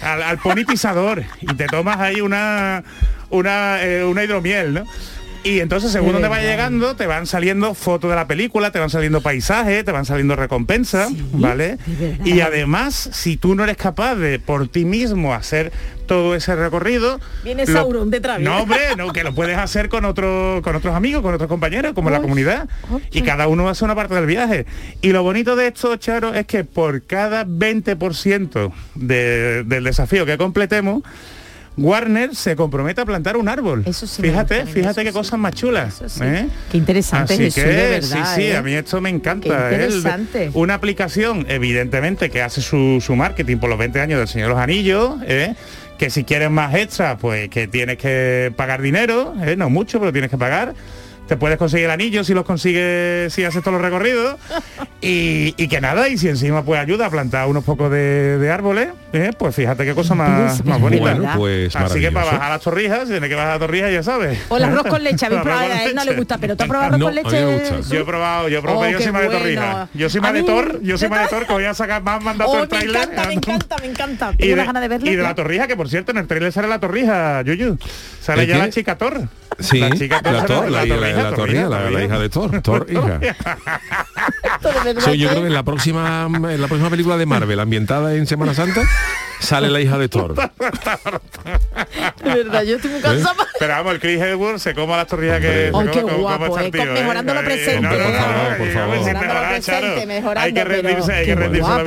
al, 0.02 0.24
al 0.24 0.38
ponitizador, 0.40 1.24
y 1.42 1.54
te 1.54 1.68
tomas 1.68 2.00
ahí 2.00 2.22
una 2.22 2.84
una, 3.30 3.84
eh, 3.84 4.04
una 4.04 4.24
hidromiel, 4.24 4.74
¿no? 4.74 4.86
Y 5.44 5.60
entonces, 5.60 5.92
según 5.92 6.08
De 6.08 6.14
donde 6.14 6.30
verdad. 6.30 6.52
llegando, 6.52 6.96
te 6.96 7.08
van 7.08 7.26
saliendo 7.26 7.74
fotos 7.74 8.10
de 8.10 8.16
la 8.16 8.28
película, 8.28 8.72
te 8.72 8.80
van 8.80 8.90
saliendo 8.90 9.22
paisajes, 9.22 9.86
te 9.86 9.92
van 9.92 10.04
saliendo 10.04 10.36
recompensas, 10.36 11.10
¿vale? 11.34 11.78
Y 12.26 12.42
además, 12.42 13.10
si 13.14 13.38
tú 13.38 13.56
no 13.56 13.64
eres 13.64 13.78
capaz 13.78 14.16
de 14.16 14.40
por 14.40 14.68
ti 14.68 14.84
mismo 14.84 15.34
hacer 15.34 15.72
todo 16.08 16.34
ese 16.36 16.56
recorrido, 16.56 17.20
Viene 17.44 17.66
lo- 17.66 17.74
Sauron 17.74 18.10
detrás, 18.10 18.40
No, 18.40 18.64
hombre, 18.64 18.96
no, 18.98 19.14
que 19.14 19.24
lo 19.24 19.36
puedes 19.36 19.58
hacer 19.58 19.90
con 19.90 20.06
otro, 20.06 20.62
con 20.64 20.76
otros 20.76 20.96
amigos, 20.96 21.22
con 21.22 21.34
otros 21.34 21.48
compañeros, 21.48 21.94
como 21.94 22.10
la 22.10 22.22
comunidad. 22.22 22.68
Y 23.12 23.22
cada 23.22 23.48
uno 23.48 23.70
hace 23.70 23.86
una 23.86 23.94
parte 23.96 24.16
del 24.16 24.26
viaje. 24.26 24.66
Y 25.02 25.12
lo 25.12 25.22
bonito 25.24 25.56
de 25.56 25.68
esto, 25.68 25.96
Charo, 25.98 26.34
es 26.34 26.48
que 26.48 26.64
por 26.64 27.04
cada 27.04 27.46
20% 27.46 28.72
de- 28.96 29.64
del 29.64 29.84
desafío 29.84 30.26
que 30.26 30.38
completemos, 30.38 31.04
Warner 31.80 32.36
se 32.36 32.56
compromete 32.56 33.02
a 33.02 33.06
plantar 33.06 33.38
un 33.38 33.48
árbol. 33.48 33.84
Eso 33.86 34.08
sí 34.08 34.24
fíjate, 34.24 34.66
fíjate 34.66 35.04
qué 35.04 35.10
sí. 35.10 35.14
cosas 35.14 35.38
más 35.38 35.54
chulas. 35.54 36.02
Sí. 36.08 36.22
¿eh? 36.24 36.48
Qué 36.72 36.78
interesante, 36.78 37.36
Así 37.36 37.44
Jesús, 37.44 37.64
que, 37.64 37.70
de 37.70 37.90
verdad. 37.90 38.26
sí, 38.36 38.42
sí, 38.42 38.48
¿eh? 38.48 38.58
a 38.58 38.64
mí 38.64 38.74
esto 38.74 39.00
me 39.00 39.12
encanta. 39.12 39.70
Qué. 39.70 39.76
El- 39.76 39.82
interesante. 39.84 40.50
una 40.56 40.74
aplicación, 40.74 41.46
evidentemente, 41.48 42.32
que 42.32 42.42
hace 42.42 42.62
su, 42.62 43.00
su 43.00 43.16
marketing 43.16 43.58
por 43.58 43.70
los 43.70 43.78
20 43.78 44.02
años 44.02 44.18
del 44.18 44.28
Señor 44.28 44.48
de 44.50 44.54
los 44.56 44.64
Anillos, 44.64 45.16
¿eh? 45.28 45.54
Que 45.98 46.10
si 46.10 46.24
quieres 46.24 46.50
más 46.50 46.74
extra, 46.76 47.18
pues 47.18 47.50
que 47.50 47.68
tienes 47.68 47.98
que 47.98 48.54
pagar 48.56 48.82
dinero, 48.82 49.34
¿eh? 49.44 49.56
no 49.56 49.70
mucho, 49.70 50.00
pero 50.00 50.12
tienes 50.12 50.30
que 50.30 50.38
pagar. 50.38 50.74
Te 51.28 51.36
puedes 51.38 51.58
conseguir 51.58 51.86
el 51.86 51.92
anillo 51.92 52.24
si 52.24 52.34
los 52.34 52.46
consigues, 52.46 53.34
si 53.34 53.44
haces 53.44 53.62
todos 53.62 53.74
los 53.74 53.82
recorridos. 53.82 54.36
Y, 55.02 55.54
y 55.58 55.68
que 55.68 55.80
nada, 55.82 56.08
y 56.10 56.18
si 56.18 56.28
encima 56.28 56.64
pues 56.64 56.80
ayuda 56.80 57.06
a 57.08 57.10
plantar 57.10 57.48
unos 57.48 57.64
pocos 57.64 57.92
de, 57.92 58.38
de 58.40 58.50
árboles, 58.52 58.90
¿eh? 59.14 59.32
pues 59.38 59.54
fíjate 59.56 59.86
qué 59.86 59.94
cosa 59.94 60.16
más, 60.16 60.64
más 60.66 60.80
bonita. 60.80 61.02
Bueno, 61.14 61.32
pues 61.36 61.76
Así 61.76 62.00
que 62.00 62.12
para 62.12 62.26
bajar 62.26 62.50
las 62.52 62.62
torrijas, 62.62 63.02
si 63.02 63.12
tienes 63.12 63.30
que 63.30 63.36
bajar 63.36 63.52
las 63.52 63.60
torrijas, 63.60 63.92
ya 63.92 64.04
sabes. 64.04 64.40
O 64.50 64.58
el 64.58 64.64
arroz 64.64 64.88
con 64.88 65.04
leche, 65.04 65.26
habéis 65.26 65.42
probado, 65.44 65.74
a 65.74 65.84
él 65.84 65.96
no 65.96 66.04
le 66.04 66.16
gusta, 66.16 66.38
pero 66.38 66.56
¿tú 66.56 66.64
has 66.64 66.70
probado 66.70 66.88
arroz 66.96 67.00
No, 67.00 67.06
con 67.06 67.16
leche? 67.16 67.46
me? 67.46 67.82
Yo 67.90 68.00
he 68.02 68.06
probado, 68.06 68.50
yo 68.50 68.60
he 68.60 68.62
probado, 68.62 68.88
Oh, 68.88 68.90
yo 68.90 69.00
soy 69.00 69.12
más 69.12 69.22
de 69.22 69.30
torrijas. 69.30 69.90
Yo 69.94 70.10
soy 70.10 70.22
más 70.22 70.34
de 70.34 70.46
yo 70.82 70.98
soy 70.98 71.10
más 71.10 71.30
de 71.30 71.46
que 71.46 71.54
voy 71.54 71.66
a 71.66 71.74
sacar 71.74 72.02
más 72.02 72.24
mandado 72.24 72.50
Oh, 72.52 72.56
el 72.56 72.62
me 72.62 72.68
trailer. 72.68 72.96
encanta, 72.96 73.28
me 73.28 73.34
encanta, 73.34 73.76
me 73.82 73.88
encanta. 73.88 74.32
Y 74.34 74.38
Tengo 74.38 74.48
de, 74.48 74.54
una 74.54 74.66
gana 74.66 74.82
de 74.82 74.88
verlo. 74.88 75.12
y 75.12 75.16
de 75.16 75.24
la 75.24 75.36
torrija, 75.36 75.68
que 75.68 75.76
por 75.76 75.90
cierto, 75.90 76.12
en 76.12 76.18
el 76.18 76.28
trailer 76.28 76.52
sale 76.52 76.68
la 76.68 76.80
torrija, 76.80 77.42
Yuyu. 77.44 77.78
Sale 78.28 78.42
¿El 78.44 78.48
ya 78.50 78.56
qué? 78.56 78.60
la 78.60 78.70
chica 78.70 78.98
Thor. 78.98 79.22
Sí, 79.58 79.80
la 79.80 79.90
chica 79.92 80.22
la, 80.22 80.32
sale- 80.34 80.48
Thor, 80.48 80.70
la, 80.70 80.86
la- 80.86 80.98
la 81.24 81.34
torrija, 81.34 81.70
la, 81.70 81.90
la 81.90 82.04
hija 82.04 82.20
de 82.20 82.28
Thor, 82.30 82.62
Thor, 82.62 82.86
hija. 82.90 83.20
Soy 85.00 85.18
yo 85.18 85.30
creo 85.30 85.42
que 85.44 85.48
en 85.48 85.54
la 85.54 85.64
próxima 85.64 86.26
en 86.30 86.62
la 86.62 86.68
próxima 86.68 86.90
película 86.90 87.16
de 87.16 87.26
Marvel 87.26 87.58
ambientada 87.60 88.14
en 88.16 88.28
Semana 88.28 88.54
Santa 88.54 88.82
sale 89.40 89.70
la 89.70 89.80
hija 89.82 89.98
de 89.98 90.10
Thor. 90.10 90.34
De 92.24 92.34
verdad, 92.44 92.64
yo 92.64 92.76
estoy 92.76 92.92
muy 92.92 93.02
cansada. 93.02 93.36
Pero 93.60 93.74
vamos, 93.74 93.94
el 93.94 94.00
Chris 94.00 94.20
Hemsworth 94.22 94.60
se 94.60 94.74
coma 94.74 94.98
las 94.98 95.08
torrijas 95.08 95.40
que... 95.40 95.72
Se 95.72 95.92
qué 95.92 96.02
guapo, 96.02 96.60
eh, 96.60 96.72
tío, 96.72 96.82
con- 96.84 96.94
mejorando 96.94 97.34
lo 97.34 97.40
Eh, 97.42 97.44
presente, 97.44 97.82
no, 97.82 97.90
no, 97.90 97.98
por 97.98 98.14
favor, 98.14 98.58
por 98.58 98.68
favor. 98.72 98.98
Mejorando 98.98 99.34
lo 99.34 99.48
presente, 99.50 100.06
mejorando, 100.06 100.40
Hay 100.42 100.54
que 100.54 100.64
rendirse, 100.64 101.14
hay 101.14 101.26
que 101.26 101.36
rendirse 101.36 101.70
a 101.72 101.84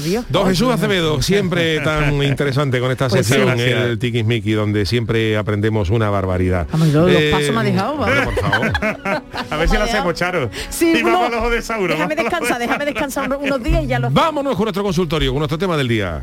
Dios. 0.00 0.24
Don 0.28 0.46
Jesús 0.48 0.72
Acevedo, 0.72 1.22
siempre 1.22 1.80
tan 1.84 2.22
interesante 2.22 2.80
con 2.80 2.90
esta 2.90 3.08
Pues 3.08 3.26
sí. 3.26 3.34
sección, 3.34 3.58
el 3.60 3.98
Tiquismiqui, 3.98 4.52
donde 4.52 4.86
siempre 4.86 5.36
aprendemos 5.36 5.90
una 5.90 6.08
barbaridad. 6.10 6.66
Vamos, 6.72 6.88
los- 6.88 7.10
los 7.12 7.20
Eh, 7.20 7.30
pasos 7.32 7.50
me 7.54 7.60
ha 7.60 7.64
dejado, 7.64 7.96
vamos. 7.96 8.06
bueno, 8.06 8.24
por 8.30 8.50
favor. 8.50 8.72
A 9.50 9.56
ver 9.56 9.68
si 9.68 9.76
lo 9.76 9.82
hacemos, 9.84 10.14
Charo. 10.14 10.50
Sí, 10.70 10.92
y 10.96 11.02
vamos 11.02 11.20
no. 11.20 11.26
al 11.26 11.34
ojo 11.34 11.50
de 11.50 11.62
Sauro. 11.62 11.94
Déjame 11.94 12.16
descansar, 12.16 12.58
déjame 12.58 12.84
descansar 12.86 13.26
unos- 13.26 13.42
unos 13.42 13.62
días 13.62 13.84
y 13.84 13.86
ya 13.88 13.98
lo 13.98 14.10
Vámonos 14.10 14.54
con 14.56 14.64
nuestro 14.64 14.82
consultorio, 14.82 15.30
con 15.32 15.38
nuestro 15.40 15.58
tema 15.58 15.76
del 15.76 15.88
día. 15.88 16.22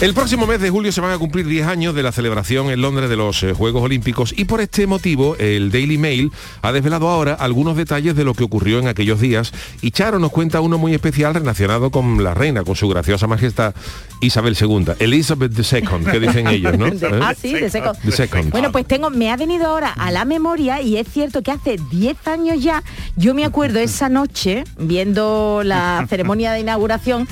El 0.00 0.14
próximo 0.14 0.46
mes 0.46 0.62
de 0.62 0.70
julio 0.70 0.92
se 0.92 1.02
van 1.02 1.12
a 1.12 1.18
cumplir 1.18 1.46
10 1.46 1.66
años 1.66 1.94
de 1.94 2.02
la 2.02 2.10
celebración 2.10 2.70
en 2.70 2.80
Londres 2.80 3.10
de 3.10 3.16
los 3.16 3.42
eh, 3.42 3.52
Juegos 3.52 3.82
Olímpicos 3.82 4.32
y 4.34 4.46
por 4.46 4.62
este 4.62 4.86
motivo 4.86 5.36
el 5.36 5.70
Daily 5.70 5.98
Mail 5.98 6.32
ha 6.62 6.72
desvelado 6.72 7.10
ahora 7.10 7.34
algunos 7.34 7.76
detalles 7.76 8.16
de 8.16 8.24
lo 8.24 8.32
que 8.32 8.42
ocurrió 8.42 8.78
en 8.78 8.88
aquellos 8.88 9.20
días 9.20 9.52
y 9.82 9.90
Charo 9.90 10.18
nos 10.18 10.30
cuenta 10.30 10.62
uno 10.62 10.78
muy 10.78 10.94
especial 10.94 11.34
relacionado 11.34 11.90
con 11.90 12.24
la 12.24 12.32
reina, 12.32 12.64
con 12.64 12.76
su 12.76 12.88
graciosa 12.88 13.26
majestad 13.26 13.74
Isabel 14.22 14.56
II, 14.58 14.92
Elizabeth 14.98 15.52
II, 15.58 16.04
que 16.10 16.20
dicen 16.20 16.46
ellos, 16.46 16.78
¿no? 16.78 16.86
Ah, 17.22 17.34
sí, 17.34 17.52
de 17.52 17.68
seco. 17.68 17.92
The 18.02 18.12
second. 18.12 18.50
Bueno, 18.50 18.72
pues 18.72 18.86
tengo, 18.86 19.10
me 19.10 19.30
ha 19.30 19.36
venido 19.36 19.66
ahora 19.66 19.92
a 19.92 20.10
la 20.10 20.24
memoria 20.24 20.80
y 20.80 20.96
es 20.96 21.08
cierto 21.08 21.42
que 21.42 21.50
hace 21.50 21.76
10 21.90 22.26
años 22.26 22.62
ya, 22.62 22.82
yo 23.16 23.34
me 23.34 23.44
acuerdo 23.44 23.78
esa 23.80 24.08
noche, 24.08 24.64
viendo 24.78 25.62
la 25.64 26.06
ceremonia 26.08 26.52
de 26.52 26.60
inauguración, 26.60 27.28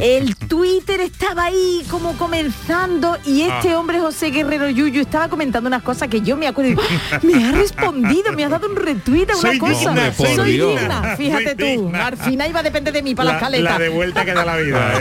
el 0.00 0.36
Twitter 0.36 1.00
estaba 1.00 1.44
ahí 1.44 1.84
como 1.90 2.05
comenzando 2.14 3.16
y 3.24 3.42
este 3.42 3.70
Ah. 3.72 3.78
hombre 3.78 3.98
José 4.00 4.30
Guerrero 4.30 4.68
Yuyu 4.68 5.00
estaba 5.00 5.28
comentando 5.28 5.68
unas 5.68 5.82
cosas 5.82 6.08
que 6.08 6.20
yo 6.20 6.36
me 6.36 6.46
acuerdo 6.46 6.80
"Ah, 7.12 7.18
me 7.22 7.44
ha 7.44 7.52
respondido, 7.52 8.32
me 8.32 8.44
ha 8.44 8.48
dado 8.48 8.68
un 8.68 8.76
retweet 8.76 9.30
a 9.30 9.34
una 9.34 9.40
Soy 9.40 9.58
cosa. 9.58 9.90
digna, 9.90 10.12
soy 10.12 10.34
soy 10.36 10.52
digna, 10.58 11.16
fíjate 11.16 11.44
soy 11.44 11.54
tú, 11.56 11.64
digna. 11.82 12.06
al 12.06 12.16
final 12.16 12.50
iba 12.50 12.60
a 12.60 12.62
depender 12.62 12.92
de 12.92 13.02
mí 13.02 13.14
para 13.14 13.26
la, 13.26 13.32
la, 13.32 13.38
escaleta. 13.38 13.70
la 13.72 13.78
de 13.78 13.88
vuelta 13.88 14.24
que 14.24 14.32
da 14.34 14.44
la 14.44 14.56
vida, 14.56 14.92
Ah, 14.94 14.98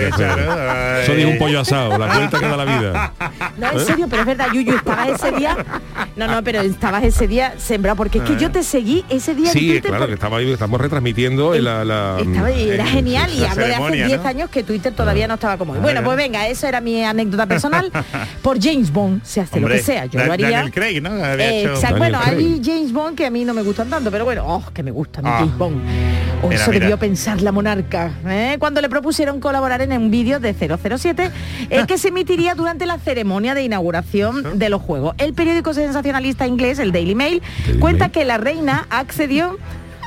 eh. 1.00 1.00
Eso 1.04 1.14
dijo 1.14 1.30
un 1.30 1.38
pollo 1.38 1.60
asado, 1.60 1.98
la 1.98 2.08
vuelta 2.08 2.40
que 2.40 2.48
da 2.48 2.58
la 2.58 2.66
vida. 2.66 3.14
No, 3.58 3.72
en 3.72 3.86
serio, 3.86 4.08
pero 4.10 4.22
es 4.22 4.28
verdad, 4.28 4.48
Yuyu, 4.54 4.76
estabas 4.76 5.08
ese 5.10 5.32
día. 5.32 5.58
No, 6.16 6.28
no, 6.28 6.44
pero 6.44 6.62
estabas 6.62 7.04
ese 7.04 7.28
día 7.28 7.54
sembrado, 7.58 7.96
porque 7.98 8.20
es 8.20 8.24
que 8.24 8.38
yo 8.38 8.52
te 8.52 8.64
seguí 8.64 9.04
ese 9.10 9.36
día 9.36 9.48
en 9.48 9.54
Sí, 9.54 9.60
Twitter. 9.68 9.82
claro, 9.84 10.00
por- 10.00 10.08
que 10.08 10.14
estaba 10.14 10.38
ahí, 10.38 10.52
estamos 10.52 10.80
retransmitiendo 10.82 11.54
en 11.56 11.64
la... 11.64 11.84
la- 11.86 12.18
Estaba 12.20 12.48
ahí, 12.48 12.70
era 12.70 12.84
eh, 12.84 12.88
genial 12.88 13.30
y 13.34 13.44
hablo 13.44 13.44
de 13.44 13.50
hace 13.50 13.64
ceremonia, 13.74 14.06
10 14.08 14.22
¿no? 14.22 14.28
años 14.28 14.50
que 14.50 14.64
Twitter 14.64 14.94
todavía 14.94 15.28
no 15.28 15.34
estaba 15.36 15.58
como. 15.58 15.74
Bueno, 15.76 16.04
pues 16.04 16.18
venga, 16.18 16.48
eso 16.48 16.68
era 16.68 16.82
mi 16.82 16.95
anécdota 17.04 17.46
personal. 17.48 17.92
Por 18.42 18.62
James 18.62 18.92
Bond 18.92 19.24
se 19.24 19.42
hace 19.42 19.56
Hombre, 19.58 19.74
lo 19.76 19.80
que 19.80 19.84
sea, 19.86 20.06
yo 20.06 20.20
Da- 20.20 20.26
lo 20.28 20.34
haría. 20.34 20.50
Daniel 20.52 20.72
Craig, 20.74 21.02
bueno, 21.98 22.20
hay 22.24 22.62
James 22.64 22.92
Bond 22.94 23.18
que 23.18 23.26
a 23.26 23.30
mí 23.32 23.44
no 23.46 23.54
me 23.54 23.62
gustan 23.64 23.90
tanto, 23.90 24.12
pero 24.12 24.26
bueno, 24.26 24.44
oh, 24.46 24.64
que 24.74 24.84
me 24.84 24.92
gusta 24.92 25.22
mi 25.22 25.30
Ah. 25.30 25.38
James 25.40 25.58
Bond. 25.58 25.82
Oh, 26.44 26.48
Mira, 26.50 26.62
eso 26.62 26.72
mira. 26.72 26.82
debió 26.82 26.98
pensar 27.00 27.42
la 27.42 27.52
monarca. 27.52 28.12
¿eh? 28.28 28.58
Cuando 28.60 28.82
le 28.82 28.90
propusieron 28.90 29.40
colaborar 29.40 29.82
en 29.82 29.92
un 29.94 30.12
vídeo 30.12 30.40
de 30.40 30.54
007 30.54 31.32
eh, 31.70 31.84
que 31.88 31.98
se 31.98 32.10
emitiría 32.10 32.54
durante 32.56 32.86
la 32.86 33.00
ceremonia 33.00 33.56
de 33.56 33.64
inauguración 33.64 34.60
de 34.60 34.70
los 34.70 34.82
Juegos. 34.82 35.16
El 35.18 35.34
periódico 35.34 35.74
sensacionalista 35.74 36.46
inglés, 36.46 36.78
el 36.80 36.92
Daily 36.92 37.16
Mail, 37.16 37.42
Daily 37.66 37.80
cuenta 37.80 38.06
Mail. 38.06 38.12
que 38.12 38.26
la 38.26 38.38
reina 38.38 38.86
accedió 38.90 39.58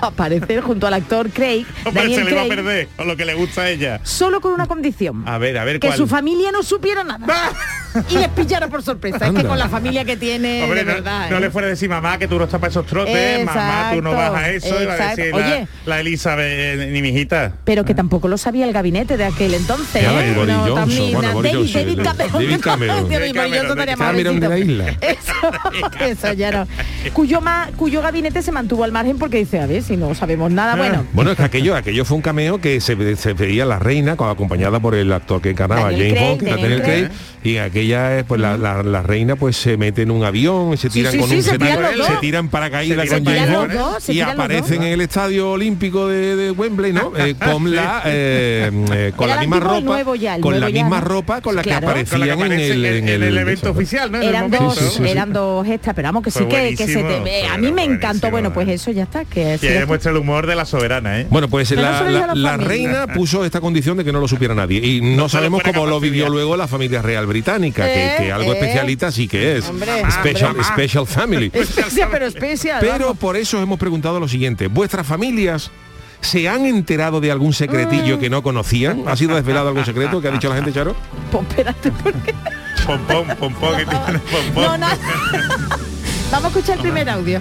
aparecer 0.02 0.60
junto 0.60 0.86
al 0.86 0.94
actor 0.94 1.30
Craig, 1.30 1.64
Hombre, 1.84 2.02
Daniel 2.02 2.18
se 2.20 2.24
le 2.24 2.30
iba 2.32 2.40
a 2.42 2.44
Craig, 2.44 2.56
perder 2.56 2.88
con 2.96 3.08
lo 3.08 3.16
que 3.16 3.24
le 3.24 3.34
gusta 3.34 3.62
a 3.62 3.70
ella. 3.70 4.00
solo 4.04 4.40
con 4.40 4.52
una 4.52 4.66
condición. 4.66 5.22
A 5.26 5.38
ver, 5.38 5.58
a 5.58 5.64
ver 5.64 5.80
que 5.80 5.88
cuál. 5.88 5.96
su 5.98 6.06
familia 6.06 6.50
no 6.52 6.62
supiera 6.62 7.04
nada. 7.04 7.26
y 8.10 8.14
les 8.18 8.28
pillara 8.28 8.68
por 8.68 8.82
sorpresa. 8.82 9.16
Es 9.16 9.22
Anda. 9.22 9.42
que 9.42 9.48
con 9.48 9.58
la 9.58 9.68
familia 9.68 10.04
que 10.04 10.16
tiene, 10.16 10.62
Hombre, 10.62 10.80
de 10.80 10.84
no, 10.86 10.92
verdad. 10.94 11.30
no 11.30 11.36
¿eh? 11.38 11.40
le 11.40 11.50
fuera 11.50 11.66
a 11.66 11.70
decir 11.70 11.88
mamá 11.88 12.18
que 12.18 12.28
tú 12.28 12.38
no 12.38 12.44
estás 12.44 12.60
para 12.60 12.70
esos 12.70 12.86
trotes, 12.86 13.44
mamá 13.44 13.90
tú 13.94 14.02
no 14.02 14.12
vas 14.12 14.34
a 14.34 14.50
eso, 14.50 14.68
iba 14.82 14.92
a 14.92 14.96
exacto. 14.96 15.16
decir 15.16 15.34
Oye. 15.34 15.68
la, 15.86 15.94
la 15.94 16.00
Elizabeth, 16.00 16.46
eh, 16.80 16.90
ni 16.92 17.02
mi 17.02 17.08
hijita. 17.08 17.52
pero 17.64 17.84
que 17.84 17.94
tampoco 17.94 18.28
lo 18.28 18.38
sabía 18.38 18.66
el 18.66 18.72
gabinete 18.72 19.16
de 19.16 19.24
aquel 19.24 19.54
entonces. 19.54 20.02
¿eh? 20.04 20.32
Johnson, 20.34 20.74
también, 20.74 21.12
bueno, 21.12 21.42
David, 21.42 21.56
Johnson, 21.56 21.72
David 21.82 21.98
Cameron. 22.02 22.32
David 22.32 22.60
Cameron. 22.60 23.08
David 23.08 23.96
Cameron, 23.98 24.40
de 24.40 24.48
la 24.48 24.58
isla. 24.58 24.86
Eso, 25.00 26.04
eso 26.04 26.32
ya 26.34 26.50
no. 26.52 26.68
Cuyo, 27.12 27.40
ma- 27.40 27.70
cuyo 27.76 28.02
gabinete 28.02 28.42
se 28.42 28.52
mantuvo 28.52 28.84
al 28.84 28.92
margen 28.92 29.18
porque 29.18 29.38
dice, 29.38 29.60
a 29.60 29.66
ver, 29.66 29.82
si 29.88 29.96
no 29.96 30.14
sabemos 30.14 30.50
nada, 30.50 30.76
bueno. 30.76 31.04
Bueno, 31.12 31.30
es 31.32 31.36
que 31.36 31.42
aquello, 31.42 31.74
aquello 31.74 32.04
fue 32.04 32.16
un 32.16 32.22
cameo 32.22 32.60
que 32.60 32.80
se, 32.80 32.94
ve- 32.94 33.16
se 33.16 33.32
veía 33.32 33.64
la 33.64 33.78
reina 33.78 34.16
co- 34.16 34.26
acompañada 34.28 34.78
por 34.80 34.94
el 34.94 35.12
actor 35.12 35.40
que 35.40 35.50
encarnaba 35.50 35.90
Daniel 35.90 36.14
James 36.14 36.18
Craig, 36.18 36.28
Bond, 36.28 36.42
Daniel 36.62 36.82
Daniel 36.82 37.08
Craig, 37.08 37.18
y 37.42 37.56
aquella, 37.56 38.24
pues 38.26 38.40
la, 38.40 38.56
la- 38.56 38.82
la 38.82 39.02
reina 39.02 39.36
pues 39.36 39.56
se 39.56 39.76
mete 39.76 40.02
en 40.02 40.10
un 40.10 40.24
avión, 40.24 40.76
se 40.76 40.90
tiran 40.90 41.12
sí, 41.12 41.18
con 41.18 41.28
sí, 41.30 41.36
un 41.36 41.42
se 41.42 41.50
se, 41.50 41.58
tiran 41.58 41.78
se 42.06 42.16
tiran 42.20 42.48
paracaídas 42.48 43.08
con 43.08 43.24
James 43.24 43.52
Bond 43.52 43.72
dos, 43.72 44.08
y 44.10 44.20
aparecen 44.20 44.82
en 44.82 44.92
el 44.92 45.00
estadio 45.00 45.52
olímpico 45.52 46.06
de, 46.08 46.36
de 46.36 46.50
Wembley, 46.50 46.92
¿no? 46.92 47.12
Eh, 47.18 47.34
con 47.34 47.74
la 47.74 48.02
eh, 48.04 48.70
eh, 48.92 49.12
con 49.16 49.28
la 49.28 49.38
misma 49.40 49.58
ropa, 49.60 50.14
ya, 50.16 50.38
con 50.40 50.60
la 50.60 50.68
misma 50.68 51.00
ropa 51.00 51.40
con 51.40 51.56
la 51.56 51.62
que 51.62 51.72
aparecían 51.72 52.20
Con 52.20 52.28
la 52.28 52.36
que 52.36 52.44
en 52.46 52.52
el, 52.60 52.84
en 52.84 53.08
el, 53.08 53.38
evento 53.38 53.70
oficial, 53.70 54.14
Eran 54.14 54.50
dos, 54.50 54.76
Sí, 54.76 54.84
sí, 54.84 55.02
sí, 55.02 55.08
eran 55.08 55.32
dos 55.32 55.66
extras, 55.66 55.94
pero 55.96 56.08
vamos 56.08 56.22
que 56.22 56.30
sí 56.30 56.44
que, 56.46 56.76
se 56.76 56.86
te 57.02 57.20
ve. 57.20 57.44
A 57.46 57.56
mí 57.58 57.72
me 57.72 57.84
encantó. 57.84 58.30
Bueno, 58.30 58.52
pues 58.52 58.68
eso 58.68 58.90
ya 58.90 59.04
está. 59.04 59.24
Que 59.24 59.58
Ya- 59.78 59.80
demuestra 59.80 60.10
el 60.10 60.16
humor 60.18 60.46
de 60.46 60.54
la 60.54 60.64
soberana, 60.64 61.20
¿eh? 61.20 61.26
Bueno, 61.30 61.48
pues 61.48 61.70
la, 61.72 62.02
no 62.02 62.34
la- 62.34 62.56
reina 62.56 63.06
puso 63.06 63.44
esta 63.44 63.60
condición 63.60 63.96
de 63.96 64.04
que 64.04 64.12
no 64.12 64.20
lo 64.20 64.28
supiera 64.28 64.54
nadie 64.54 64.78
y 64.84 65.00
no, 65.00 65.28
sabemos 65.28 65.62
cómo 65.62 65.86
lo 65.86 66.00
vivió 66.00 66.28
luego 66.28 66.56
la 66.56 66.68
familia 66.68 67.02
real 67.02 67.26
británica, 67.26 67.84
que, 67.86 68.06
Eh, 68.06 68.14
que 68.18 68.32
algo 68.32 68.52
eh. 68.52 68.58
especialita 68.58 69.10
sí 69.10 69.26
que 69.28 69.56
es. 69.58 69.68
Hombre, 69.68 70.02
special, 70.10 70.50
hombre. 70.50 70.64
special 70.64 71.06
family. 71.06 71.50
Especial, 71.54 72.08
pero 72.12 72.26
especial. 72.26 72.78
Pero 72.80 72.98
vamos. 73.06 73.18
por 73.18 73.36
eso 73.36 73.60
hemos 73.60 73.78
preguntado 73.78 74.20
lo 74.20 74.28
siguiente, 74.28 74.66
¿vuestras 74.68 75.06
familias 75.06 75.70
se 76.20 76.48
han 76.48 76.66
enterado 76.66 77.20
de 77.20 77.30
algún 77.30 77.52
secretillo 77.52 78.16
Mm. 78.16 78.20
que 78.20 78.28
no 78.30 78.42
conocían? 78.42 79.04
¿Ha 79.06 79.16
sido 79.16 79.36
desvelado 79.36 79.68
algún 79.68 79.84
secreto 79.84 80.20
que 80.20 80.28
ha 80.28 80.30
dicho 80.32 80.48
la 80.48 80.56
gente, 80.56 80.72
Charo? 80.72 80.96
Pues 81.30 81.44
espérate, 81.48 81.92
porque... 82.02 82.34
Pompón, 82.86 83.26
pompón, 83.38 83.76
que 83.76 83.84
tiene 83.86 84.18
pompón. 84.18 84.64
No, 84.64 84.78
nada. 84.78 84.96
Vamos 86.32 86.44
a 86.46 86.48
escuchar 86.48 86.76
el 86.76 86.82
primer 86.82 87.08
audio. 87.08 87.40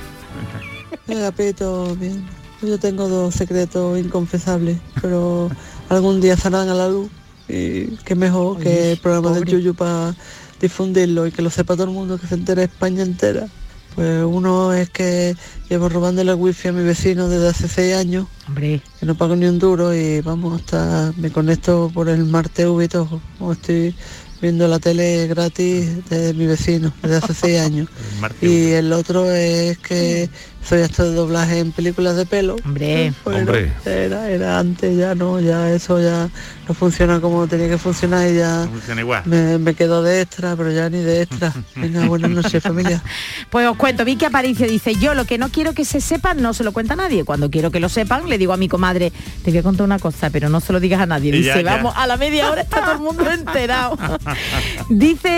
Venga, 1.08 1.32
Peto, 1.32 1.96
bien. 1.96 2.26
Yo 2.62 2.78
tengo 2.80 3.08
dos 3.08 3.36
secretos 3.36 3.98
inconfesables, 4.00 4.78
pero 5.02 5.50
algún 5.90 6.20
día 6.20 6.36
saldrán 6.36 6.70
a 6.70 6.74
la 6.74 6.90
luz 6.90 7.10
y 7.48 7.88
qué 8.04 8.16
mejor 8.16 8.60
que 8.60 8.94
el 8.94 8.98
programa 8.98 9.32
del 9.32 9.46
Yuyu 9.46 9.74
para 9.74 10.16
difundirlo 10.60 11.28
y 11.28 11.32
que 11.32 11.42
lo 11.42 11.50
sepa 11.50 11.76
todo 11.76 11.86
el 11.86 11.92
mundo, 11.92 12.18
que 12.18 12.28
se 12.28 12.36
entere 12.36 12.64
España 12.64 13.04
entera. 13.04 13.48
Pues 13.96 14.24
uno 14.26 14.74
es 14.74 14.90
que 14.90 15.36
llevo 15.70 15.90
robándole 15.90 16.32
el 16.32 16.38
wifi 16.38 16.68
a 16.68 16.72
mi 16.72 16.84
vecino 16.84 17.30
desde 17.30 17.48
hace 17.48 17.68
seis 17.68 17.96
años, 17.96 18.28
Hombre, 18.48 18.82
que 19.00 19.06
no 19.06 19.16
pago 19.16 19.36
ni 19.36 19.46
un 19.46 19.58
duro 19.58 19.96
y 19.96 20.22
vamos, 20.22 20.62
hasta 20.62 21.14
me 21.18 21.32
conecto 21.32 21.90
por 21.94 22.10
el 22.10 22.26
Mar 22.26 22.50
TV 22.50 22.86
y 22.86 22.88
todo, 22.88 23.22
estoy 23.52 23.96
viendo 24.40 24.68
la 24.68 24.78
tele 24.78 25.26
gratis 25.28 26.08
de 26.10 26.34
mi 26.36 26.46
vecino 26.46 26.94
desde 27.02 27.18
hace 27.18 27.34
seis 27.34 27.60
años. 27.60 27.90
El. 28.22 28.50
Y 28.50 28.72
el 28.74 28.94
otro 28.94 29.32
es 29.32 29.80
que 29.80 30.30
soy 30.64 30.82
actor 30.82 31.06
de 31.06 31.14
doblaje 31.14 31.60
en 31.60 31.72
películas 31.72 32.16
de 32.18 32.26
pelo. 32.26 32.56
hombre. 32.66 33.14
Bueno, 33.24 33.40
Hombre. 33.40 33.72
Era, 33.86 34.30
era 34.30 34.60
antes, 34.60 34.98
ya 34.98 35.16
no, 35.16 35.40
ya 35.40 35.72
eso 35.72 36.02
ya 36.02 36.30
no 36.68 36.74
funciona 36.74 37.22
como 37.22 37.48
tenía 37.48 37.70
que 37.70 37.78
funcionar 37.78 38.30
y 38.30 38.36
ya 38.36 38.68
Funciona 38.70 39.00
igual. 39.02 39.22
me, 39.26 39.58
me 39.58 39.74
quedo 39.74 40.04
de 40.04 40.22
extra, 40.22 40.56
pero 40.58 40.72
ya 40.72 40.90
ni 40.90 41.00
de 41.00 41.22
extra. 41.22 41.54
Venga, 41.76 42.06
buenas 42.08 42.32
noches 42.32 42.62
familia. 42.62 43.02
Pues 43.50 43.66
os 43.68 43.78
cuento, 43.78 44.04
Vicky 44.04 44.26
Aparicio 44.26 44.68
dice, 44.68 44.96
yo 44.96 45.14
lo 45.14 45.24
que 45.26 45.38
no 45.38 45.50
quiero 45.50 45.74
que 45.74 45.86
se 45.86 46.02
sepa 46.02 46.34
no 46.34 46.54
se 46.54 46.64
lo 46.66 46.74
cuenta 46.74 46.94
a 46.94 46.98
nadie. 46.98 47.24
Cuando 47.24 47.50
quiero 47.50 47.72
que 47.72 47.80
lo 47.80 47.88
sepan, 47.88 48.28
le 48.28 48.38
digo 48.38 48.52
a 48.52 48.58
mi 48.58 48.68
comadre, 48.68 49.14
te 49.44 49.52
voy 49.52 49.60
a 49.60 49.64
contar 49.64 49.86
una 49.86 50.00
cosa, 50.00 50.30
pero 50.30 50.50
no 50.50 50.60
se 50.60 50.74
lo 50.74 50.80
digas 50.82 51.00
a 51.02 51.06
nadie. 51.06 51.32
Dice, 51.32 51.48
ya, 51.48 51.62
ya. 51.62 51.76
vamos, 51.78 51.94
a 51.96 52.06
la 52.08 52.18
media 52.18 52.52
hora 52.52 52.62
está 52.62 52.82
todo 52.82 52.92
el 52.94 53.00
mundo 53.00 53.30
enterado. 53.32 53.98
dice 54.90 55.30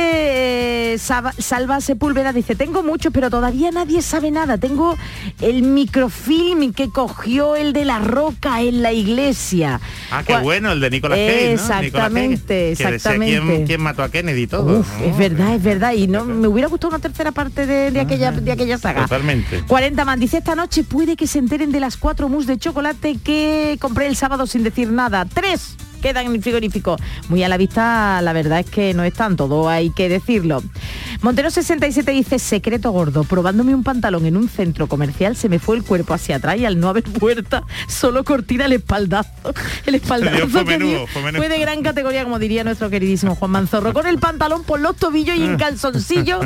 eh, 0.93 0.97
Salva 0.97 1.81
Sepúlveda, 1.81 2.33
dice, 2.33 2.55
tengo 2.55 2.81
mucho, 2.83 3.11
pero 3.11 3.29
todavía 3.29 3.69
nadie 3.71 4.01
sabe 4.01 4.31
nada. 4.31 4.57
Tengo 4.57 4.97
el 5.41 5.63
microfilm 5.63 6.73
que 6.73 6.89
cogió 6.89 7.55
el 7.55 7.73
de 7.73 7.85
la 7.85 7.99
roca 7.99 8.61
en 8.61 8.81
la 8.81 8.91
iglesia. 8.91 9.79
Ah, 10.11 10.23
qué 10.25 10.37
bueno, 10.37 10.71
el 10.71 10.79
de 10.79 10.89
Nicolas 10.89 11.17
Cage, 11.17 11.29
¿no? 11.29 11.51
Nicolas 11.51 11.69
Cage, 11.69 11.83
Exactamente, 11.83 12.47
que 12.47 12.69
decía 12.69 12.89
exactamente. 12.89 13.41
quién, 13.41 13.67
quién 13.67 13.81
mató 13.81 14.03
a 14.03 14.09
Kennedy 14.09 14.43
y 14.43 14.47
todo. 14.47 14.79
Uf, 14.79 14.99
¿no? 14.99 15.05
es 15.05 15.17
verdad, 15.17 15.55
es 15.55 15.63
verdad. 15.63 15.93
Y 15.93 16.07
no 16.07 16.25
me 16.25 16.47
hubiera 16.47 16.67
gustado 16.67 16.89
una 16.89 16.99
tercera 16.99 17.31
parte 17.31 17.65
de, 17.65 17.91
de 17.91 17.99
aquella, 17.99 18.31
de 18.31 18.51
aquella 18.51 18.77
saga. 18.77 19.03
Totalmente. 19.03 19.63
40 19.67 20.05
man 20.05 20.19
dice 20.19 20.37
esta 20.37 20.55
noche 20.55 20.83
puede 20.83 21.15
que 21.15 21.27
se 21.27 21.39
enteren 21.39 21.71
de 21.71 21.79
las 21.79 21.97
cuatro 21.97 22.29
mousse 22.29 22.47
de 22.47 22.57
chocolate 22.57 23.17
que 23.23 23.77
compré 23.79 24.07
el 24.07 24.15
sábado 24.15 24.47
sin 24.47 24.63
decir 24.63 24.89
nada. 24.91 25.25
Tres 25.25 25.75
quedan 25.99 26.27
en 26.27 26.33
el 26.33 26.41
frigorífico. 26.41 26.97
Muy 27.29 27.43
a 27.43 27.49
la 27.49 27.57
vista, 27.57 28.21
la 28.21 28.33
verdad 28.33 28.59
es 28.59 28.69
que 28.69 28.93
no 28.93 29.03
están 29.03 29.35
todo, 29.35 29.69
hay 29.69 29.89
que 29.91 30.09
decirlo. 30.09 30.63
Montero 31.21 31.49
67 31.49 32.11
dice, 32.11 32.39
secreto 32.39 32.91
gordo, 32.91 33.23
probándome 33.23 33.75
un 33.75 33.83
pantalón 33.83 34.25
en 34.25 34.37
un 34.37 34.47
centro 34.49 34.87
comercial, 34.87 35.35
se 35.35 35.49
me 35.49 35.59
fue 35.59 35.75
el 35.75 35.83
cuerpo 35.83 36.13
hacia 36.13 36.37
atrás 36.37 36.57
y 36.57 36.65
al 36.65 36.79
no 36.79 36.87
haber 36.89 37.03
puerta, 37.03 37.63
solo 37.87 38.23
cortina 38.23 38.65
el 38.65 38.73
espaldazo. 38.73 39.29
El 39.85 39.95
espaldazo 39.95 40.47
fue 40.49 40.65
que 40.65 40.71
menudo, 40.77 40.89
dio 40.91 41.07
fue 41.07 41.21
menudo. 41.23 41.41
fue 41.41 41.49
de 41.49 41.59
gran 41.59 41.81
categoría, 41.81 42.23
como 42.23 42.37
diría 42.39 42.63
nuestro 42.63 42.89
queridísimo 42.89 43.35
Juan 43.35 43.51
Manzorro, 43.51 43.93
con 43.93 44.05
el 44.07 44.19
pantalón 44.19 44.63
por 44.63 44.79
los 44.79 44.95
tobillos 44.95 45.35
y 45.37 45.43
en 45.43 45.57
calzoncillo, 45.57 46.39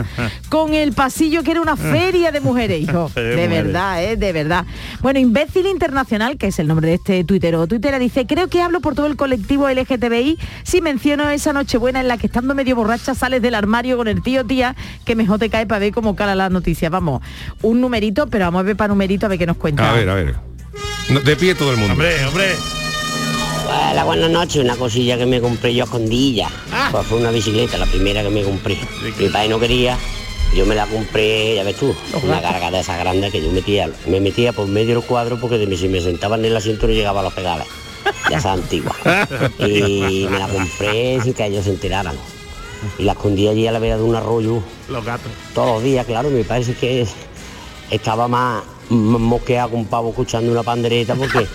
con 0.49 0.73
el 0.73 0.93
pasillo 0.93 1.43
que 1.43 1.51
era 1.51 1.61
una 1.61 1.75
feria 1.75 2.31
de 2.31 2.39
mujeres, 2.41 2.81
hijo. 2.81 3.11
De 3.15 3.21
De 3.23 3.35
mujeres. 3.47 3.63
verdad, 3.65 4.03
¿eh? 4.03 4.17
De 4.17 4.31
verdad. 4.33 4.65
Bueno, 5.01 5.19
Imbécil 5.19 5.65
Internacional, 5.67 6.37
que 6.37 6.47
es 6.47 6.59
el 6.59 6.67
nombre 6.67 6.87
de 6.87 6.93
este 6.95 7.23
tuitero 7.23 7.61
o 7.61 7.67
tuitera, 7.67 7.99
dice, 7.99 8.25
creo 8.25 8.47
que 8.47 8.61
hablo 8.61 8.79
por 8.79 8.95
todo 8.95 9.07
el 9.07 9.15
colectivo 9.15 9.42
LGTBI 9.47 10.37
si 10.63 10.81
menciono 10.81 11.29
esa 11.29 11.53
nochebuena 11.53 12.01
en 12.01 12.07
la 12.07 12.17
que 12.17 12.27
estando 12.27 12.55
medio 12.55 12.75
borracha 12.75 13.15
sales 13.15 13.41
del 13.41 13.55
armario 13.55 13.97
con 13.97 14.07
el 14.07 14.21
tío 14.21 14.45
tía, 14.45 14.75
que 15.05 15.15
mejor 15.15 15.39
te 15.39 15.49
cae 15.49 15.65
para 15.65 15.79
ver 15.79 15.93
cómo 15.93 16.15
cala 16.15 16.35
las 16.35 16.51
noticias. 16.51 16.91
Vamos, 16.91 17.21
un 17.61 17.81
numerito, 17.81 18.27
pero 18.27 18.45
vamos 18.45 18.59
a 18.59 18.63
ver 18.63 18.75
para 18.75 18.89
numerito 18.89 19.25
a 19.25 19.29
ver 19.29 19.39
qué 19.39 19.45
nos 19.45 19.57
cuenta. 19.57 19.89
A 19.89 19.93
ver, 19.93 20.09
a 20.09 20.15
ver. 20.15 20.35
De 21.23 21.35
pie 21.35 21.55
todo 21.55 21.71
el 21.71 21.77
mundo. 21.77 21.93
Hombre, 21.93 22.25
hombre. 22.25 22.55
Hola, 23.67 24.03
buenas 24.03 24.29
noches. 24.29 24.63
Una 24.63 24.75
cosilla 24.75 25.17
que 25.17 25.25
me 25.25 25.41
compré 25.41 25.73
yo 25.73 25.83
a 25.83 25.85
escondilla. 25.85 26.49
Pues 26.91 27.05
fue 27.07 27.19
una 27.19 27.31
bicicleta, 27.31 27.77
la 27.77 27.85
primera 27.85 28.23
que 28.23 28.29
me 28.29 28.43
compré. 28.43 28.77
Mi 29.19 29.29
padre 29.29 29.49
no 29.49 29.59
quería. 29.59 29.97
Yo 30.55 30.67
me 30.67 30.75
la 30.75 30.85
compré, 30.85 31.55
ya 31.55 31.63
ves 31.63 31.77
tú, 31.77 31.95
una 32.21 32.39
carga 32.39 32.69
de 32.69 32.81
esa 32.81 32.95
grande 32.95 33.31
que 33.31 33.41
yo 33.41 33.51
metía, 33.51 33.89
me 34.05 34.19
metía 34.19 34.53
por 34.53 34.67
medio 34.67 34.99
del 34.99 35.03
cuadro 35.03 35.39
porque 35.39 35.57
de 35.57 35.65
mí, 35.65 35.75
si 35.75 35.87
me 35.87 35.99
sentaba 35.99 36.35
en 36.35 36.45
el 36.45 36.55
asiento 36.55 36.85
no 36.85 36.93
llegaba 36.93 37.21
a 37.21 37.23
los 37.23 37.33
pedales. 37.33 37.65
Ya 38.29 38.37
esa 38.37 38.53
antigua. 38.53 38.95
Y 39.59 40.27
me 40.29 40.39
la 40.39 40.47
compré 40.47 41.19
sin 41.21 41.33
que 41.33 41.45
ellos 41.45 41.65
se 41.65 41.71
enteraran. 41.71 42.15
Y 42.97 43.03
la 43.03 43.13
escondí 43.13 43.47
allí 43.47 43.65
a 43.67 43.71
la 43.71 43.79
vera 43.79 43.97
de 43.97 44.03
un 44.03 44.15
arroyo 44.15 44.61
Los 44.89 45.05
gatos. 45.05 45.31
todos 45.53 45.75
los 45.75 45.83
días, 45.83 46.05
claro, 46.05 46.29
me 46.29 46.43
parece 46.43 46.73
que 46.73 47.07
estaba 47.89 48.27
más 48.27 48.63
mosqueado 48.89 49.69
con 49.71 49.79
un 49.81 49.85
pavo 49.85 50.09
escuchando 50.09 50.51
una 50.51 50.63
pandereta 50.63 51.15
porque 51.15 51.47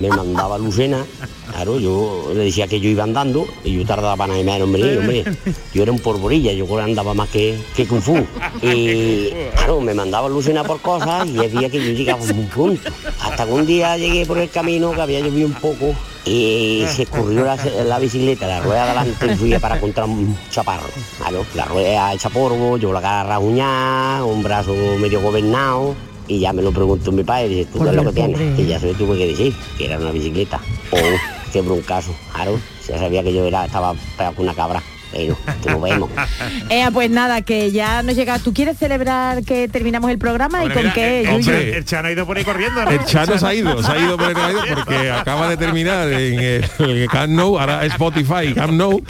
me 0.00 0.08
mandaba 0.08 0.58
Lucena. 0.58 1.04
Claro, 1.50 1.78
yo 1.78 2.32
le 2.34 2.44
decía 2.44 2.66
que 2.66 2.80
yo 2.80 2.88
iba 2.88 3.04
andando 3.04 3.46
y 3.64 3.76
yo 3.76 3.86
tardaba 3.86 4.26
nada 4.26 4.42
más 4.42 4.60
hombre, 4.60 4.98
hombre. 4.98 5.24
Yo 5.72 5.82
era 5.82 5.92
un 5.92 6.00
porborilla, 6.00 6.52
yo 6.52 6.66
andaba 6.78 7.14
más 7.14 7.28
que, 7.28 7.58
que 7.74 7.86
Kung 7.86 8.02
Fu. 8.02 8.16
Y 8.62 9.30
claro, 9.54 9.80
me 9.80 9.94
mandaba 9.94 10.28
Lucena 10.28 10.64
por 10.64 10.80
cosas 10.80 11.28
y 11.28 11.38
había 11.38 11.70
que 11.70 11.78
yo 11.78 11.92
llegaba 11.92 12.24
muy 12.24 12.44
pronto. 12.44 12.90
Hasta 13.20 13.46
que 13.46 13.52
un 13.52 13.66
día 13.66 13.96
llegué 13.96 14.26
por 14.26 14.38
el 14.38 14.50
camino 14.50 14.92
que 14.92 15.00
había 15.00 15.20
llovido 15.20 15.46
un 15.46 15.54
poco 15.54 15.94
y 16.24 16.84
se 16.88 17.04
escurrió 17.04 17.44
la, 17.44 17.56
la 17.84 17.98
bicicleta, 18.00 18.48
la 18.48 18.60
rueda 18.60 18.84
adelante 18.84 19.32
y 19.32 19.36
fui 19.36 19.58
para 19.58 19.80
contra 19.80 20.04
un 20.04 20.36
chaparro. 20.50 20.88
Claro, 21.18 21.46
la 21.54 21.64
rueda 21.64 22.12
hecha 22.12 22.28
polvo, 22.28 22.76
yo 22.76 22.92
la 22.92 23.00
cara 23.00 23.24
rajuñada, 23.24 24.24
un 24.24 24.42
brazo 24.42 24.74
medio 24.98 25.20
gobernado. 25.20 25.94
Y 26.28 26.40
ya 26.40 26.52
me 26.52 26.62
lo 26.62 26.72
preguntó 26.72 27.12
mi 27.12 27.22
padre, 27.22 27.48
dice, 27.48 27.66
¿tú 27.72 27.78
qué 27.80 27.90
es 27.90 27.94
lo 27.94 28.02
que 28.02 28.20
Pobre, 28.20 28.34
tienes? 28.34 28.58
Y 28.58 28.66
ya 28.66 28.80
se 28.80 28.88
lo 28.92 28.94
tuve 28.94 29.16
que 29.16 29.26
decir, 29.28 29.54
que 29.78 29.86
era 29.86 29.98
una 29.98 30.10
bicicleta. 30.12 30.60
Oh, 30.92 31.52
qué 31.52 31.60
broncazo. 31.62 32.14
Claro, 32.32 32.60
ya 32.88 32.98
sabía 32.98 33.22
que 33.24 33.34
yo 33.34 33.44
era, 33.44 33.64
estaba 33.64 33.94
pegado 34.16 34.36
con 34.36 34.44
una 34.44 34.54
cabra. 34.54 34.80
Bueno, 35.16 35.36
que 35.62 35.70
nos 35.70 35.82
vemos. 35.82 36.10
Eh, 36.68 36.84
pues 36.92 37.10
nada, 37.10 37.42
que 37.42 37.70
ya 37.70 38.02
nos 38.02 38.16
llega. 38.16 38.38
¿Tú 38.38 38.52
quieres 38.52 38.76
celebrar 38.78 39.42
que 39.44 39.68
terminamos 39.68 40.10
el 40.10 40.18
programa 40.18 40.60
Hombre, 40.62 40.72
y 40.74 40.76
con 40.76 40.82
mira, 40.82 40.94
qué? 40.94 41.20
el, 41.20 41.42
Yuyu? 41.44 41.50
el, 41.52 41.68
el 41.74 41.84
Chano 41.84 42.08
ha 42.08 42.12
ido 42.12 42.26
por 42.26 42.36
ahí 42.36 42.44
corriendo, 42.44 42.84
¿no? 42.84 42.90
El 42.90 43.04
Chano 43.04 43.38
se 43.38 43.46
ha 43.46 43.54
ido, 43.54 43.82
se 43.82 43.92
ha 43.92 43.98
ido 43.98 44.16
por 44.16 44.28
el 44.30 44.34
radio 44.34 44.58
porque 44.74 45.10
acaba 45.12 45.48
de 45.48 45.56
terminar 45.56 46.08
en 46.12 46.38
el, 46.40 46.64
el 46.78 47.08
Camp 47.08 47.32
Nou, 47.32 47.58
ahora 47.58 47.84
Spotify, 47.86 48.52
Camp 48.54 48.72
Nou, 48.72 49.00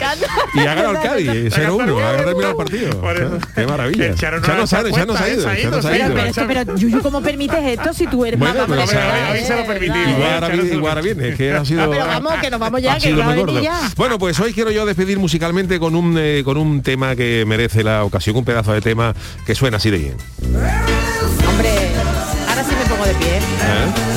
y 0.53 0.59
ha 0.59 0.75
ganado 0.75 0.91
el 0.91 1.01
Cádiz, 1.01 1.29
0-1, 1.55 2.01
ha 2.03 2.17
terminado 2.23 2.51
el 2.51 2.55
partido. 2.57 3.01
Qué 3.55 3.65
maravilla. 3.67 4.05
El 4.07 4.15
Chano 4.15 4.37
no 4.37 4.43
Chano 4.43 4.65
Chano 4.65 4.67
se 4.67 4.75
ha 4.75 4.81
cuenta, 4.81 5.29
ido, 5.29 5.41
¿eh? 5.41 5.41
Se 5.41 5.49
ha 5.49 5.55
Chano 5.55 5.69
ido, 5.77 5.81
se 5.81 5.89
Pero, 5.89 6.13
pero, 6.13 6.27
esto, 6.27 6.43
pero 6.47 6.75
Yuyu, 6.77 7.01
¿cómo 7.01 7.21
permites 7.21 7.59
esto 7.63 7.93
si 7.93 8.07
tú 8.07 8.25
eres 8.25 8.39
Bueno, 8.39 8.53
más 8.55 8.65
pero 8.67 8.81
más- 8.81 8.89
se- 8.89 8.95
más- 8.95 9.31
hoy 9.31 9.39
se 9.41 9.53
lo 9.55 9.61
eh, 9.61 9.65
permitimos, 9.67 10.17
¿verdad? 10.19 10.53
Igual 10.63 10.89
ahora, 10.91 11.01
viene- 11.01 11.29
es 11.29 11.35
que 11.35 11.51
ha 11.53 11.65
sido... 11.65 11.83
Ah, 11.83 11.87
pero 11.89 12.05
vamos, 12.05 12.33
que 12.41 12.49
nos 12.49 12.59
vamos 12.59 12.81
ya, 12.81 12.95
que 12.95 13.01
sido 13.01 13.17
va 13.17 13.23
a 13.23 13.27
muy 13.27 13.35
venir 13.35 13.45
gordo. 13.47 13.61
ya. 13.63 13.79
Bueno, 13.95 14.19
pues 14.19 14.39
hoy 14.39 14.53
quiero 14.53 14.71
yo 14.71 14.85
despedir 14.85 15.17
musicalmente 15.19 15.79
con 15.79 15.95
un, 15.97 16.15
eh, 16.17 16.41
con 16.45 16.57
un 16.57 16.81
tema 16.81 17.15
que 17.15 17.43
merece 17.45 17.83
la 17.83 18.03
ocasión, 18.03 18.35
un 18.35 18.45
pedazo 18.45 18.73
de 18.73 18.81
tema 18.81 19.13
que 19.45 19.55
suena 19.55 19.77
así 19.77 19.89
de 19.89 19.97
bien. 19.97 20.17
Hombre, 21.47 21.71
ahora 22.47 22.63
sí 22.63 22.71
me 22.75 22.85
pongo 22.89 23.05
de 23.05 23.13
pie. 23.15 23.39
Todo 23.95 24.16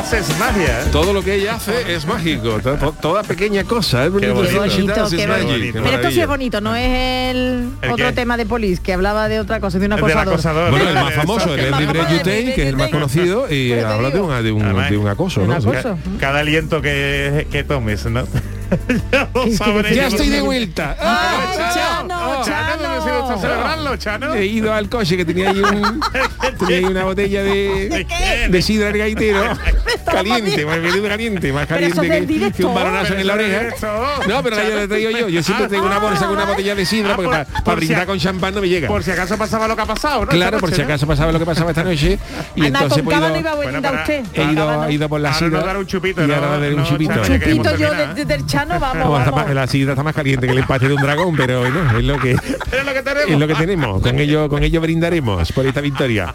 hace 0.00 0.18
es 0.18 0.38
magia. 0.38 0.82
¿eh? 0.82 0.84
Todo 0.90 1.12
lo 1.12 1.22
que 1.22 1.34
ella 1.34 1.54
hace 1.56 1.94
es 1.94 2.06
mágico, 2.06 2.58
to- 2.60 2.74
to- 2.76 2.92
toda 3.00 3.22
pequeña 3.22 3.64
cosa. 3.64 4.06
¿eh? 4.06 4.10
Qué 4.12 4.20
Qué 4.20 4.30
bonito. 4.32 4.58
bonito, 4.60 4.94
qué 4.94 5.26
bonito. 5.26 5.72
qué 5.72 5.80
Pero 5.82 5.96
esto 5.96 6.10
sí 6.10 6.20
es 6.20 6.26
bonito, 6.26 6.60
no 6.60 6.74
es 6.74 6.88
el, 7.30 7.68
¿El 7.82 7.90
otro 7.92 8.06
qué? 8.08 8.12
tema 8.12 8.36
de 8.36 8.46
Polis 8.46 8.80
que 8.80 8.92
hablaba 8.92 9.28
de 9.28 9.40
otra 9.40 9.60
cosa, 9.60 9.78
de 9.78 9.86
un 9.86 9.92
acosador. 9.92 10.70
Bueno, 10.70 10.88
el 10.88 10.94
más 10.94 11.14
famoso, 11.14 11.54
el 11.54 11.66
Yutain, 11.66 12.26
Henry 12.26 12.54
que 12.54 12.62
es 12.62 12.68
el 12.68 12.76
más 12.76 12.90
conocido, 12.90 13.50
y 13.52 13.72
habla 13.72 14.10
de 14.10 14.20
un, 14.20 14.42
de 14.42 14.52
un, 14.52 14.62
Además, 14.62 14.90
de 14.90 14.96
un 14.96 15.08
acoso, 15.08 15.42
un 15.42 15.48
¿no? 15.48 15.54
acoso. 15.54 15.98
Cada 16.18 16.40
aliento 16.40 16.80
que, 16.82 17.46
que 17.50 17.62
tomes, 17.64 18.06
¿no? 18.06 18.24
ya 19.12 19.28
lo 19.34 19.50
sabré. 19.52 19.94
Ya 19.94 20.06
estoy 20.08 20.28
de 20.28 20.40
vuelta. 20.40 20.96
Ah, 21.10 21.70
Chano, 21.74 22.08
Chano, 22.18 22.44
Chano, 22.44 22.82
¿dónde 22.82 23.02
se 23.10 23.16
gusta 23.18 23.26
Chano. 23.34 23.40
celebrarlo, 23.40 23.96
Chano? 23.96 24.34
He 24.34 24.46
ido 24.46 24.72
al 24.72 24.88
coche 24.88 25.16
que 25.16 25.24
tenía 25.24 25.50
ahí, 25.50 25.60
un- 25.60 26.00
tenía 26.58 26.76
ahí 26.78 26.84
una 26.84 27.04
botella 27.04 27.42
de, 27.42 28.06
de 28.48 28.62
sidra 28.62 28.86
del 28.88 28.98
gaitero 28.98 29.42
caliente, 30.04 30.64
más 30.66 30.78
caliente, 31.06 31.52
más 31.52 31.66
caliente 31.66 32.52
que, 32.56 32.64
un 32.64 32.74
balonazo 32.74 33.14
en 33.14 33.26
la 33.26 33.34
oreja. 33.34 33.60
No, 34.28 34.42
pero 34.42 34.56
yo 34.62 34.76
le 34.76 34.88
traigo 34.88 35.10
yo. 35.10 35.28
Yo 35.28 35.42
siempre 35.42 35.68
tengo 35.68 35.86
una 35.86 35.98
bolsa 35.98 36.26
con 36.26 36.36
una 36.36 36.44
botella 36.46 36.74
de 36.74 36.86
sidra 36.86 37.12
Ah, 37.12 37.16
porque 37.16 37.30
por- 37.30 37.46
para 37.46 37.64
por 37.64 37.74
si 37.74 37.86
brindar 37.86 38.02
a- 38.02 38.06
con 38.06 38.18
champán 38.18 38.54
no 38.54 38.60
me 38.60 38.68
llega. 38.68 38.88
Por 38.88 39.02
si 39.02 39.10
acaso 39.10 39.36
pasaba 39.38 39.68
lo 39.68 39.76
que 39.76 39.82
ha 39.82 39.86
pasado, 39.86 40.20
¿no? 40.24 40.30
Claro, 40.30 40.58
por 40.58 40.74
si 40.74 40.80
acaso 40.82 41.06
pasaba 41.06 41.32
lo 41.32 41.38
que 41.38 41.46
pasaba 41.46 41.70
esta 41.70 41.84
noche 41.84 42.18
y 42.54 42.66
entonces 42.66 43.02
pues, 43.02 43.16
he 43.16 43.20
ido- 43.20 43.28
no 43.30 43.38
iba 43.38 43.50
a 43.50 43.54
Bueno, 43.54 43.70
brindar 43.72 43.92
para- 43.92 44.02
usted. 44.02 44.24
he 44.34 44.44
ido, 44.44 44.66
Cava 44.66 44.76
no. 44.76 44.84
he 44.86 44.92
ido 44.92 45.08
por 45.08 45.20
la 45.20 45.34
sidra 45.34 45.60
yo 47.78 48.24
del 48.24 48.46
Chano, 48.46 48.59
vamos, 48.68 48.94
No, 48.94 49.18
está 49.18 49.30
vamos. 49.30 49.46
más- 49.46 49.54
la 49.54 49.66
sidra 49.66 49.92
está 49.92 50.02
más 50.02 50.14
caliente 50.14 50.46
que 50.46 50.52
el 50.52 50.58
empate 50.58 50.88
de 50.88 50.94
un 50.94 51.02
dragón, 51.02 51.36
pero 51.36 51.60
bueno, 51.60 51.98
es 51.98 52.04
lo 52.04 52.18
que 52.18 52.32
Es 52.32 52.84
lo 52.86 52.92
que 52.92 53.02
tenemos. 53.02 53.30
es 53.30 53.38
lo 53.38 53.46
que 53.46 53.54
tenemos. 53.54 54.02
Con 54.02 54.18
ello, 54.18 54.48
con 54.48 54.62
ello 54.62 54.80
brindaremos 54.80 55.52
por 55.52 55.66
esta 55.66 55.80
victoria. 55.80 56.34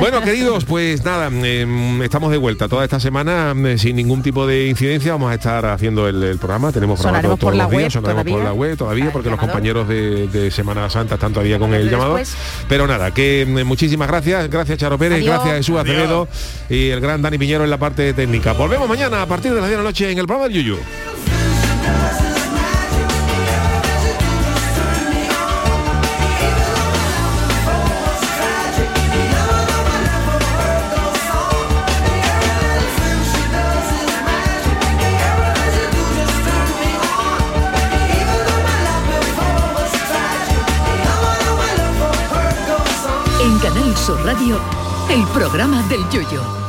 Bueno, 0.00 0.20
queridos, 0.20 0.64
pues 0.64 1.04
nada, 1.04 1.28
em, 1.28 2.02
estamos 2.02 2.30
de 2.30 2.38
vuelta 2.38 2.68
toda 2.68 2.84
esta 2.84 3.00
semana 3.00 3.50
em, 3.52 3.78
sin 3.78 3.96
ningún 3.96 4.22
tipo 4.22 4.46
de 4.46 4.66
incidencia. 4.68 5.12
Vamos 5.12 5.30
a 5.30 5.34
estar 5.34 5.64
haciendo 5.66 6.08
el, 6.08 6.22
el 6.22 6.38
programa. 6.38 6.72
Tenemos 6.72 7.00
programa 7.00 7.22
todos 7.22 7.38
por 7.38 7.54
los 7.54 7.70
días, 7.70 7.82
web 7.82 7.90
sonaremos 7.92 8.22
por 8.24 8.32
todavía. 8.32 8.44
la 8.48 8.52
web 8.54 8.76
todavía, 8.76 9.10
porque 9.12 9.30
los 9.30 9.38
compañeros 9.38 9.88
de, 9.88 10.28
de 10.28 10.50
Semana 10.50 10.88
Santa 10.90 11.14
están 11.14 11.32
todavía 11.32 11.58
con 11.58 11.72
el 11.74 11.90
llamado. 11.90 12.18
Pero 12.68 12.86
nada, 12.86 13.12
que 13.12 13.42
em, 13.42 13.64
muchísimas 13.66 14.08
gracias, 14.08 14.48
gracias 14.50 14.78
Charo 14.78 14.98
Pérez, 14.98 15.18
Adiós. 15.18 15.34
gracias 15.34 15.56
Jesús. 15.58 15.78
Acevedo 15.78 16.28
y 16.68 16.88
el 16.90 17.00
gran 17.00 17.20
Dani 17.22 17.38
Piñero 17.38 17.64
en 17.64 17.70
la 17.70 17.78
parte 17.78 18.12
técnica. 18.14 18.52
Volvemos 18.52 18.88
mañana 18.88 19.22
a 19.22 19.26
partir 19.26 19.52
de 19.52 19.60
las 19.60 19.68
10 19.68 19.78
de 19.78 19.82
la 19.84 19.88
noche 19.90 20.10
en 20.10 20.18
el 20.18 20.26
programa 20.26 20.48
del 20.48 20.62
Yuyu. 20.62 20.78
Sur 44.04 44.22
Radio, 44.22 44.58
el 45.08 45.24
programa 45.28 45.82
del 45.88 46.06
Yoyo. 46.10 46.63